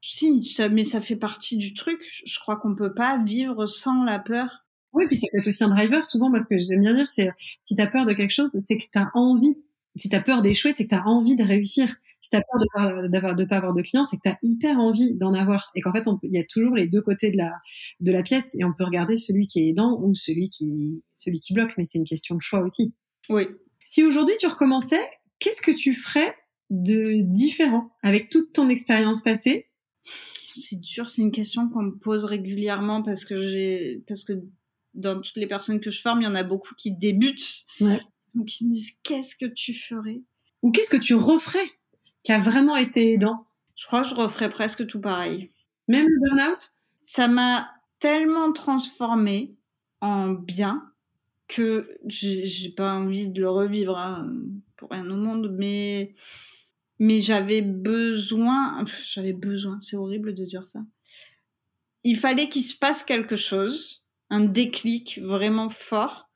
Si, 0.00 0.44
ça, 0.44 0.68
mais 0.68 0.84
ça 0.84 1.00
fait 1.00 1.16
partie 1.16 1.56
du 1.56 1.74
truc. 1.74 2.04
Je 2.24 2.38
crois 2.38 2.56
qu'on 2.56 2.74
peut 2.74 2.94
pas 2.94 3.22
vivre 3.22 3.66
sans 3.66 4.04
la 4.04 4.18
peur. 4.18 4.66
Oui, 4.92 5.06
puis 5.06 5.16
ça 5.16 5.26
peut 5.32 5.38
être 5.38 5.48
aussi 5.48 5.64
un 5.64 5.68
driver. 5.68 6.04
Souvent, 6.04 6.30
parce 6.30 6.46
que 6.46 6.56
j'aime 6.58 6.82
bien 6.82 6.94
dire, 6.94 7.08
c'est 7.08 7.30
si 7.60 7.76
tu 7.76 7.82
as 7.82 7.86
peur 7.86 8.04
de 8.04 8.12
quelque 8.12 8.30
chose, 8.30 8.50
c'est 8.58 8.78
que 8.78 8.84
tu 8.84 8.98
as 8.98 9.10
envie. 9.14 9.64
Si 9.96 10.08
tu 10.08 10.16
as 10.16 10.20
peur 10.20 10.42
d'échouer, 10.42 10.72
c'est 10.72 10.84
que 10.84 10.90
tu 10.90 11.00
as 11.00 11.06
envie 11.06 11.36
de 11.36 11.44
réussir 11.44 11.94
si 12.20 12.30
t'as 12.30 12.40
peur 12.40 12.60
de 12.60 13.10
pas, 13.20 13.34
de 13.34 13.44
pas 13.44 13.56
avoir 13.56 13.72
de 13.72 13.82
clients, 13.82 14.04
c'est 14.04 14.16
que 14.16 14.22
tu 14.22 14.28
as 14.28 14.38
hyper 14.42 14.78
envie 14.78 15.14
d'en 15.14 15.32
avoir 15.32 15.70
et 15.74 15.80
qu'en 15.80 15.92
fait, 15.92 16.04
il 16.22 16.32
y 16.32 16.38
a 16.38 16.44
toujours 16.44 16.74
les 16.74 16.88
deux 16.88 17.00
côtés 17.02 17.30
de 17.30 17.36
la, 17.36 17.52
de 18.00 18.10
la 18.10 18.22
pièce 18.22 18.54
et 18.58 18.64
on 18.64 18.72
peut 18.72 18.84
regarder 18.84 19.16
celui 19.16 19.46
qui 19.46 19.60
est 19.60 19.68
aidant 19.68 20.00
ou 20.02 20.14
celui 20.14 20.48
qui, 20.48 21.02
celui 21.14 21.40
qui 21.40 21.54
bloque, 21.54 21.72
mais 21.78 21.84
c'est 21.84 21.98
une 21.98 22.04
question 22.04 22.34
de 22.34 22.42
choix 22.42 22.60
aussi. 22.60 22.94
Oui. 23.28 23.46
Si 23.84 24.02
aujourd'hui 24.02 24.34
tu 24.40 24.46
recommençais, 24.46 25.00
qu'est-ce 25.38 25.62
que 25.62 25.70
tu 25.70 25.94
ferais 25.94 26.34
de 26.70 27.20
différent 27.22 27.92
avec 28.02 28.28
toute 28.28 28.52
ton 28.52 28.68
expérience 28.68 29.22
passée? 29.22 29.68
C'est 30.52 30.80
dur, 30.80 31.10
c'est 31.10 31.22
une 31.22 31.32
question 31.32 31.68
qu'on 31.68 31.82
me 31.82 31.96
pose 31.96 32.24
régulièrement 32.24 33.02
parce 33.02 33.24
que 33.24 33.38
j'ai, 33.38 34.02
parce 34.08 34.24
que 34.24 34.32
dans 34.94 35.20
toutes 35.20 35.36
les 35.36 35.46
personnes 35.46 35.80
que 35.80 35.90
je 35.90 36.00
forme, 36.00 36.22
il 36.22 36.24
y 36.24 36.28
en 36.28 36.34
a 36.34 36.42
beaucoup 36.42 36.74
qui 36.74 36.90
débutent. 36.90 37.66
Ouais. 37.80 38.00
Donc 38.34 38.60
ils 38.60 38.66
me 38.66 38.72
disent 38.72 38.98
qu'est-ce 39.02 39.36
que 39.36 39.46
tu 39.46 39.74
ferais? 39.74 40.22
Ou 40.62 40.72
qu'est-ce 40.72 40.90
que 40.90 40.96
tu 40.96 41.14
referais? 41.14 41.70
Qui 42.26 42.32
a 42.32 42.40
vraiment 42.40 42.74
été 42.74 43.12
aidant 43.12 43.46
Je 43.76 43.86
crois 43.86 44.02
que 44.02 44.08
je 44.08 44.14
referais 44.16 44.50
presque 44.50 44.84
tout 44.88 45.00
pareil. 45.00 45.52
Même 45.86 46.08
le 46.08 46.20
burn-out? 46.20 46.58
Ça 47.04 47.28
m'a 47.28 47.70
tellement 48.00 48.50
transformé 48.52 49.54
en 50.00 50.30
bien 50.30 50.90
que 51.46 51.88
j'ai 52.08 52.70
pas 52.70 52.94
envie 52.94 53.28
de 53.28 53.40
le 53.40 53.48
revivre 53.48 53.96
hein, 53.96 54.28
pour 54.74 54.90
rien 54.90 55.08
au 55.08 55.14
monde, 55.14 55.54
mais 55.56 56.14
mais 56.98 57.20
j'avais 57.20 57.62
besoin, 57.62 58.82
j'avais 59.08 59.32
besoin, 59.32 59.78
c'est 59.78 59.96
horrible 59.96 60.34
de 60.34 60.44
dire 60.44 60.66
ça. 60.66 60.80
Il 62.02 62.16
fallait 62.16 62.48
qu'il 62.48 62.64
se 62.64 62.76
passe 62.76 63.04
quelque 63.04 63.36
chose, 63.36 64.04
un 64.30 64.40
déclic 64.40 65.20
vraiment 65.22 65.70
fort 65.70 66.28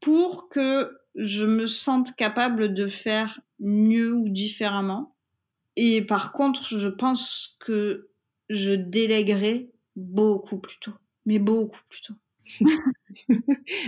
pour 0.00 0.48
que 0.48 0.97
je 1.14 1.46
me 1.46 1.66
sente 1.66 2.14
capable 2.16 2.74
de 2.74 2.86
faire 2.86 3.40
mieux 3.58 4.14
ou 4.14 4.28
différemment. 4.28 5.16
Et 5.76 6.02
par 6.02 6.32
contre, 6.32 6.64
je 6.64 6.88
pense 6.88 7.56
que 7.60 8.10
je 8.48 8.72
délèguerai 8.72 9.70
beaucoup 9.96 10.58
plus 10.58 10.78
tôt, 10.78 10.94
mais 11.26 11.38
beaucoup 11.38 11.80
plus 11.88 12.00
tôt. 12.00 12.14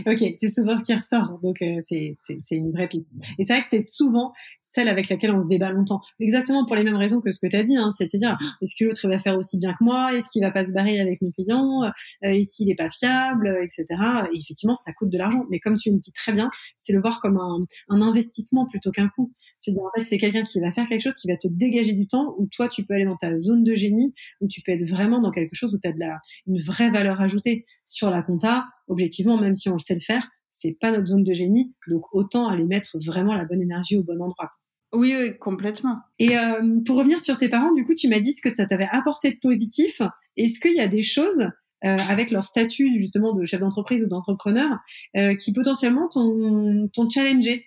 ok, 0.07 0.35
c'est 0.37 0.51
souvent 0.51 0.77
ce 0.77 0.85
qui 0.85 0.95
ressort, 0.95 1.39
donc 1.43 1.63
euh, 1.63 1.79
c'est 1.83 2.17
une 2.51 2.73
vraie 2.73 2.89
piste. 2.89 3.09
Et 3.39 3.45
c'est 3.45 3.55
vrai 3.55 3.63
que 3.63 3.69
c'est 3.71 3.83
souvent 3.83 4.33
celle 4.71 4.89
avec 4.89 5.09
laquelle 5.09 5.33
on 5.33 5.41
se 5.41 5.49
débat 5.49 5.71
longtemps, 5.73 6.01
exactement 6.21 6.65
pour 6.65 6.77
les 6.77 6.85
mêmes 6.85 6.97
raisons 6.97 7.21
que 7.21 7.33
ce 7.33 7.41
que 7.45 7.51
tu 7.51 7.57
as 7.57 7.65
dit, 7.65 7.77
hein, 7.77 7.91
c'est 7.91 8.15
à 8.15 8.19
dire 8.19 8.39
est-ce 8.63 8.77
que 8.79 8.85
l'autre 8.85 9.09
va 9.09 9.19
faire 9.19 9.37
aussi 9.37 9.59
bien 9.59 9.73
que 9.73 9.83
moi, 9.83 10.15
est-ce 10.15 10.29
qu'il 10.31 10.43
va 10.43 10.53
pas 10.53 10.63
se 10.63 10.73
barrer 10.73 11.01
avec 11.01 11.21
mes 11.23 11.33
clients, 11.33 11.83
euh, 11.85 11.91
et 12.23 12.45
s'il 12.45 12.69
n'est 12.69 12.77
pas 12.77 12.89
fiable, 12.91 13.59
etc. 13.63 13.87
Et 14.33 14.39
effectivement, 14.39 14.77
ça 14.77 14.93
coûte 14.93 15.11
de 15.11 15.19
l'argent, 15.19 15.45
mais 15.51 15.59
comme 15.59 15.77
tu 15.77 15.91
me 15.91 15.99
dis 15.99 16.13
très 16.13 16.33
bien, 16.33 16.51
c'est 16.77 16.93
le 16.93 17.01
voir 17.01 17.21
comme 17.21 17.37
un, 17.37 17.67
un 17.89 18.01
investissement 18.01 18.67
plutôt 18.67 18.93
qu'un 18.93 19.09
coût. 19.09 19.33
C'est 19.59 19.73
dire 19.73 19.83
en 19.83 19.91
fait 19.95 20.05
c'est 20.05 20.19
quelqu'un 20.19 20.43
qui 20.43 20.61
va 20.61 20.73
faire 20.73 20.89
quelque 20.89 21.03
chose 21.03 21.17
qui 21.17 21.29
va 21.29 21.37
te 21.37 21.49
dégager 21.49 21.93
du 21.93 22.07
temps 22.07 22.35
où 22.39 22.47
toi 22.47 22.69
tu 22.69 22.85
peux 22.85 22.95
aller 22.95 23.05
dans 23.05 23.17
ta 23.17 23.39
zone 23.39 23.63
de 23.63 23.75
génie 23.75 24.15
où 24.41 24.49
tu 24.49 24.63
peux 24.63 24.73
être 24.73 24.89
vraiment 24.89 25.21
dans 25.21 25.31
quelque 25.31 25.55
chose 25.55 25.75
où 25.75 25.79
tu 25.79 25.87
as 25.87 25.93
de 25.93 25.99
la 25.99 26.19
une 26.47 26.63
vraie 26.63 26.91
valeur 26.91 27.21
ajoutée 27.21 27.67
sur 27.85 28.09
la 28.09 28.23
compta. 28.23 28.65
Objectivement 28.89 29.37
même 29.39 29.55
si 29.55 29.69
on 29.69 29.79
sait 29.79 29.95
le 29.95 30.01
faire 30.01 30.27
c'est 30.51 30.77
pas 30.81 30.91
notre 30.91 31.07
zone 31.07 31.25
de 31.25 31.33
génie, 31.33 31.75
donc 31.89 32.05
autant 32.13 32.49
aller 32.49 32.65
mettre 32.65 32.99
vraiment 32.99 33.35
la 33.35 33.45
bonne 33.45 33.63
énergie 33.63 33.97
au 33.97 34.03
bon 34.03 34.21
endroit. 34.21 34.51
Oui, 34.93 35.15
oui, 35.17 35.39
complètement. 35.39 36.01
Et 36.19 36.37
euh, 36.37 36.81
pour 36.85 36.97
revenir 36.97 37.21
sur 37.21 37.39
tes 37.39 37.49
parents, 37.49 37.73
du 37.75 37.85
coup, 37.85 37.95
tu 37.95 38.09
m'as 38.09 38.19
dit 38.19 38.35
ce 38.35 38.43
que 38.43 38.55
ça 38.55 38.67
t'avait 38.67 38.89
apporté 38.91 39.31
de 39.31 39.39
positif. 39.39 40.01
Est-ce 40.37 40.59
qu'il 40.59 40.75
y 40.75 40.81
a 40.81 40.89
des 40.89 41.03
choses 41.03 41.49
euh, 41.85 41.97
avec 42.09 42.31
leur 42.31 42.45
statut 42.45 42.99
justement 42.99 43.33
de 43.33 43.45
chef 43.45 43.61
d'entreprise 43.61 44.03
ou 44.03 44.09
d'entrepreneur 44.09 44.79
euh, 45.17 45.37
qui 45.37 45.53
potentiellement 45.53 46.09
t'ont 46.09 47.09
challengé? 47.09 47.67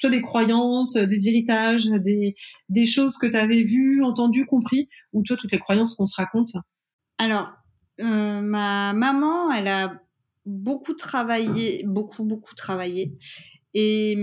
Soit 0.00 0.08
des 0.08 0.22
croyances, 0.22 0.94
des 0.94 1.28
héritages, 1.28 1.84
des, 1.84 2.86
choses 2.86 3.18
que 3.18 3.26
tu 3.26 3.36
avais 3.36 3.62
vues, 3.62 4.02
entendues, 4.02 4.46
compris, 4.46 4.88
ou 5.12 5.22
toi 5.22 5.36
toutes 5.36 5.52
les 5.52 5.58
croyances 5.58 5.94
qu'on 5.94 6.06
se 6.06 6.16
raconte? 6.16 6.52
Alors, 7.18 7.52
euh, 8.00 8.40
ma 8.40 8.94
maman, 8.94 9.52
elle 9.52 9.68
a 9.68 10.00
beaucoup 10.46 10.94
travaillé, 10.94 11.84
beaucoup, 11.86 12.24
beaucoup 12.24 12.54
travaillé. 12.54 13.18
Et 13.74 14.16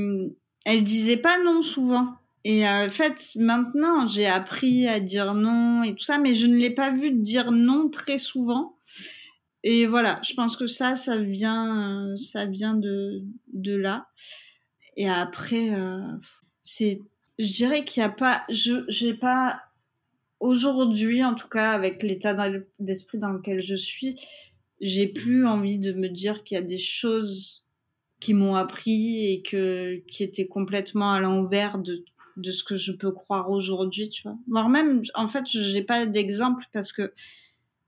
elle 0.65 0.83
disait 0.83 1.17
pas 1.17 1.37
non 1.43 1.61
souvent. 1.61 2.18
Et 2.43 2.67
euh, 2.67 2.87
en 2.87 2.89
fait, 2.89 3.35
maintenant, 3.35 4.07
j'ai 4.07 4.25
appris 4.25 4.87
à 4.87 4.99
dire 4.99 5.33
non 5.33 5.83
et 5.83 5.93
tout 5.93 6.03
ça, 6.03 6.19
mais 6.19 6.33
je 6.33 6.47
ne 6.47 6.55
l'ai 6.55 6.69
pas 6.69 6.91
vu 6.91 7.11
dire 7.11 7.51
non 7.51 7.89
très 7.89 8.17
souvent. 8.17 8.77
Et 9.63 9.85
voilà, 9.85 10.21
je 10.23 10.33
pense 10.33 10.55
que 10.55 10.67
ça, 10.67 10.95
ça 10.95 11.17
vient, 11.17 12.15
ça 12.15 12.45
vient 12.45 12.75
de, 12.75 13.23
de 13.53 13.75
là. 13.75 14.07
Et 14.95 15.09
après, 15.09 15.73
euh, 15.73 16.01
c'est, 16.63 17.01
je 17.37 17.51
dirais 17.51 17.83
qu'il 17.83 18.01
n'y 18.01 18.05
a 18.05 18.09
pas, 18.09 18.43
je, 18.49 18.85
j'ai 18.87 19.13
pas, 19.13 19.61
aujourd'hui, 20.39 21.23
en 21.23 21.35
tout 21.35 21.49
cas, 21.49 21.71
avec 21.71 22.03
l'état 22.03 22.35
d'esprit 22.79 23.17
dans 23.17 23.31
lequel 23.31 23.59
je 23.59 23.75
suis, 23.75 24.15
j'ai 24.79 25.07
plus 25.07 25.45
envie 25.45 25.77
de 25.77 25.91
me 25.91 26.07
dire 26.07 26.45
qu'il 26.45 26.55
y 26.55 26.57
a 26.57 26.63
des 26.63 26.77
choses 26.77 27.65
qui 28.21 28.33
m'ont 28.33 28.55
appris 28.55 29.31
et 29.31 29.41
que 29.41 30.01
qui 30.07 30.23
étaient 30.23 30.47
complètement 30.47 31.11
à 31.11 31.19
l'envers 31.19 31.77
de 31.79 32.03
de 32.39 32.51
ce 32.51 32.63
que 32.63 32.77
je 32.77 32.91
peux 32.91 33.11
croire 33.11 33.49
aujourd'hui, 33.49 34.09
tu 34.09 34.23
vois. 34.23 34.37
Voire 34.47 34.69
même, 34.69 35.01
en 35.15 35.27
fait, 35.27 35.43
j'ai 35.45 35.83
pas 35.83 36.05
d'exemple 36.05 36.65
parce 36.73 36.91
que 36.91 37.13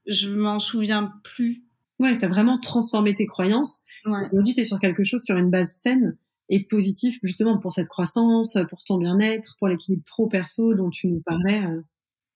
je 0.05 0.29
m'en 0.29 0.59
souviens 0.59 1.13
plus. 1.23 1.63
Ouais, 1.99 2.17
t'as 2.17 2.27
vraiment 2.27 2.57
transformé 2.57 3.13
tes 3.13 3.27
croyances. 3.27 3.81
Ouais. 4.05 4.25
Aujourd'hui, 4.31 4.53
t'es 4.53 4.65
sur 4.65 4.79
quelque 4.79 5.03
chose 5.03 5.21
sur 5.23 5.37
une 5.37 5.49
base 5.49 5.79
saine 5.81 6.17
et 6.49 6.63
positive, 6.63 7.17
justement 7.23 7.57
pour 7.57 7.71
cette 7.71 7.87
croissance, 7.87 8.57
pour 8.69 8.83
ton 8.83 8.97
bien-être, 8.97 9.55
pour 9.59 9.67
l'équilibre 9.67 10.03
pro-perso 10.05 10.73
dont 10.73 10.89
tu 10.89 11.07
nous 11.07 11.21
parlais. 11.21 11.63
Euh. 11.63 11.81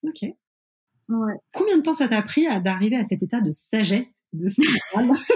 Ok. 0.03 0.23
Ouais. 1.09 1.33
Combien 1.53 1.77
de 1.77 1.83
temps 1.83 1.93
ça 1.93 2.07
t'a 2.07 2.21
pris 2.21 2.45
d'arriver 2.61 2.95
à 2.95 3.03
cet 3.03 3.21
état 3.21 3.41
de 3.41 3.51
sagesse, 3.51 4.15
de 4.33 4.49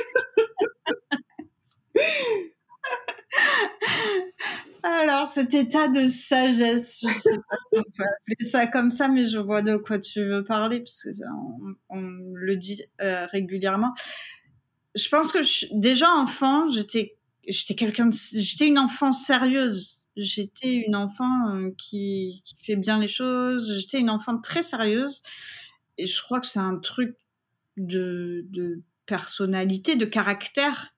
Alors, 4.84 5.28
cet 5.28 5.54
état 5.54 5.88
de 5.88 6.08
sagesse, 6.08 7.00
je 7.04 7.10
sais 7.10 7.38
pas 7.38 7.58
si 7.72 7.80
on 7.80 7.84
peut 7.84 8.04
appeler 8.04 8.46
ça 8.46 8.68
comme 8.68 8.92
ça, 8.92 9.10
mais 9.10 9.26
je 9.26 9.38
vois 9.38 9.62
de 9.62 9.76
quoi 9.76 10.00
tu 10.00 10.24
veux 10.24 10.44
parler, 10.44 10.80
parce 10.80 11.04
que 11.04 11.10
on, 11.90 12.02
le 12.34 12.56
dit 12.56 12.84
euh, 13.02 13.26
régulièrement. 13.28 13.94
Je 14.96 15.10
pense 15.10 15.32
que 15.32 15.40
déjà 15.76 16.10
enfant, 16.12 16.70
j'étais, 16.70 17.18
j'étais 17.48 17.76
quelqu'un, 17.76 18.10
j'étais 18.12 18.68
une 18.68 18.80
enfant 18.80 19.14
sérieuse. 19.14 20.04
J'étais 20.16 20.74
une 20.74 20.96
enfant 20.96 21.56
euh, 21.56 21.72
qui, 21.78 22.42
qui 22.44 22.56
fait 22.62 22.76
bien 22.76 23.00
les 23.00 23.08
choses. 23.08 23.78
J'étais 23.80 24.00
une 24.00 24.10
enfant 24.10 24.38
très 24.40 24.62
sérieuse, 24.62 25.22
et 25.98 26.06
je 26.08 26.22
crois 26.22 26.40
que 26.40 26.48
c'est 26.48 26.60
un 26.60 26.78
truc 26.78 27.16
de, 27.78 28.46
de 28.50 28.82
personnalité, 29.06 29.96
de 29.96 30.06
caractère 30.06 30.94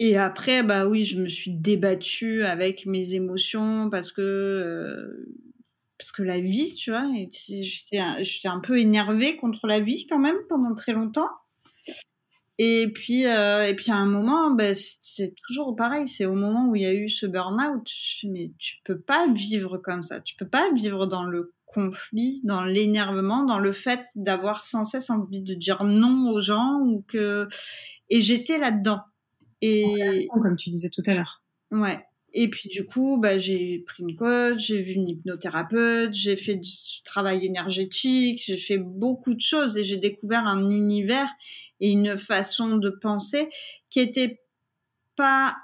et 0.00 0.16
après, 0.16 0.62
bah 0.62 0.86
oui, 0.86 1.04
je 1.04 1.20
me 1.20 1.28
suis 1.28 1.52
débattue 1.52 2.44
avec 2.44 2.86
mes 2.86 3.14
émotions 3.14 3.90
parce 3.90 4.12
que 4.12 4.22
euh, 4.22 5.34
parce 5.98 6.12
que 6.12 6.22
la 6.22 6.38
vie, 6.38 6.74
tu 6.76 6.90
vois, 6.90 7.04
j'étais 7.32 8.04
j'étais 8.22 8.48
un 8.48 8.60
peu 8.60 8.78
énervée 8.78 9.36
contre 9.36 9.66
la 9.66 9.80
vie 9.80 10.06
quand 10.06 10.20
même 10.20 10.36
pendant 10.48 10.74
très 10.74 10.92
longtemps. 10.92 11.28
Et 12.58 12.92
puis 12.92 13.26
euh, 13.26 13.66
et 13.66 13.74
puis 13.74 13.90
à 13.90 13.96
un 13.96 14.06
moment, 14.06 14.50
bah, 14.52 14.74
c'est 14.74 15.34
toujours 15.46 15.74
pareil. 15.74 16.06
C'est 16.06 16.26
au 16.26 16.34
moment 16.34 16.68
où 16.68 16.76
il 16.76 16.82
y 16.82 16.86
a 16.86 16.94
eu 16.94 17.08
ce 17.08 17.26
burn-out, 17.26 17.88
mais 18.24 18.52
tu 18.58 18.76
peux 18.84 19.00
pas 19.00 19.26
vivre 19.28 19.78
comme 19.78 20.04
ça. 20.04 20.20
Tu 20.20 20.36
peux 20.36 20.48
pas 20.48 20.70
vivre 20.72 21.06
dans 21.06 21.24
le 21.24 21.54
conflit, 21.66 22.40
dans 22.44 22.62
l'énervement, 22.62 23.44
dans 23.44 23.58
le 23.58 23.72
fait 23.72 24.00
d'avoir 24.14 24.64
sans 24.64 24.84
cesse 24.84 25.10
envie 25.10 25.42
de 25.42 25.54
dire 25.54 25.84
non 25.84 26.30
aux 26.30 26.40
gens 26.40 26.80
ou 26.82 27.04
que 27.08 27.48
et 28.10 28.20
j'étais 28.20 28.58
là-dedans. 28.58 29.00
Et 29.60 30.18
comme 30.40 30.56
tu 30.56 30.70
disais 30.70 30.90
tout 30.90 31.02
à 31.06 31.14
l'heure. 31.14 31.42
Ouais. 31.70 31.98
Et 32.34 32.50
puis 32.50 32.68
du 32.68 32.84
coup, 32.84 33.18
bah, 33.18 33.38
j'ai 33.38 33.78
pris 33.86 34.02
une 34.02 34.14
coach, 34.14 34.66
j'ai 34.66 34.82
vu 34.82 34.92
une 34.92 35.08
hypnothérapeute, 35.08 36.12
j'ai 36.12 36.36
fait 36.36 36.56
du 36.56 36.70
travail 37.04 37.46
énergétique, 37.46 38.42
j'ai 38.44 38.58
fait 38.58 38.78
beaucoup 38.78 39.34
de 39.34 39.40
choses 39.40 39.78
et 39.78 39.84
j'ai 39.84 39.96
découvert 39.96 40.46
un 40.46 40.68
univers 40.68 41.28
et 41.80 41.90
une 41.90 42.16
façon 42.16 42.76
de 42.76 42.90
penser 42.90 43.48
qui 43.88 44.00
était 44.00 44.42
pas, 45.16 45.56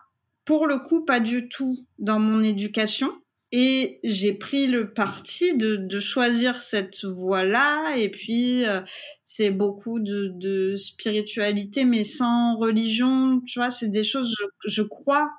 pour 0.47 0.67
le 0.67 0.79
coup, 0.79 1.05
pas 1.05 1.21
du 1.21 1.49
tout 1.49 1.87
dans 1.99 2.19
mon 2.19 2.43
éducation. 2.43 3.13
Et 3.57 4.01
j'ai 4.03 4.33
pris 4.33 4.67
le 4.67 4.93
parti 4.93 5.57
de, 5.57 6.01
choisir 6.01 6.61
cette 6.61 7.05
voie-là. 7.05 7.97
Et 7.97 8.09
puis, 8.09 8.67
euh, 8.67 8.81
c'est 9.23 9.53
beaucoup 9.53 10.01
de, 10.01 10.75
spiritualité, 10.75 11.85
mais 11.85 12.03
sans 12.03 12.57
religion. 12.57 13.41
Tu 13.47 13.61
vois, 13.61 13.71
c'est 13.71 13.91
des 13.91 14.03
choses, 14.03 14.35
je, 14.67 14.83
crois 14.83 15.33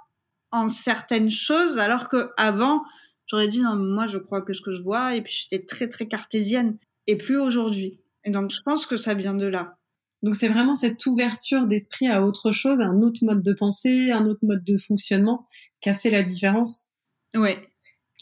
en 0.53 0.69
certaines 0.69 1.29
choses, 1.29 1.77
alors 1.77 2.07
que 2.07 2.29
avant, 2.37 2.83
j'aurais 3.27 3.49
dit, 3.49 3.59
non, 3.59 3.75
moi, 3.75 4.05
je 4.05 4.17
crois 4.17 4.41
que 4.41 4.53
ce 4.53 4.61
que 4.61 4.73
je 4.73 4.81
vois. 4.81 5.17
Et 5.17 5.21
puis, 5.21 5.33
j'étais 5.49 5.65
très, 5.65 5.89
très 5.89 6.07
cartésienne. 6.07 6.77
Et 7.07 7.17
plus 7.17 7.37
aujourd'hui. 7.37 7.99
Et 8.23 8.31
donc, 8.31 8.49
je 8.49 8.61
pense 8.61 8.85
que 8.85 8.95
ça 8.95 9.13
vient 9.13 9.35
de 9.35 9.45
là. 9.45 9.77
Donc, 10.23 10.37
c'est 10.37 10.47
vraiment 10.47 10.75
cette 10.75 11.05
ouverture 11.05 11.67
d'esprit 11.67 12.07
à 12.07 12.25
autre 12.25 12.53
chose, 12.53 12.79
un 12.79 13.01
autre 13.01 13.25
mode 13.25 13.43
de 13.43 13.51
pensée, 13.51 14.13
un 14.13 14.25
autre 14.25 14.39
mode 14.43 14.63
de 14.63 14.77
fonctionnement 14.77 15.45
qui 15.81 15.89
a 15.89 15.95
fait 15.95 16.11
la 16.11 16.23
différence. 16.23 16.85
Ouais, 17.33 17.59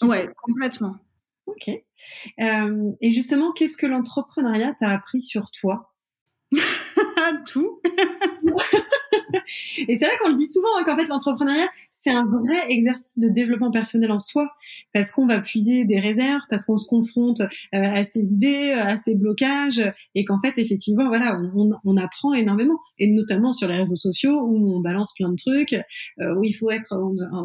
Ouais, 0.01 0.29
complètement. 0.41 0.97
Ok. 1.45 1.69
Euh, 2.41 2.91
et 3.01 3.11
justement, 3.11 3.51
qu'est-ce 3.51 3.77
que 3.77 3.85
l'entrepreneuriat 3.85 4.73
t'a 4.73 4.89
appris 4.89 5.21
sur 5.21 5.51
toi? 5.51 5.93
Tout. 7.47 7.72
Et 9.87 9.97
c'est 9.97 10.05
vrai 10.05 10.15
qu'on 10.21 10.29
le 10.29 10.35
dit 10.35 10.47
souvent 10.47 10.69
hein, 10.77 10.83
qu'en 10.85 10.97
fait 10.97 11.07
l'entrepreneuriat 11.07 11.67
c'est 11.89 12.11
un 12.11 12.25
vrai 12.25 12.57
exercice 12.69 13.17
de 13.17 13.29
développement 13.29 13.71
personnel 13.71 14.11
en 14.11 14.19
soi 14.19 14.49
parce 14.93 15.11
qu'on 15.11 15.25
va 15.25 15.39
puiser 15.39 15.85
des 15.85 15.99
réserves, 15.99 16.41
parce 16.49 16.65
qu'on 16.65 16.77
se 16.77 16.87
confronte 16.87 17.41
euh, 17.41 17.45
à 17.71 18.03
ses 18.03 18.33
idées, 18.33 18.71
à 18.71 18.97
ses 18.97 19.15
blocages 19.15 19.81
et 20.15 20.25
qu'en 20.25 20.39
fait 20.39 20.57
effectivement 20.57 21.07
voilà 21.07 21.39
on, 21.55 21.71
on, 21.83 21.97
apprend 21.97 22.33
énormément 22.33 22.79
et 22.99 23.07
notamment 23.07 23.53
sur 23.53 23.67
les 23.67 23.77
réseaux 23.77 23.95
sociaux 23.95 24.41
où 24.41 24.75
on 24.75 24.79
balance 24.79 25.13
plein 25.15 25.29
de 25.29 25.35
trucs 25.35 25.73
euh, 25.73 26.35
où 26.35 26.43
il 26.43 26.53
faut 26.53 26.71
être 26.71 26.97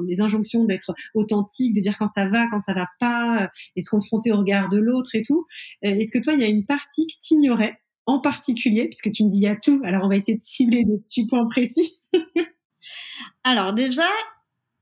les 0.06 0.20
injonctions 0.20 0.64
d'être 0.64 0.94
authentique, 1.14 1.74
de 1.74 1.80
dire 1.80 1.96
quand 1.98 2.06
ça 2.06 2.28
va, 2.28 2.46
quand 2.50 2.58
ça 2.58 2.74
va 2.74 2.86
pas 2.98 3.50
et 3.76 3.82
se 3.82 3.90
confronter 3.90 4.32
au 4.32 4.38
regard 4.38 4.68
de 4.68 4.78
l'autre 4.78 5.14
et 5.14 5.22
tout. 5.22 5.46
Euh, 5.84 5.90
est-ce 5.90 6.16
que 6.16 6.22
toi 6.22 6.32
il 6.34 6.40
y 6.40 6.44
a 6.44 6.48
une 6.48 6.64
partie 6.64 7.06
que 7.06 7.12
tu 7.22 7.34
ignorais 7.34 7.78
en 8.08 8.18
particulier, 8.20 8.86
puisque 8.86 9.12
tu 9.12 9.22
me 9.22 9.28
dis 9.28 9.36
il 9.36 9.42
y 9.42 9.48
a 9.48 9.54
tout, 9.54 9.82
alors 9.84 10.04
on 10.04 10.08
va 10.08 10.16
essayer 10.16 10.36
de 10.38 10.42
cibler 10.42 10.82
des 10.84 10.98
petits 10.98 11.26
points 11.26 11.46
précis. 11.46 12.00
alors 13.44 13.74
déjà, 13.74 14.08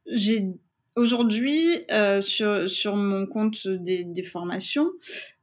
j'ai 0.07 0.47
aujourd'hui 0.95 1.66
euh, 1.91 2.20
sur 2.20 2.70
sur 2.70 2.95
mon 2.95 3.27
compte 3.27 3.66
des, 3.66 4.22
formations 4.22 4.89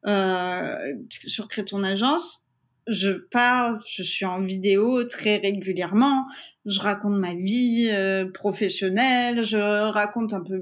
euh, 0.07 0.77
sur 1.09 1.49
Crée 1.49 1.65
ton 1.65 1.83
agence, 1.83 2.47
je 2.87 3.11
parle, 3.11 3.79
je 3.85 4.01
suis 4.01 4.23
en 4.23 4.41
vidéo 4.41 5.03
très 5.03 5.35
régulièrement, 5.35 6.25
je 6.65 6.79
raconte 6.79 7.19
ma 7.19 7.33
vie 7.33 7.89
euh, 7.91 8.31
professionnelle, 8.31 9.43
je 9.43 9.57
raconte 9.57 10.31
un 10.31 10.41
peu 10.41 10.57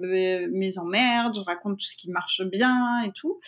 mes 0.51 0.78
emmerdes, 0.80 1.36
je 1.36 1.41
raconte 1.41 1.78
tout 1.78 1.86
ce 1.86 1.95
qui 1.95 2.09
marche 2.09 2.41
bien 2.41 3.03
et 3.03 3.11
tout. 3.11 3.39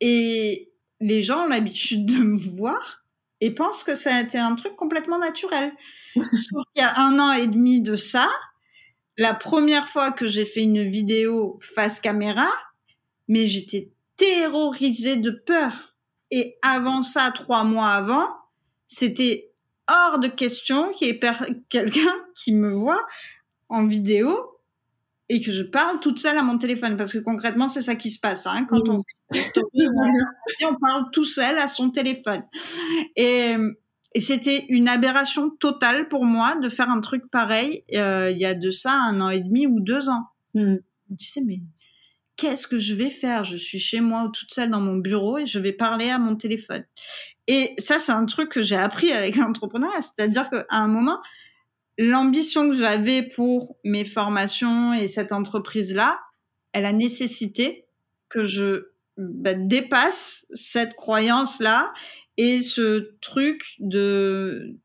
Et 0.00 0.72
les 1.00 1.22
gens 1.22 1.44
ont 1.44 1.48
l'habitude 1.48 2.06
de 2.06 2.22
me 2.22 2.38
voir 2.38 3.04
et 3.40 3.54
pensent 3.54 3.84
que 3.84 3.94
ça 3.94 4.14
a 4.14 4.20
été 4.20 4.38
un 4.38 4.54
truc 4.54 4.76
complètement 4.76 5.18
naturel. 5.18 5.72
Sauf 6.14 6.64
qu'il 6.74 6.82
y 6.82 6.82
a 6.82 6.98
un 6.98 7.18
an 7.18 7.32
et 7.32 7.46
demi 7.46 7.80
de 7.80 7.96
ça, 7.96 8.28
la 9.18 9.34
première 9.34 9.88
fois 9.88 10.10
que 10.10 10.26
j'ai 10.26 10.44
fait 10.44 10.62
une 10.62 10.88
vidéo 10.88 11.58
face 11.62 12.00
caméra, 12.00 12.48
mais 13.28 13.46
j'étais 13.46 13.90
terrorisée 14.16 15.16
de 15.16 15.30
peur. 15.30 15.94
Et 16.30 16.56
avant 16.62 17.02
ça, 17.02 17.30
trois 17.30 17.64
mois 17.64 17.90
avant, 17.90 18.28
c'était 18.86 19.52
hors 19.88 20.18
de 20.18 20.28
question 20.28 20.92
qu'il 20.92 21.08
y 21.08 21.10
ait 21.10 21.20
quelqu'un 21.68 22.14
qui 22.34 22.52
me 22.52 22.72
voit 22.72 23.06
en 23.68 23.86
vidéo 23.86 24.55
et 25.28 25.40
que 25.40 25.50
je 25.50 25.62
parle 25.62 26.00
toute 26.00 26.18
seule 26.18 26.38
à 26.38 26.42
mon 26.42 26.58
téléphone 26.58 26.96
parce 26.96 27.12
que 27.12 27.18
concrètement 27.18 27.68
c'est 27.68 27.80
ça 27.80 27.94
qui 27.94 28.10
se 28.10 28.20
passe 28.20 28.46
hein, 28.46 28.64
quand 28.68 28.88
on 28.88 28.98
on 29.34 30.74
parle 30.80 31.10
tout 31.12 31.24
seul 31.24 31.58
à 31.58 31.68
son 31.68 31.90
téléphone 31.90 32.42
et 33.16 33.56
et 34.14 34.20
c'était 34.20 34.64
une 34.70 34.88
aberration 34.88 35.50
totale 35.50 36.08
pour 36.08 36.24
moi 36.24 36.56
de 36.56 36.68
faire 36.70 36.88
un 36.88 37.00
truc 37.00 37.30
pareil 37.30 37.84
euh, 37.94 38.30
il 38.30 38.38
y 38.38 38.46
a 38.46 38.54
de 38.54 38.70
ça 38.70 38.92
un 38.92 39.20
an 39.20 39.28
et 39.28 39.40
demi 39.40 39.66
ou 39.66 39.78
deux 39.78 40.08
ans. 40.08 40.24
Mm. 40.54 40.76
Tu 41.18 41.26
sais, 41.26 41.42
mais 41.42 41.60
qu'est-ce 42.36 42.66
que 42.66 42.78
je 42.78 42.94
vais 42.94 43.10
faire? 43.10 43.44
Je 43.44 43.56
suis 43.56 43.78
chez 43.78 44.00
moi 44.00 44.30
toute 44.32 44.52
seule 44.52 44.70
dans 44.70 44.80
mon 44.80 44.96
bureau 44.96 45.38
et 45.38 45.46
je 45.46 45.58
vais 45.58 45.72
parler 45.72 46.10
à 46.10 46.18
mon 46.18 46.36
téléphone. 46.36 46.84
Et 47.46 47.74
ça, 47.78 47.98
c'est 47.98 48.12
un 48.12 48.24
truc 48.24 48.50
que 48.50 48.62
j'ai 48.62 48.76
appris 48.76 49.12
avec 49.12 49.36
l'entrepreneuriat. 49.36 50.00
C'est-à-dire 50.00 50.48
qu'à 50.50 50.64
un 50.70 50.88
moment, 50.88 51.20
l'ambition 51.98 52.68
que 52.68 52.76
j'avais 52.76 53.22
pour 53.22 53.76
mes 53.84 54.04
formations 54.04 54.92
et 54.92 55.08
cette 55.08 55.32
entreprise-là, 55.32 56.18
elle 56.72 56.84
a 56.84 56.92
nécessité 56.92 57.86
que 58.28 58.44
je 58.44 58.88
bah, 59.16 59.54
dépasse 59.54 60.46
cette 60.50 60.94
croyance-là 60.94 61.92
et 62.36 62.60
ce 62.62 63.16
truc 63.20 63.76
de 63.78 64.76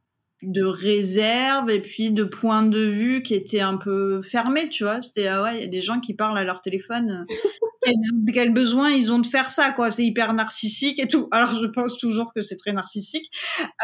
de 0.42 0.64
réserve 0.64 1.70
et 1.70 1.82
puis 1.82 2.12
de 2.12 2.24
point 2.24 2.64
de 2.64 2.80
vue 2.80 3.22
qui 3.22 3.36
était 3.36 3.62
un 3.62 3.78
peu 3.78 4.22
fermé, 4.22 4.70
tu 4.70 4.84
vois. 4.84 5.02
C'était 5.02 5.28
ah 5.28 5.44
ouais, 5.44 5.58
il 5.58 5.62
y 5.62 5.66
a 5.66 5.68
des 5.68 5.82
gens 5.82 6.00
qui 6.00 6.16
parlent 6.16 6.38
à 6.38 6.44
leur 6.44 6.62
téléphone. 6.62 7.26
quel, 8.34 8.54
besoin 8.54 8.90
ils 8.92 9.12
ont 9.12 9.20
de 9.20 9.28
faire 9.28 9.52
ça, 9.52 9.72
quoi. 9.72 9.92
C'est 9.92 10.04
hyper 10.04 10.34
narcissique 10.34 11.00
et 11.00 11.08
tout. 11.08 11.28
Alors 11.32 11.54
je 11.54 11.68
pense 11.68 11.98
toujours 11.98 12.34
que 12.34 12.42
c'est 12.42 12.56
très 12.56 12.74
narcissique, 12.74 13.30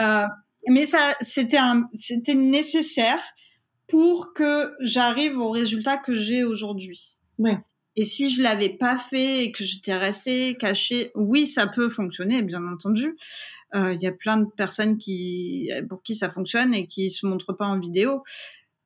euh, 0.01 0.25
mais 0.69 0.85
ça, 0.85 1.15
c'était 1.21 1.57
un, 1.57 1.89
c'était 1.93 2.35
nécessaire 2.35 3.21
pour 3.87 4.33
que 4.33 4.73
j'arrive 4.81 5.37
au 5.37 5.49
résultat 5.51 5.97
que 5.97 6.13
j'ai 6.13 6.43
aujourd'hui. 6.43 7.17
Ouais. 7.39 7.57
Et 7.95 8.05
si 8.05 8.29
je 8.29 8.43
l'avais 8.43 8.69
pas 8.69 8.97
fait 8.97 9.45
et 9.45 9.51
que 9.51 9.63
j'étais 9.63 9.95
restée 9.97 10.55
cachée, 10.57 11.11
oui, 11.15 11.47
ça 11.47 11.65
peut 11.67 11.89
fonctionner, 11.89 12.41
bien 12.43 12.67
entendu. 12.67 13.17
Euh, 13.75 13.93
Il 13.93 14.01
y 14.01 14.07
a 14.07 14.11
plein 14.11 14.37
de 14.37 14.45
personnes 14.45 14.97
qui, 14.99 15.69
pour 15.89 16.03
qui 16.03 16.13
ça 16.13 16.29
fonctionne 16.29 16.73
et 16.75 16.85
qui 16.87 17.09
se 17.09 17.25
montrent 17.25 17.53
pas 17.53 17.65
en 17.65 17.79
vidéo. 17.79 18.23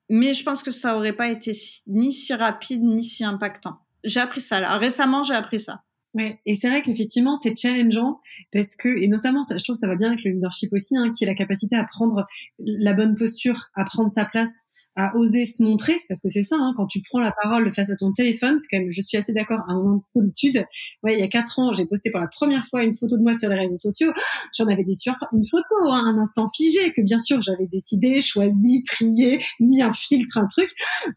Mais 0.09 0.33
je 0.33 0.43
pense 0.43 0.63
que 0.63 0.71
ça 0.71 0.95
aurait 0.95 1.13
pas 1.13 1.29
été 1.29 1.53
si- 1.53 1.81
ni 1.87 2.11
si 2.13 2.33
rapide 2.33 2.83
ni 2.83 3.03
si 3.03 3.23
impactant. 3.25 3.79
J'ai 4.03 4.19
appris 4.21 4.41
ça 4.41 4.59
là. 4.59 4.77
Récemment, 4.77 5.23
j'ai 5.23 5.33
appris 5.35 5.59
ça. 5.59 5.83
Ouais, 6.13 6.39
et 6.45 6.55
c'est 6.55 6.69
vrai 6.69 6.81
qu'effectivement 6.81 7.35
c'est 7.35 7.55
challengeant 7.57 8.19
parce 8.51 8.75
que 8.75 8.89
et 9.01 9.07
notamment 9.07 9.43
ça, 9.43 9.57
je 9.57 9.63
trouve 9.63 9.75
que 9.75 9.79
ça 9.79 9.87
va 9.87 9.95
bien 9.95 10.09
avec 10.09 10.23
le 10.25 10.31
leadership 10.31 10.73
aussi, 10.73 10.97
hein, 10.97 11.09
qui 11.17 11.23
est 11.23 11.27
la 11.27 11.35
capacité 11.35 11.77
à 11.77 11.85
prendre 11.85 12.25
la 12.59 12.93
bonne 12.93 13.15
posture, 13.15 13.67
à 13.75 13.85
prendre 13.85 14.11
sa 14.11 14.25
place, 14.25 14.51
à 14.97 15.15
oser 15.15 15.45
se 15.45 15.63
montrer, 15.63 15.95
parce 16.09 16.19
que 16.21 16.27
c'est 16.29 16.43
ça, 16.43 16.57
hein, 16.59 16.73
quand 16.75 16.85
tu 16.87 17.01
prends 17.09 17.21
la 17.21 17.31
parole 17.41 17.73
face 17.73 17.91
à 17.91 17.95
ton 17.95 18.11
téléphone, 18.11 18.57
c'est 18.59 18.67
quand 18.69 18.79
même, 18.83 18.91
je 18.91 19.01
suis 19.01 19.17
assez 19.17 19.31
d'accord, 19.31 19.59
un 19.69 19.75
moment 19.75 19.95
de 19.97 20.03
solitude. 20.03 20.65
Ouais, 21.01 21.13
il 21.13 21.19
y 21.19 21.23
a 21.23 21.29
quatre 21.29 21.59
ans, 21.59 21.71
j'ai 21.73 21.85
posté 21.85 22.11
pour 22.11 22.19
la 22.19 22.27
première 22.27 22.65
fois 22.67 22.83
une 22.83 22.97
photo 22.97 23.17
de 23.17 23.23
moi 23.23 23.33
sur 23.33 23.47
les 23.47 23.55
réseaux 23.55 23.77
sociaux. 23.77 24.11
J'en 24.57 24.67
avais 24.67 24.83
des 24.83 24.93
sur 24.95 25.15
une 25.31 25.47
photo, 25.47 25.75
hein, 25.93 26.03
un 26.13 26.17
instant 26.17 26.49
figé 26.53 26.91
que 26.91 27.01
bien 27.01 27.19
sûr 27.19 27.41
j'avais 27.41 27.67
décidé, 27.67 28.21
choisi, 28.21 28.83
trié, 28.83 29.39
mis 29.61 29.81
un 29.81 29.93
filtre, 29.93 30.37
un 30.37 30.47
truc. 30.47 30.69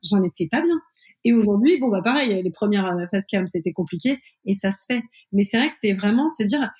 J'en 0.04 0.22
étais 0.22 0.46
pas 0.46 0.62
bien. 0.62 0.78
Et 1.24 1.32
aujourd'hui, 1.32 1.78
bon 1.78 1.88
bah 1.88 2.02
pareil, 2.02 2.42
les 2.42 2.50
premières 2.50 2.86
euh, 2.96 3.06
face 3.10 3.26
cam 3.26 3.46
c'était 3.48 3.72
compliqué 3.72 4.20
et 4.44 4.54
ça 4.54 4.70
se 4.72 4.84
fait. 4.88 5.02
Mais 5.32 5.42
c'est 5.42 5.58
vrai 5.58 5.70
que 5.70 5.76
c'est 5.80 5.94
vraiment 5.94 6.28
se 6.28 6.42
dire, 6.42 6.70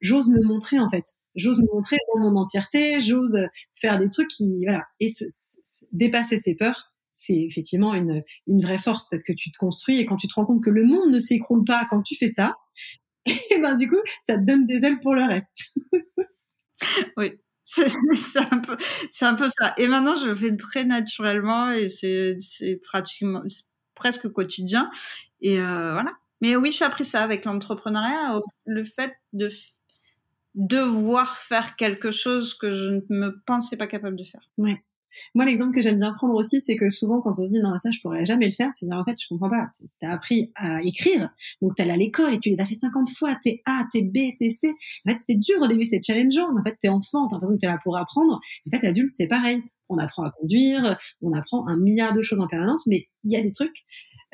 j'ose 0.00 0.28
me 0.28 0.42
montrer 0.46 0.78
en 0.78 0.90
fait, 0.90 1.04
j'ose 1.36 1.58
me 1.60 1.72
montrer 1.74 1.96
dans 2.14 2.20
mon 2.20 2.36
entièreté, 2.36 3.00
j'ose 3.00 3.38
faire 3.80 3.98
des 3.98 4.10
trucs 4.10 4.28
qui 4.28 4.64
voilà 4.66 4.84
et 5.00 5.10
se, 5.10 5.24
se- 5.28 5.86
dépasser 5.92 6.38
ses 6.38 6.54
peurs, 6.56 6.92
c'est 7.12 7.36
effectivement 7.36 7.94
une 7.94 8.22
une 8.46 8.62
vraie 8.62 8.78
force 8.78 9.08
parce 9.10 9.22
que 9.22 9.32
tu 9.32 9.50
te 9.52 9.58
construis 9.58 9.98
et 10.00 10.06
quand 10.06 10.16
tu 10.16 10.26
te 10.28 10.34
rends 10.34 10.46
compte 10.46 10.62
que 10.64 10.70
le 10.70 10.84
monde 10.84 11.10
ne 11.12 11.18
s'écroule 11.18 11.64
pas 11.64 11.86
quand 11.90 12.02
tu 12.02 12.16
fais 12.16 12.28
ça, 12.28 12.56
et 13.26 13.58
ben 13.60 13.76
du 13.76 13.88
coup 13.88 14.00
ça 14.26 14.38
te 14.38 14.44
donne 14.44 14.66
des 14.66 14.84
ailes 14.84 15.00
pour 15.00 15.14
le 15.14 15.22
reste. 15.24 15.72
Oui. 17.16 17.32
C'est 17.64 18.40
un 18.52 18.58
peu, 18.58 18.76
c'est 19.10 19.24
un 19.24 19.34
peu 19.34 19.46
ça. 19.48 19.72
Et 19.78 19.86
maintenant, 19.86 20.16
je 20.16 20.26
le 20.26 20.34
fais 20.34 20.54
très 20.56 20.84
naturellement 20.84 21.70
et 21.70 21.88
c'est, 21.88 22.36
pratiquement, 22.84 23.42
presque 23.94 24.28
quotidien. 24.28 24.90
Et 25.40 25.60
euh, 25.60 25.92
voilà. 25.92 26.12
Mais 26.40 26.56
oui, 26.56 26.72
j'ai 26.72 26.84
appris 26.84 27.04
ça 27.04 27.22
avec 27.22 27.44
l'entrepreneuriat, 27.44 28.40
le 28.66 28.84
fait 28.84 29.12
de 29.32 29.48
devoir 30.54 31.38
faire 31.38 31.76
quelque 31.76 32.10
chose 32.10 32.54
que 32.54 32.72
je 32.72 32.90
ne 32.90 33.00
me 33.10 33.42
pensais 33.46 33.76
pas 33.76 33.86
capable 33.86 34.16
de 34.16 34.24
faire. 34.24 34.50
Moi, 35.34 35.44
l'exemple 35.44 35.74
que 35.74 35.80
j'aime 35.80 35.98
bien 35.98 36.12
prendre 36.12 36.34
aussi, 36.34 36.60
c'est 36.60 36.76
que 36.76 36.88
souvent, 36.88 37.20
quand 37.20 37.38
on 37.38 37.44
se 37.44 37.50
dit 37.50 37.60
non, 37.60 37.76
ça, 37.76 37.90
je 37.90 38.00
pourrais 38.00 38.24
jamais 38.24 38.46
le 38.46 38.52
faire, 38.52 38.70
c'est 38.72 38.86
dire 38.86 38.96
en 38.96 39.04
fait, 39.04 39.20
je 39.20 39.28
comprends 39.28 39.50
pas. 39.50 39.70
T'as 40.00 40.10
appris 40.10 40.50
à 40.54 40.80
écrire, 40.82 41.30
donc 41.60 41.74
t'es 41.76 41.82
allé 41.82 41.92
à 41.92 41.96
l'école 41.96 42.34
et 42.34 42.40
tu 42.40 42.50
les 42.50 42.60
as 42.60 42.66
fait 42.66 42.74
50 42.74 43.10
fois, 43.10 43.36
t'es 43.42 43.62
A, 43.66 43.86
t'es 43.92 44.02
B, 44.02 44.34
t'es 44.38 44.50
C. 44.50 44.72
En 45.06 45.10
fait, 45.10 45.18
c'était 45.18 45.36
dur 45.36 45.60
au 45.60 45.66
début, 45.66 45.84
c'est 45.84 46.00
challengeant. 46.04 46.48
En 46.58 46.62
fait, 46.64 46.76
t'es 46.80 46.88
enfant, 46.88 47.28
t'as 47.28 47.36
l'impression 47.36 47.56
que 47.56 47.60
t'es 47.60 47.66
là 47.66 47.78
pour 47.82 47.96
apprendre. 47.96 48.40
En 48.66 48.70
fait, 48.70 48.86
adulte, 48.86 49.12
c'est 49.12 49.28
pareil. 49.28 49.62
On 49.92 49.98
apprend 49.98 50.24
à 50.24 50.30
conduire, 50.30 50.98
on 51.20 51.32
apprend 51.32 51.66
un 51.68 51.76
milliard 51.76 52.12
de 52.12 52.22
choses 52.22 52.40
en 52.40 52.48
permanence, 52.48 52.86
mais 52.86 53.08
il 53.24 53.32
y 53.32 53.36
a 53.36 53.42
des 53.42 53.52
trucs 53.52 53.84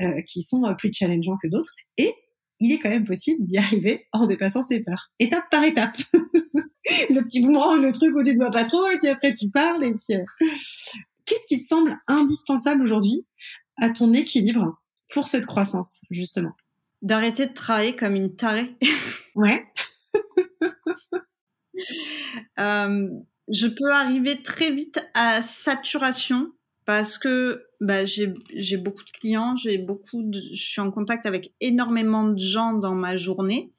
euh, 0.01 0.23
qui 0.23 0.43
sont 0.43 0.65
euh, 0.65 0.75
plus 0.75 0.93
challengeants 0.93 1.39
que 1.43 1.49
d'autres. 1.49 1.75
Et 1.97 2.15
il 2.61 2.73
est 2.73 2.79
quand 2.79 2.91
même 2.91 3.05
possible 3.07 3.45
d'y 3.45 3.59
arriver 3.59 4.07
en 4.13 4.27
dépassant 4.27 4.63
ses 4.63 4.81
peurs, 4.81 5.11
étape 5.19 5.45
par 5.51 5.65
étape. 5.65 5.97
le 6.15 7.21
petit 7.23 7.41
boomerang, 7.41 7.81
le 7.81 7.93
truc 7.93 8.15
où 8.17 8.23
tu 8.23 8.33
ne 8.33 8.39
vois 8.39 8.51
pas 8.51 8.65
trop, 8.65 8.89
et 8.89 8.99
puis 8.99 9.09
après 9.09 9.33
tu 9.33 9.51
parles, 9.51 9.85
et 9.85 9.95
puis... 9.95 10.17
euh, 10.17 10.25
Qu'est-ce 11.29 11.47
qui 11.47 11.61
te 11.61 11.67
semble 11.67 11.99
indispensable 12.07 12.83
aujourd'hui 12.83 13.27
à 13.77 13.91
ton 13.91 14.15
équilibre 14.15 14.81
pour 15.11 15.29
cette 15.29 15.45
croissance, 15.45 16.01
justement? 16.11 16.53
D'arrêter 17.03 17.47
de 17.47 17.53
travailler 17.53 17.95
comme 17.95 18.17
une 18.17 18.35
tarée. 18.35 18.75
Ouais. 19.35 19.65
Euh, 22.59 23.09
je 23.51 23.67
peux 23.67 23.91
arriver 23.91 24.43
très 24.43 24.71
vite 24.71 25.01
à 25.15 25.41
saturation 25.41 26.53
parce 26.85 27.19
que 27.19 27.67
bah, 27.81 28.05
j'ai 28.05 28.77
beaucoup 28.77 29.05
de 29.05 29.11
clients, 29.11 29.55
j'ai 29.57 29.79
beaucoup 29.79 30.23
de, 30.23 30.39
je 30.39 30.71
suis 30.71 30.81
en 30.81 30.91
contact 30.91 31.27
avec 31.27 31.53
énormément 31.61 32.25
de 32.25 32.39
gens 32.39 32.73
dans 32.73 32.95
ma 32.95 33.17
journée 33.17 33.73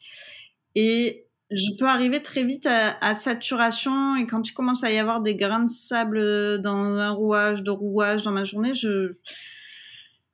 et 0.76 1.26
je 1.52 1.72
peux 1.80 1.88
arriver 1.88 2.22
très 2.22 2.44
vite 2.44 2.68
à, 2.68 3.14
saturation 3.16 4.16
et 4.16 4.28
quand 4.28 4.48
il 4.48 4.54
commence 4.54 4.84
à 4.84 4.92
y 4.92 5.00
avoir 5.00 5.22
des 5.22 5.36
grains 5.36 5.64
de 5.64 5.70
sable 5.70 6.62
dans 6.62 6.84
un 6.84 7.10
rouage, 7.10 7.64
de 7.64 7.72
rouage 7.72 8.24
dans 8.24 8.32
ma 8.32 8.44
journée, 8.44 8.74
je, 8.76 9.12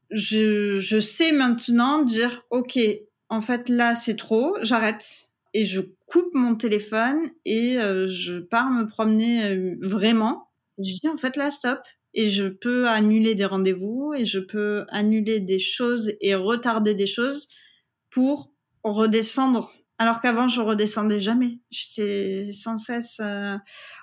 je 0.10 1.00
sais 1.00 1.32
maintenant 1.32 2.04
dire 2.04 2.44
ok 2.50 2.78
en 3.30 3.42
fait 3.42 3.70
là 3.70 3.96
c'est 3.96 4.18
trop, 4.18 4.58
j'arrête 4.62 5.32
et 5.56 5.66
je 5.66 5.80
coupe 6.06 6.34
mon 6.34 6.56
téléphone 6.56 7.30
et 7.46 7.80
euh, 7.80 8.10
je 8.10 8.40
pars 8.40 8.70
me 8.70 8.86
promener 8.86 9.46
euh, 9.46 9.78
vraiment. 9.82 10.52
Je 10.78 11.00
dis 11.00 11.08
en 11.08 11.16
fait 11.16 11.38
là 11.38 11.50
stop 11.50 11.80
et 12.14 12.28
je 12.28 12.48
peux 12.48 12.90
annuler 12.90 13.36
des 13.36 13.46
rendez-vous 13.46 14.14
et 14.18 14.26
je 14.26 14.40
peux 14.40 14.86
annuler 14.90 15.40
des 15.40 15.58
choses 15.58 16.12
et 16.20 16.36
retarder 16.36 16.94
des 16.94 17.08
choses 17.08 17.48
pour 18.10 18.52
redescendre. 18.84 19.72
Alors 19.98 20.20
qu'avant 20.20 20.50
je 20.50 20.60
redescendais 20.60 21.22
jamais. 21.22 21.60
J'étais 21.72 22.50
sans 22.52 22.76
cesse 22.76 23.22
euh, 23.22 23.56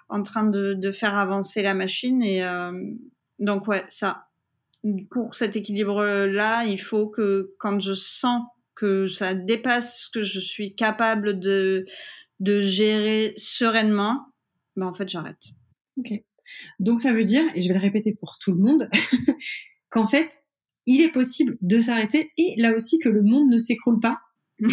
en 0.08 0.22
train 0.22 0.44
de, 0.44 0.72
de 0.72 0.90
faire 0.90 1.16
avancer 1.16 1.60
la 1.60 1.74
machine 1.74 2.22
et 2.22 2.42
euh, 2.42 2.72
donc 3.38 3.68
ouais 3.68 3.84
ça. 3.90 4.28
Pour 5.10 5.34
cet 5.34 5.54
équilibre 5.54 6.02
là, 6.24 6.64
il 6.64 6.80
faut 6.80 7.08
que 7.08 7.54
quand 7.58 7.78
je 7.78 7.92
sens 7.92 8.40
que 8.82 9.06
ça 9.06 9.32
dépasse 9.32 10.02
ce 10.02 10.10
que 10.10 10.24
je 10.24 10.40
suis 10.40 10.74
capable 10.74 11.38
de 11.38 11.86
de 12.40 12.60
gérer 12.60 13.32
sereinement, 13.36 14.26
ben 14.74 14.88
en 14.88 14.92
fait 14.92 15.08
j'arrête. 15.08 15.38
Ok. 15.96 16.12
Donc 16.80 16.98
ça 16.98 17.12
veut 17.12 17.22
dire, 17.22 17.44
et 17.54 17.62
je 17.62 17.68
vais 17.68 17.74
le 17.74 17.80
répéter 17.80 18.12
pour 18.12 18.38
tout 18.40 18.50
le 18.50 18.58
monde, 18.58 18.88
qu'en 19.90 20.08
fait, 20.08 20.28
il 20.86 21.00
est 21.00 21.12
possible 21.12 21.56
de 21.60 21.80
s'arrêter 21.80 22.32
et 22.36 22.56
là 22.58 22.74
aussi 22.74 22.98
que 22.98 23.08
le 23.08 23.22
monde 23.22 23.48
ne 23.48 23.58
s'écroule 23.58 24.00
pas. 24.00 24.18
Tout 24.58 24.66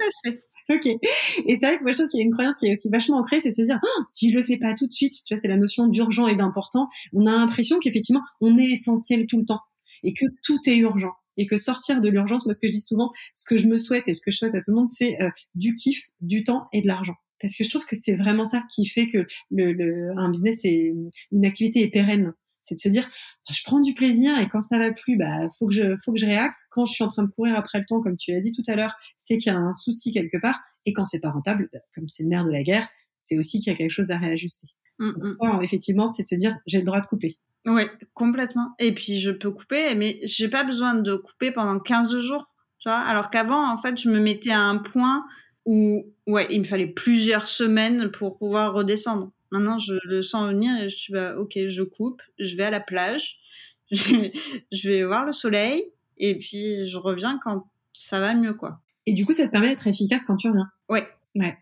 à 0.00 0.08
fait. 0.24 0.42
Ok. 0.70 0.86
Et 0.86 1.56
c'est 1.56 1.66
vrai 1.66 1.78
que 1.78 1.82
moi 1.82 1.92
je 1.92 1.98
trouve 1.98 2.08
qu'il 2.08 2.20
y 2.20 2.22
a 2.22 2.26
une 2.26 2.32
croyance 2.32 2.58
qui 2.58 2.68
est 2.68 2.72
aussi 2.72 2.88
vachement 2.88 3.18
ancrée, 3.18 3.42
c'est 3.42 3.50
de 3.50 3.54
se 3.54 3.62
dire 3.62 3.78
Ah, 3.82 4.02
si 4.08 4.30
je 4.30 4.36
le 4.36 4.44
fais 4.44 4.56
pas 4.56 4.72
tout 4.74 4.86
de 4.86 4.92
suite, 4.92 5.12
tu 5.26 5.34
vois, 5.34 5.38
c'est 5.38 5.48
la 5.48 5.58
notion 5.58 5.86
d'urgent 5.88 6.26
et 6.26 6.36
d'important. 6.36 6.88
On 7.12 7.26
a 7.26 7.32
l'impression 7.32 7.78
qu'effectivement 7.80 8.22
on 8.40 8.56
est 8.56 8.70
essentiel 8.70 9.26
tout 9.26 9.38
le 9.38 9.44
temps 9.44 9.60
et 10.02 10.14
que 10.14 10.24
tout 10.42 10.58
est 10.66 10.76
urgent 10.76 11.12
et 11.38 11.46
que 11.46 11.56
sortir 11.56 12.02
de 12.02 12.08
l'urgence, 12.10 12.44
moi 12.44 12.52
ce 12.52 12.60
que 12.60 12.66
je 12.66 12.72
dis 12.72 12.80
souvent, 12.80 13.12
ce 13.34 13.44
que 13.48 13.56
je 13.56 13.66
me 13.66 13.78
souhaite 13.78 14.06
et 14.06 14.12
ce 14.12 14.20
que 14.20 14.30
je 14.30 14.36
souhaite 14.36 14.54
à 14.54 14.58
tout 14.60 14.70
le 14.70 14.76
monde, 14.76 14.88
c'est 14.88 15.22
euh, 15.22 15.30
du 15.54 15.74
kiff, 15.74 16.02
du 16.20 16.44
temps 16.44 16.66
et 16.74 16.82
de 16.82 16.86
l'argent. 16.86 17.14
Parce 17.40 17.56
que 17.56 17.64
je 17.64 17.70
trouve 17.70 17.86
que 17.86 17.96
c'est 17.96 18.16
vraiment 18.16 18.44
ça 18.44 18.64
qui 18.74 18.86
fait 18.86 19.06
que 19.06 19.26
le, 19.50 19.72
le, 19.72 20.12
un 20.18 20.30
business 20.30 20.64
est 20.64 20.92
une 21.30 21.46
activité 21.46 21.80
est 21.82 21.88
pérenne. 21.88 22.34
C'est 22.64 22.74
de 22.74 22.80
se 22.80 22.88
dire, 22.88 23.08
je 23.50 23.62
prends 23.64 23.80
du 23.80 23.94
plaisir 23.94 24.38
et 24.38 24.48
quand 24.48 24.60
ça 24.60 24.78
va 24.78 24.92
plus, 24.92 25.16
bah 25.16 25.48
faut 25.58 25.68
que 25.68 25.72
je 25.72 25.96
faut 26.04 26.12
que 26.12 26.18
je 26.18 26.26
réaxe. 26.26 26.66
Quand 26.70 26.84
je 26.84 26.92
suis 26.92 27.04
en 27.04 27.08
train 27.08 27.22
de 27.22 27.30
courir 27.30 27.56
après 27.56 27.78
le 27.78 27.86
temps, 27.86 28.02
comme 28.02 28.16
tu 28.16 28.32
l'as 28.32 28.42
dit 28.42 28.52
tout 28.52 28.64
à 28.66 28.76
l'heure, 28.76 28.94
c'est 29.16 29.38
qu'il 29.38 29.50
y 29.50 29.54
a 29.54 29.58
un 29.58 29.72
souci 29.72 30.12
quelque 30.12 30.36
part. 30.36 30.60
Et 30.84 30.92
quand 30.92 31.06
c'est 31.06 31.20
pas 31.20 31.30
rentable, 31.30 31.70
bah, 31.72 31.78
comme 31.94 32.08
c'est 32.08 32.24
le 32.24 32.28
nerf 32.28 32.44
de 32.44 32.50
la 32.50 32.62
guerre, 32.62 32.88
c'est 33.20 33.38
aussi 33.38 33.60
qu'il 33.60 33.72
y 33.72 33.74
a 33.74 33.78
quelque 33.78 33.92
chose 33.92 34.10
à 34.10 34.18
réajuster. 34.18 34.66
Mm, 34.98 35.12
Donc, 35.12 35.24
mm. 35.24 35.36
toi, 35.36 35.60
effectivement, 35.62 36.06
c'est 36.06 36.24
de 36.24 36.28
se 36.28 36.34
dire, 36.34 36.58
j'ai 36.66 36.78
le 36.78 36.84
droit 36.84 37.00
de 37.00 37.06
couper. 37.06 37.36
Ouais, 37.68 37.90
complètement. 38.14 38.74
Et 38.78 38.92
puis 38.92 39.18
je 39.18 39.30
peux 39.30 39.50
couper, 39.50 39.94
mais 39.94 40.20
j'ai 40.22 40.48
pas 40.48 40.64
besoin 40.64 40.94
de 40.94 41.14
couper 41.16 41.50
pendant 41.50 41.78
15 41.78 42.18
jours, 42.20 42.52
tu 42.78 42.88
vois. 42.88 42.98
Alors 42.98 43.30
qu'avant, 43.30 43.70
en 43.70 43.76
fait, 43.76 44.00
je 44.00 44.08
me 44.08 44.20
mettais 44.20 44.50
à 44.50 44.60
un 44.62 44.78
point 44.78 45.24
où 45.66 46.06
ouais, 46.26 46.46
il 46.50 46.60
me 46.60 46.64
fallait 46.64 46.86
plusieurs 46.86 47.46
semaines 47.46 48.10
pour 48.10 48.38
pouvoir 48.38 48.72
redescendre. 48.72 49.32
Maintenant, 49.50 49.78
je 49.78 49.94
le 50.04 50.22
sens 50.22 50.48
venir 50.48 50.76
et 50.80 50.88
je 50.88 50.96
suis 50.96 51.12
bah, 51.12 51.36
ok, 51.36 51.58
je 51.68 51.82
coupe, 51.82 52.22
je 52.38 52.56
vais 52.56 52.64
à 52.64 52.70
la 52.70 52.80
plage, 52.80 53.38
je 53.90 54.14
vais, 54.16 54.32
je 54.72 54.88
vais 54.88 55.04
voir 55.04 55.24
le 55.24 55.32
soleil 55.32 55.82
et 56.16 56.38
puis 56.38 56.86
je 56.88 56.96
reviens 56.96 57.38
quand 57.42 57.68
ça 57.92 58.20
va 58.20 58.34
mieux, 58.34 58.54
quoi. 58.54 58.80
Et 59.06 59.12
du 59.12 59.24
coup, 59.26 59.32
ça 59.32 59.46
te 59.46 59.50
permet 59.50 59.68
d'être 59.68 59.86
efficace 59.86 60.24
quand 60.24 60.36
tu 60.36 60.48
reviens? 60.48 60.68
Ouais. 60.88 61.06
Ouais. 61.34 61.56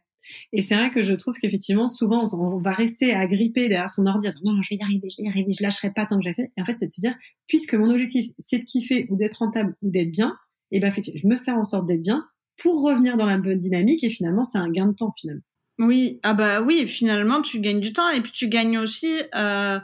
Et 0.52 0.62
c'est 0.62 0.74
vrai 0.74 0.90
que 0.90 1.02
je 1.02 1.14
trouve 1.14 1.34
qu'effectivement, 1.40 1.86
souvent, 1.86 2.24
on 2.34 2.58
va 2.58 2.72
rester 2.72 3.14
à 3.14 3.26
gripper 3.26 3.68
derrière 3.68 3.90
son 3.90 4.06
ordi, 4.06 4.26
en 4.26 4.30
disant, 4.30 4.40
non, 4.44 4.52
non, 4.54 4.62
je 4.62 4.70
vais 4.70 4.76
y 4.76 4.82
arriver, 4.82 5.08
je 5.10 5.22
vais 5.22 5.26
y 5.26 5.30
arriver, 5.30 5.52
je 5.52 5.62
lâcherai 5.62 5.92
pas 5.92 6.06
tant 6.06 6.18
que 6.18 6.24
j'ai 6.26 6.34
fait. 6.34 6.52
Et 6.56 6.62
en 6.62 6.64
fait, 6.64 6.76
c'est 6.78 6.86
de 6.86 6.92
se 6.92 7.00
dire, 7.00 7.14
puisque 7.46 7.74
mon 7.74 7.90
objectif, 7.90 8.30
c'est 8.38 8.60
de 8.60 8.64
kiffer 8.64 9.06
ou 9.10 9.16
d'être 9.16 9.36
rentable 9.36 9.76
ou 9.82 9.90
d'être 9.90 10.10
bien, 10.10 10.36
et 10.72 10.78
eh 10.78 10.80
ben, 10.80 10.92
je 10.92 11.26
me 11.28 11.36
fais 11.36 11.52
en 11.52 11.62
sorte 11.62 11.86
d'être 11.86 12.02
bien 12.02 12.26
pour 12.58 12.82
revenir 12.82 13.16
dans 13.16 13.26
la 13.26 13.38
bonne 13.38 13.58
dynamique 13.58 14.02
et 14.02 14.10
finalement, 14.10 14.42
c'est 14.42 14.58
un 14.58 14.70
gain 14.70 14.86
de 14.86 14.94
temps, 14.94 15.14
finalement. 15.16 15.42
Oui, 15.78 16.20
ah 16.22 16.32
bah 16.32 16.62
oui, 16.62 16.86
finalement, 16.86 17.42
tu 17.42 17.60
gagnes 17.60 17.80
du 17.80 17.92
temps 17.92 18.08
et 18.10 18.20
puis 18.20 18.32
tu 18.32 18.48
gagnes 18.48 18.78
aussi 18.78 19.12
euh, 19.34 19.78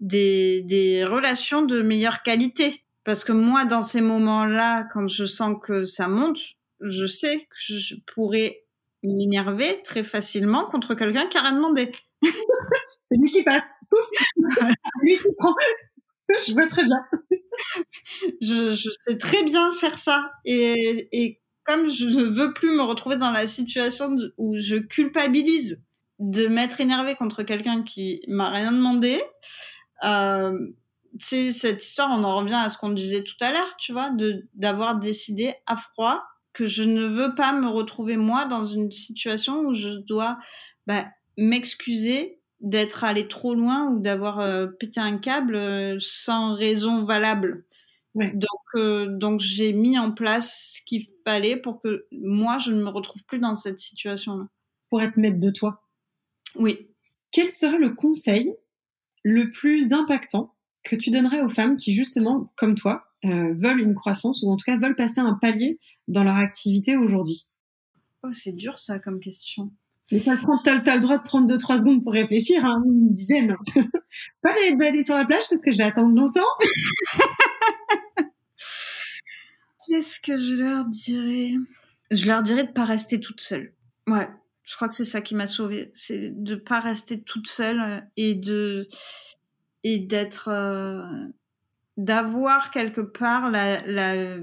des, 0.00 0.62
des 0.62 1.04
relations 1.04 1.64
de 1.64 1.82
meilleure 1.82 2.22
qualité. 2.22 2.84
Parce 3.04 3.24
que 3.24 3.32
moi, 3.32 3.64
dans 3.64 3.82
ces 3.82 4.00
moments-là, 4.00 4.84
quand 4.92 5.08
je 5.08 5.24
sens 5.24 5.56
que 5.60 5.84
ça 5.84 6.06
monte, 6.06 6.38
je 6.80 7.06
sais 7.06 7.40
que 7.40 7.56
je 7.56 7.96
pourrais 8.06 8.61
m'énerver 9.02 9.82
très 9.82 10.02
facilement 10.02 10.64
contre 10.64 10.94
quelqu'un 10.94 11.26
qui 11.26 11.38
a 11.38 11.42
rien 11.42 11.52
demandé. 11.52 11.92
c'est 13.00 13.16
lui 13.16 13.30
qui 13.30 13.42
passe. 13.42 13.68
lui 15.02 15.16
qui 15.16 15.34
prend. 15.38 15.54
je 16.46 16.52
vois 16.52 16.66
très 16.68 16.84
bien. 16.84 17.04
je, 18.40 18.70
je, 18.70 18.90
sais 19.04 19.18
très 19.18 19.42
bien 19.42 19.72
faire 19.72 19.98
ça. 19.98 20.32
Et, 20.44 21.08
et 21.12 21.40
comme 21.64 21.88
je 21.88 22.06
ne 22.06 22.24
veux 22.24 22.52
plus 22.52 22.70
me 22.70 22.82
retrouver 22.82 23.16
dans 23.16 23.30
la 23.30 23.46
situation 23.46 24.16
où 24.38 24.56
je 24.58 24.76
culpabilise 24.76 25.82
de 26.18 26.46
m'être 26.46 26.80
énervé 26.80 27.14
contre 27.14 27.42
quelqu'un 27.42 27.82
qui 27.82 28.22
m'a 28.28 28.50
rien 28.50 28.72
demandé, 28.72 29.20
euh, 30.04 30.56
c'est 31.18 31.52
cette 31.52 31.82
histoire, 31.82 32.10
on 32.18 32.24
en 32.24 32.36
revient 32.36 32.60
à 32.64 32.68
ce 32.68 32.78
qu'on 32.78 32.90
disait 32.90 33.22
tout 33.22 33.36
à 33.40 33.52
l'heure, 33.52 33.76
tu 33.76 33.92
vois, 33.92 34.10
de 34.10 34.48
d'avoir 34.54 34.98
décidé 34.98 35.54
à 35.66 35.76
froid 35.76 36.22
que 36.52 36.66
je 36.66 36.82
ne 36.82 37.06
veux 37.06 37.34
pas 37.34 37.52
me 37.52 37.68
retrouver 37.68 38.16
moi 38.16 38.44
dans 38.44 38.64
une 38.64 38.90
situation 38.90 39.60
où 39.60 39.74
je 39.74 39.88
dois 39.88 40.38
bah, 40.86 41.06
m'excuser 41.36 42.40
d'être 42.62 43.02
allé 43.04 43.26
trop 43.28 43.54
loin 43.54 43.90
ou 43.90 43.98
d'avoir 43.98 44.40
euh, 44.40 44.66
pété 44.66 45.00
un 45.00 45.18
câble 45.18 45.56
euh, 45.56 45.96
sans 46.00 46.54
raison 46.54 47.04
valable. 47.04 47.64
Donc, 48.14 48.60
euh, 48.74 49.06
donc 49.06 49.40
j'ai 49.40 49.72
mis 49.72 49.98
en 49.98 50.12
place 50.12 50.74
ce 50.74 50.82
qu'il 50.84 51.02
fallait 51.24 51.56
pour 51.56 51.80
que 51.80 52.06
moi, 52.12 52.58
je 52.58 52.70
ne 52.70 52.82
me 52.82 52.90
retrouve 52.90 53.24
plus 53.24 53.38
dans 53.38 53.54
cette 53.54 53.78
situation-là. 53.78 54.46
Pour 54.90 55.02
être 55.02 55.16
maître 55.16 55.40
de 55.40 55.50
toi. 55.50 55.82
Oui. 56.54 56.88
Quel 57.30 57.50
serait 57.50 57.78
le 57.78 57.90
conseil 57.90 58.54
le 59.24 59.50
plus 59.50 59.92
impactant 59.92 60.54
que 60.84 60.94
tu 60.94 61.10
donnerais 61.10 61.40
aux 61.40 61.48
femmes 61.48 61.76
qui, 61.76 61.94
justement, 61.94 62.52
comme 62.56 62.74
toi, 62.74 63.06
veulent 63.24 63.80
une 63.80 63.94
croissance 63.94 64.42
ou 64.42 64.50
en 64.50 64.56
tout 64.56 64.64
cas 64.66 64.76
veulent 64.76 64.96
passer 64.96 65.20
un 65.20 65.34
palier 65.34 65.78
dans 66.12 66.24
leur 66.24 66.36
activité 66.36 66.96
aujourd'hui 66.96 67.48
Oh, 68.24 68.32
c'est 68.32 68.52
dur 68.52 68.78
ça 68.78 69.00
comme 69.00 69.18
question. 69.18 69.72
Mais 70.12 70.20
t'as, 70.20 70.34
as, 70.34 70.96
le 70.96 71.00
droit 71.00 71.18
de 71.18 71.22
prendre 71.22 71.52
2-3 71.52 71.78
secondes 71.80 72.02
pour 72.02 72.12
réfléchir, 72.12 72.64
hein, 72.64 72.82
une 72.86 73.12
dizaine. 73.12 73.56
Pas 74.42 74.52
d'aller 74.52 74.72
te 74.72 74.76
balader 74.76 75.02
sur 75.02 75.14
la 75.14 75.24
plage 75.24 75.44
parce 75.48 75.62
que 75.62 75.72
je 75.72 75.78
vais 75.78 75.84
attendre 75.84 76.14
longtemps. 76.14 76.40
Qu'est-ce 79.88 80.20
que 80.20 80.36
je 80.36 80.54
leur 80.54 80.84
dirais? 80.84 81.54
Je 82.10 82.26
leur 82.26 82.42
dirais 82.42 82.64
de 82.64 82.72
pas 82.72 82.84
rester 82.84 83.20
toute 83.20 83.40
seule. 83.40 83.72
Ouais, 84.06 84.28
je 84.62 84.76
crois 84.76 84.88
que 84.88 84.94
c'est 84.94 85.04
ça 85.04 85.20
qui 85.20 85.34
m'a 85.34 85.46
sauvée, 85.46 85.90
c'est 85.92 86.30
de 86.42 86.54
pas 86.54 86.80
rester 86.80 87.22
toute 87.22 87.48
seule 87.48 88.06
et 88.16 88.34
de 88.34 88.88
et 89.82 89.98
d'être 89.98 90.48
euh, 90.48 91.28
d'avoir 91.96 92.70
quelque 92.70 93.00
part 93.00 93.50
la, 93.50 93.84
la 93.86 94.38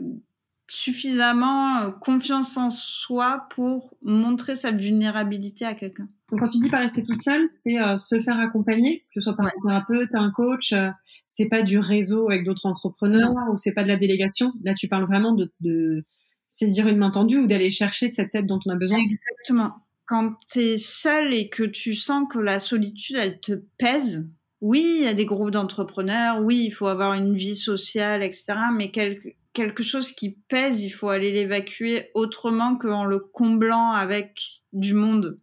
suffisamment 0.70 1.80
euh, 1.80 1.90
confiance 1.90 2.56
en 2.56 2.70
soi 2.70 3.48
pour 3.50 3.96
montrer 4.04 4.56
sa 4.56 4.72
vulnérabilité 4.72 5.66
à 5.66 5.74
quelqu'un. 5.74 6.08
Donc 6.30 6.42
quand 6.42 6.50
tu 6.50 6.60
dis 6.60 6.70
pas 6.70 6.80
rester 6.80 7.04
toute 7.04 7.24
seule, 7.24 7.50
c'est 7.50 7.80
euh, 7.80 7.98
se 7.98 8.22
faire 8.22 8.40
accompagner, 8.40 9.00
que 9.14 9.20
ce 9.20 9.22
soit 9.22 9.36
par 9.36 9.48
un 9.48 9.52
thérapeute, 9.66 10.10
un 10.14 10.30
coach, 10.30 10.74
euh, 10.74 10.90
c'est 11.26 11.50
pas 11.50 11.64
du 11.64 11.80
réseau 11.80 12.30
avec 12.30 12.46
d'autres 12.46 12.68
entrepreneurs 12.68 13.34
ou 13.52 13.58
c'est 13.58 13.74
pas 13.74 13.84
de 13.84 13.88
la 13.88 13.96
délégation. 13.96 14.54
Là, 14.64 14.76
tu 14.76 14.88
parles 14.88 15.06
vraiment 15.06 15.34
de, 15.34 15.52
de 15.60 16.06
saisir 16.48 16.88
une 16.88 16.98
main 16.98 17.10
tendue 17.10 17.40
ou 17.40 17.48
d'aller 17.48 17.72
chercher 17.72 18.08
cette 18.08 18.36
aide 18.36 18.46
dont 18.46 18.60
on 18.68 18.70
a 18.70 18.76
besoin. 18.76 19.00
Exactement. 19.00 19.74
Quand 20.06 20.36
tu 20.52 20.60
es 20.60 20.78
seule 20.78 21.34
et 21.34 21.50
que 21.50 21.64
tu 21.64 21.96
sens 21.96 22.26
que 22.32 22.40
la 22.40 22.60
solitude, 22.60 23.16
elle 23.20 23.40
te 23.40 23.54
pèse, 23.78 24.30
oui, 24.62 24.98
il 25.00 25.04
y 25.06 25.08
a 25.08 25.14
des 25.14 25.26
groupes 25.26 25.52
d'entrepreneurs, 25.52 26.42
oui, 26.42 26.64
il 26.66 26.72
faut 26.72 26.88
avoir 26.88 27.14
une 27.14 27.36
vie 27.36 27.56
sociale, 27.56 28.24
etc. 28.24 28.56
Mais 28.76 28.92
quelque, 28.92 29.30
quelque 29.54 29.84
chose 29.84 30.12
qui 30.12 30.38
pèse, 30.48 30.84
il 30.84 30.90
faut 30.90 31.10
aller 31.10 31.32
l'évacuer 31.32 32.12
autrement 32.14 32.78
qu'en 32.78 33.06
le 33.06 33.20
comblant 33.20 33.92
avec 33.92 34.64
du 34.74 34.94
monde, 34.94 35.40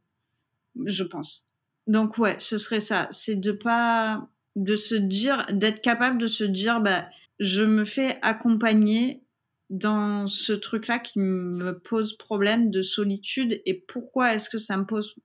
je 0.84 1.04
pense. 1.04 1.46
Donc 1.86 2.18
ouais, 2.18 2.36
ce 2.38 2.59
serait 2.59 2.80
ça. 2.80 3.09
C'est 3.11 3.36
de 3.36 3.52
pas, 3.52 4.28
de 4.57 4.76
se 4.76 4.94
dire, 4.94 5.44
d'être 5.52 5.80
capable 5.80 6.18
de 6.18 6.26
se 6.26 6.44
dire, 6.44 6.80
bah, 6.80 7.09
je 7.38 7.62
me 7.62 7.84
fais 7.84 8.18
accompagner 8.22 9.22
dans 9.68 10.26
ce 10.26 10.52
truc-là 10.52 10.98
qui 10.98 11.18
me 11.18 11.78
pose 11.78 12.16
problème 12.16 12.70
de 12.70 12.82
solitude 12.82 13.61
et 13.66 13.74
pourquoi 13.74 14.34
est-ce 14.34 14.48
que 14.48 14.59
ça 14.59 14.76
me 14.76 14.86
pose 14.86 15.16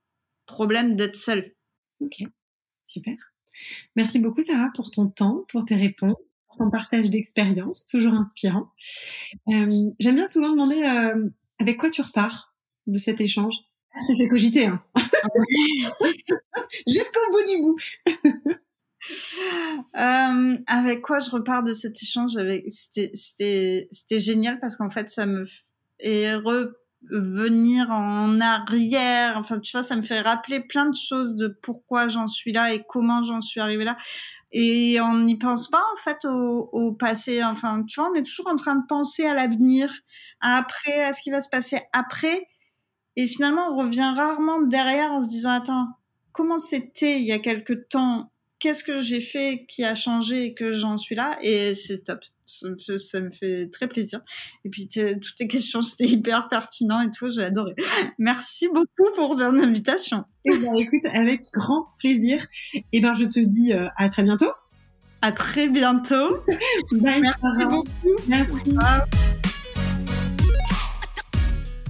problème 0.46 0.96
d'être 0.96 1.16
seule. 1.16 1.56
Ok, 2.00 2.24
super. 2.88 3.31
Merci 3.96 4.20
beaucoup 4.20 4.42
Sarah 4.42 4.70
pour 4.76 4.92
ton 4.92 5.08
temps, 5.08 5.46
pour 5.50 5.66
tes 5.66 5.76
réponses, 5.76 6.42
pour 6.48 6.58
ton 6.58 6.70
partage 6.70 7.10
d'expérience, 7.10 7.86
toujours 7.86 8.14
inspirant. 8.14 8.70
Euh, 9.50 9.90
J'aime 10.00 10.16
bien 10.16 10.28
souvent 10.28 10.52
demander 10.52 10.84
euh, 10.84 11.30
avec 11.60 11.78
quoi 11.78 11.90
tu 11.90 12.02
repars 12.02 12.56
de 12.88 12.98
cet 12.98 13.22
échange? 13.22 13.56
Ah, 13.94 14.00
je 14.02 14.14
t'ai 14.14 14.24
fait 14.24 14.30
cogiter, 14.30 14.66
hein. 14.68 14.80
jusqu'au 16.88 17.32
bout 17.32 17.44
du 17.50 17.62
bout. 17.62 17.78
euh, 19.98 20.58
avec 20.68 21.02
quoi 21.02 21.20
je 21.20 21.30
repars 21.30 21.64
de 21.64 21.74
cet 21.74 22.02
échange? 22.02 22.32
C'était 22.68 24.20
génial 24.20 24.60
parce 24.60 24.78
qu'en 24.78 24.90
fait 24.90 25.10
ça 25.10 25.26
me 25.26 25.46
est 26.00 26.34
re 26.36 26.72
venir 27.10 27.90
en 27.92 28.40
arrière. 28.40 29.38
Enfin, 29.38 29.60
tu 29.60 29.72
vois, 29.72 29.84
ça 29.84 29.96
me 29.96 30.02
fait 30.02 30.22
rappeler 30.22 30.60
plein 30.60 30.86
de 30.86 30.96
choses 30.96 31.36
de 31.36 31.48
pourquoi 31.48 32.08
j'en 32.08 32.28
suis 32.28 32.52
là 32.54 32.74
et 32.74 32.84
comment 32.88 33.24
j'en 33.24 33.42
suis 33.42 33.60
arrivée 33.60 33.86
là. 33.86 33.98
Et 34.52 35.00
on 35.02 35.20
n'y 35.20 35.38
pense 35.38 35.70
pas 35.70 35.82
en 35.94 35.96
fait 35.96 36.26
au, 36.26 36.70
au, 36.72 36.92
passé. 36.92 37.44
Enfin, 37.44 37.84
tu 37.84 38.00
vois, 38.00 38.10
on 38.12 38.16
est 38.16 38.24
toujours 38.24 38.48
en 38.48 38.56
train 38.56 38.76
de 38.76 38.86
penser 38.88 39.26
à 39.26 39.34
l'avenir, 39.34 39.92
à 40.42 40.58
après, 40.58 41.04
à 41.04 41.14
ce 41.14 41.22
qui 41.22 41.32
va 41.32 41.42
se 41.42 41.50
passer 41.50 41.80
après. 41.94 42.48
Et 43.16 43.28
finalement, 43.28 43.74
on 43.74 43.78
revient 43.78 44.14
rarement 44.16 44.62
derrière 44.62 45.12
en 45.12 45.22
se 45.22 45.30
disant 45.30 45.52
attends, 45.52 45.88
comment 46.32 46.60
c'était 46.60 47.18
il 47.20 47.26
y 47.26 47.32
a 47.32 47.40
quelque 47.40 47.74
temps? 47.74 48.32
Qu'est-ce 48.60 48.84
que 48.84 49.02
j'ai 49.02 49.22
fait 49.22 49.66
qui 49.68 49.84
a 49.84 49.96
changé 49.96 50.46
et 50.46 50.54
que 50.54 50.72
j'en 50.72 50.98
suis 50.98 51.16
là? 51.16 51.38
Et 51.42 51.74
c'est 51.74 52.04
top 52.04 52.20
ça 52.52 53.20
me, 53.20 53.30
fait, 53.30 53.70
très 53.72 53.88
plaisir. 53.88 54.22
Et 54.66 54.70
puis 54.70 54.88
toutes 54.88 55.36
tes 55.36 55.48
questions, 55.48 55.82
c'était 55.82 56.06
hyper 56.06 56.50
pertinent 56.50 57.02
et 57.02 57.10
tout, 57.12 57.30
j'ai 57.30 57.44
adoré. 57.44 57.74
Merci 58.20 58.68
beaucoup 58.68 59.14
pour 59.16 59.38
ton 59.38 59.58
invitation. 59.58 60.24
Et 60.46 60.52
eh 60.54 60.58
ben, 60.58 60.76
écoute, 60.78 61.06
avec 61.14 61.42
grand 61.54 61.88
plaisir. 62.00 62.46
Et 62.74 62.84
eh 62.94 63.00
ben 63.00 63.14
je 63.14 63.26
te 63.26 63.40
dis 63.40 63.74
euh, 63.74 63.88
à 63.98 64.10
très 64.10 64.24
bientôt. 64.24 64.52
À 65.22 65.32
très 65.32 65.68
bientôt. 65.68 66.34
Bye, 66.92 67.22
Merci 67.22 67.66
beaucoup. 67.70 68.24
Merci. 68.28 68.76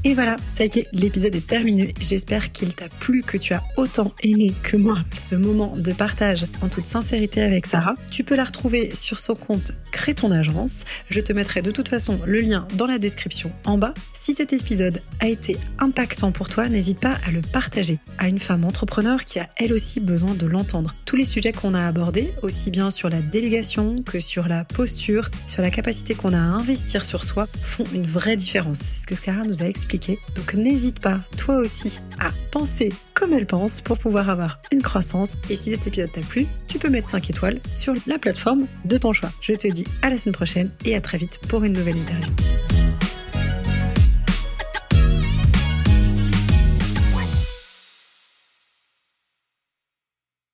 Et 0.04 0.16
voilà, 0.16 0.38
ça 0.48 0.66
y 0.66 0.80
est, 0.80 0.88
l'épisode 0.94 1.36
est 1.36 1.46
terminé. 1.46 1.92
J'espère 2.00 2.52
qu'il 2.52 2.74
t'a 2.74 2.90
plu, 2.90 3.22
que 3.22 3.38
tu 3.38 3.54
as 3.54 3.64
autant 3.78 4.12
aimé 4.24 4.52
que 4.64 4.76
moi 4.76 4.98
ce 5.16 5.36
moment 5.36 5.78
de 5.78 5.92
partage 5.94 6.48
en 6.64 6.70
toute 6.70 6.86
sincérité 6.86 7.44
avec 7.44 7.68
Sarah. 7.68 7.94
Tu 8.10 8.24
peux 8.24 8.36
la 8.36 8.46
retrouver 8.46 8.96
sur 8.96 9.20
son 9.20 9.36
compte 9.36 9.74
Crée 9.92 10.16
ton 10.16 10.32
agence. 10.32 10.86
Je 11.12 11.20
te 11.20 11.34
mettrai 11.34 11.62
de 11.62 11.70
toute 11.70 11.88
façon 11.88 12.20
le 12.26 12.42
lien 12.42 12.68
dans 12.76 12.88
la 12.88 12.98
description 12.98 13.52
en 13.64 13.78
bas. 13.78 13.94
Si 14.14 14.34
cet 14.34 14.54
épisode 14.54 15.04
a 15.20 15.28
été 15.28 15.58
impactant 15.78 16.32
pour 16.32 16.50
toi, 16.50 16.68
n'hésite 16.68 17.00
pas 17.00 17.20
à 17.28 17.30
le 17.30 17.42
partager 17.42 18.00
à 18.18 18.28
une 18.28 18.40
femme 18.40 18.66
entrepreneur 18.66 19.24
qui 19.24 19.38
a 19.38 19.50
elle 19.58 19.72
aussi 19.72 20.00
besoin 20.00 20.34
de 20.34 20.48
l'entendre. 20.48 20.96
Tous 21.06 21.16
les 21.16 21.26
sujets 21.26 21.52
qu'on 21.52 21.76
a 21.76 21.86
abordés, 21.86 22.34
aussi 22.42 22.72
bien 22.72 22.90
sur 22.90 23.10
la 23.10 23.22
délégation 23.22 24.02
que 24.02 24.20
sur 24.20 24.48
la 24.48 24.64
posture, 24.64 25.30
sur 25.46 25.62
la 25.62 25.70
capacité 25.70 26.16
qu'on 26.16 26.34
a 26.34 26.40
à 26.40 26.42
investir 26.42 27.06
sur 27.06 27.24
soi, 27.24 27.48
font 27.62 27.86
une 27.94 28.06
vraie 28.06 28.36
différence. 28.36 28.80
C'est 28.80 29.02
ce 29.02 29.08
que 29.08 29.16
Sarah 29.16 29.44
nous 29.44 29.62
a 29.62 29.66
expliqué 29.66 29.91
donc 30.36 30.54
n'hésite 30.54 31.00
pas, 31.00 31.20
toi 31.38 31.58
aussi, 31.58 32.00
à 32.20 32.32
penser 32.52 32.94
comme 33.14 33.34
elle 33.34 33.46
pense 33.46 33.82
pour 33.82 33.98
pouvoir 33.98 34.30
avoir 34.30 34.62
une 34.72 34.82
croissance. 34.82 35.36
Et 35.50 35.56
si 35.56 35.72
cet 35.72 35.88
épisode 35.88 36.12
t'a 36.12 36.22
plu, 36.22 36.48
tu 36.68 36.80
peux 36.80 36.90
mettre 36.90 37.08
5 37.08 37.30
étoiles 37.30 37.60
sur 37.72 37.94
la 38.08 38.18
plateforme 38.18 38.68
de 38.86 38.98
ton 38.98 39.14
choix. 39.14 39.32
Je 39.42 39.54
te 39.54 39.68
dis 39.68 39.86
à 40.02 40.10
la 40.10 40.18
semaine 40.18 40.34
prochaine 40.34 40.72
et 40.86 40.96
à 40.96 41.02
très 41.02 41.18
vite 41.18 41.40
pour 41.48 41.64
une 41.64 41.74
nouvelle 41.74 41.98
interview. 41.98 42.32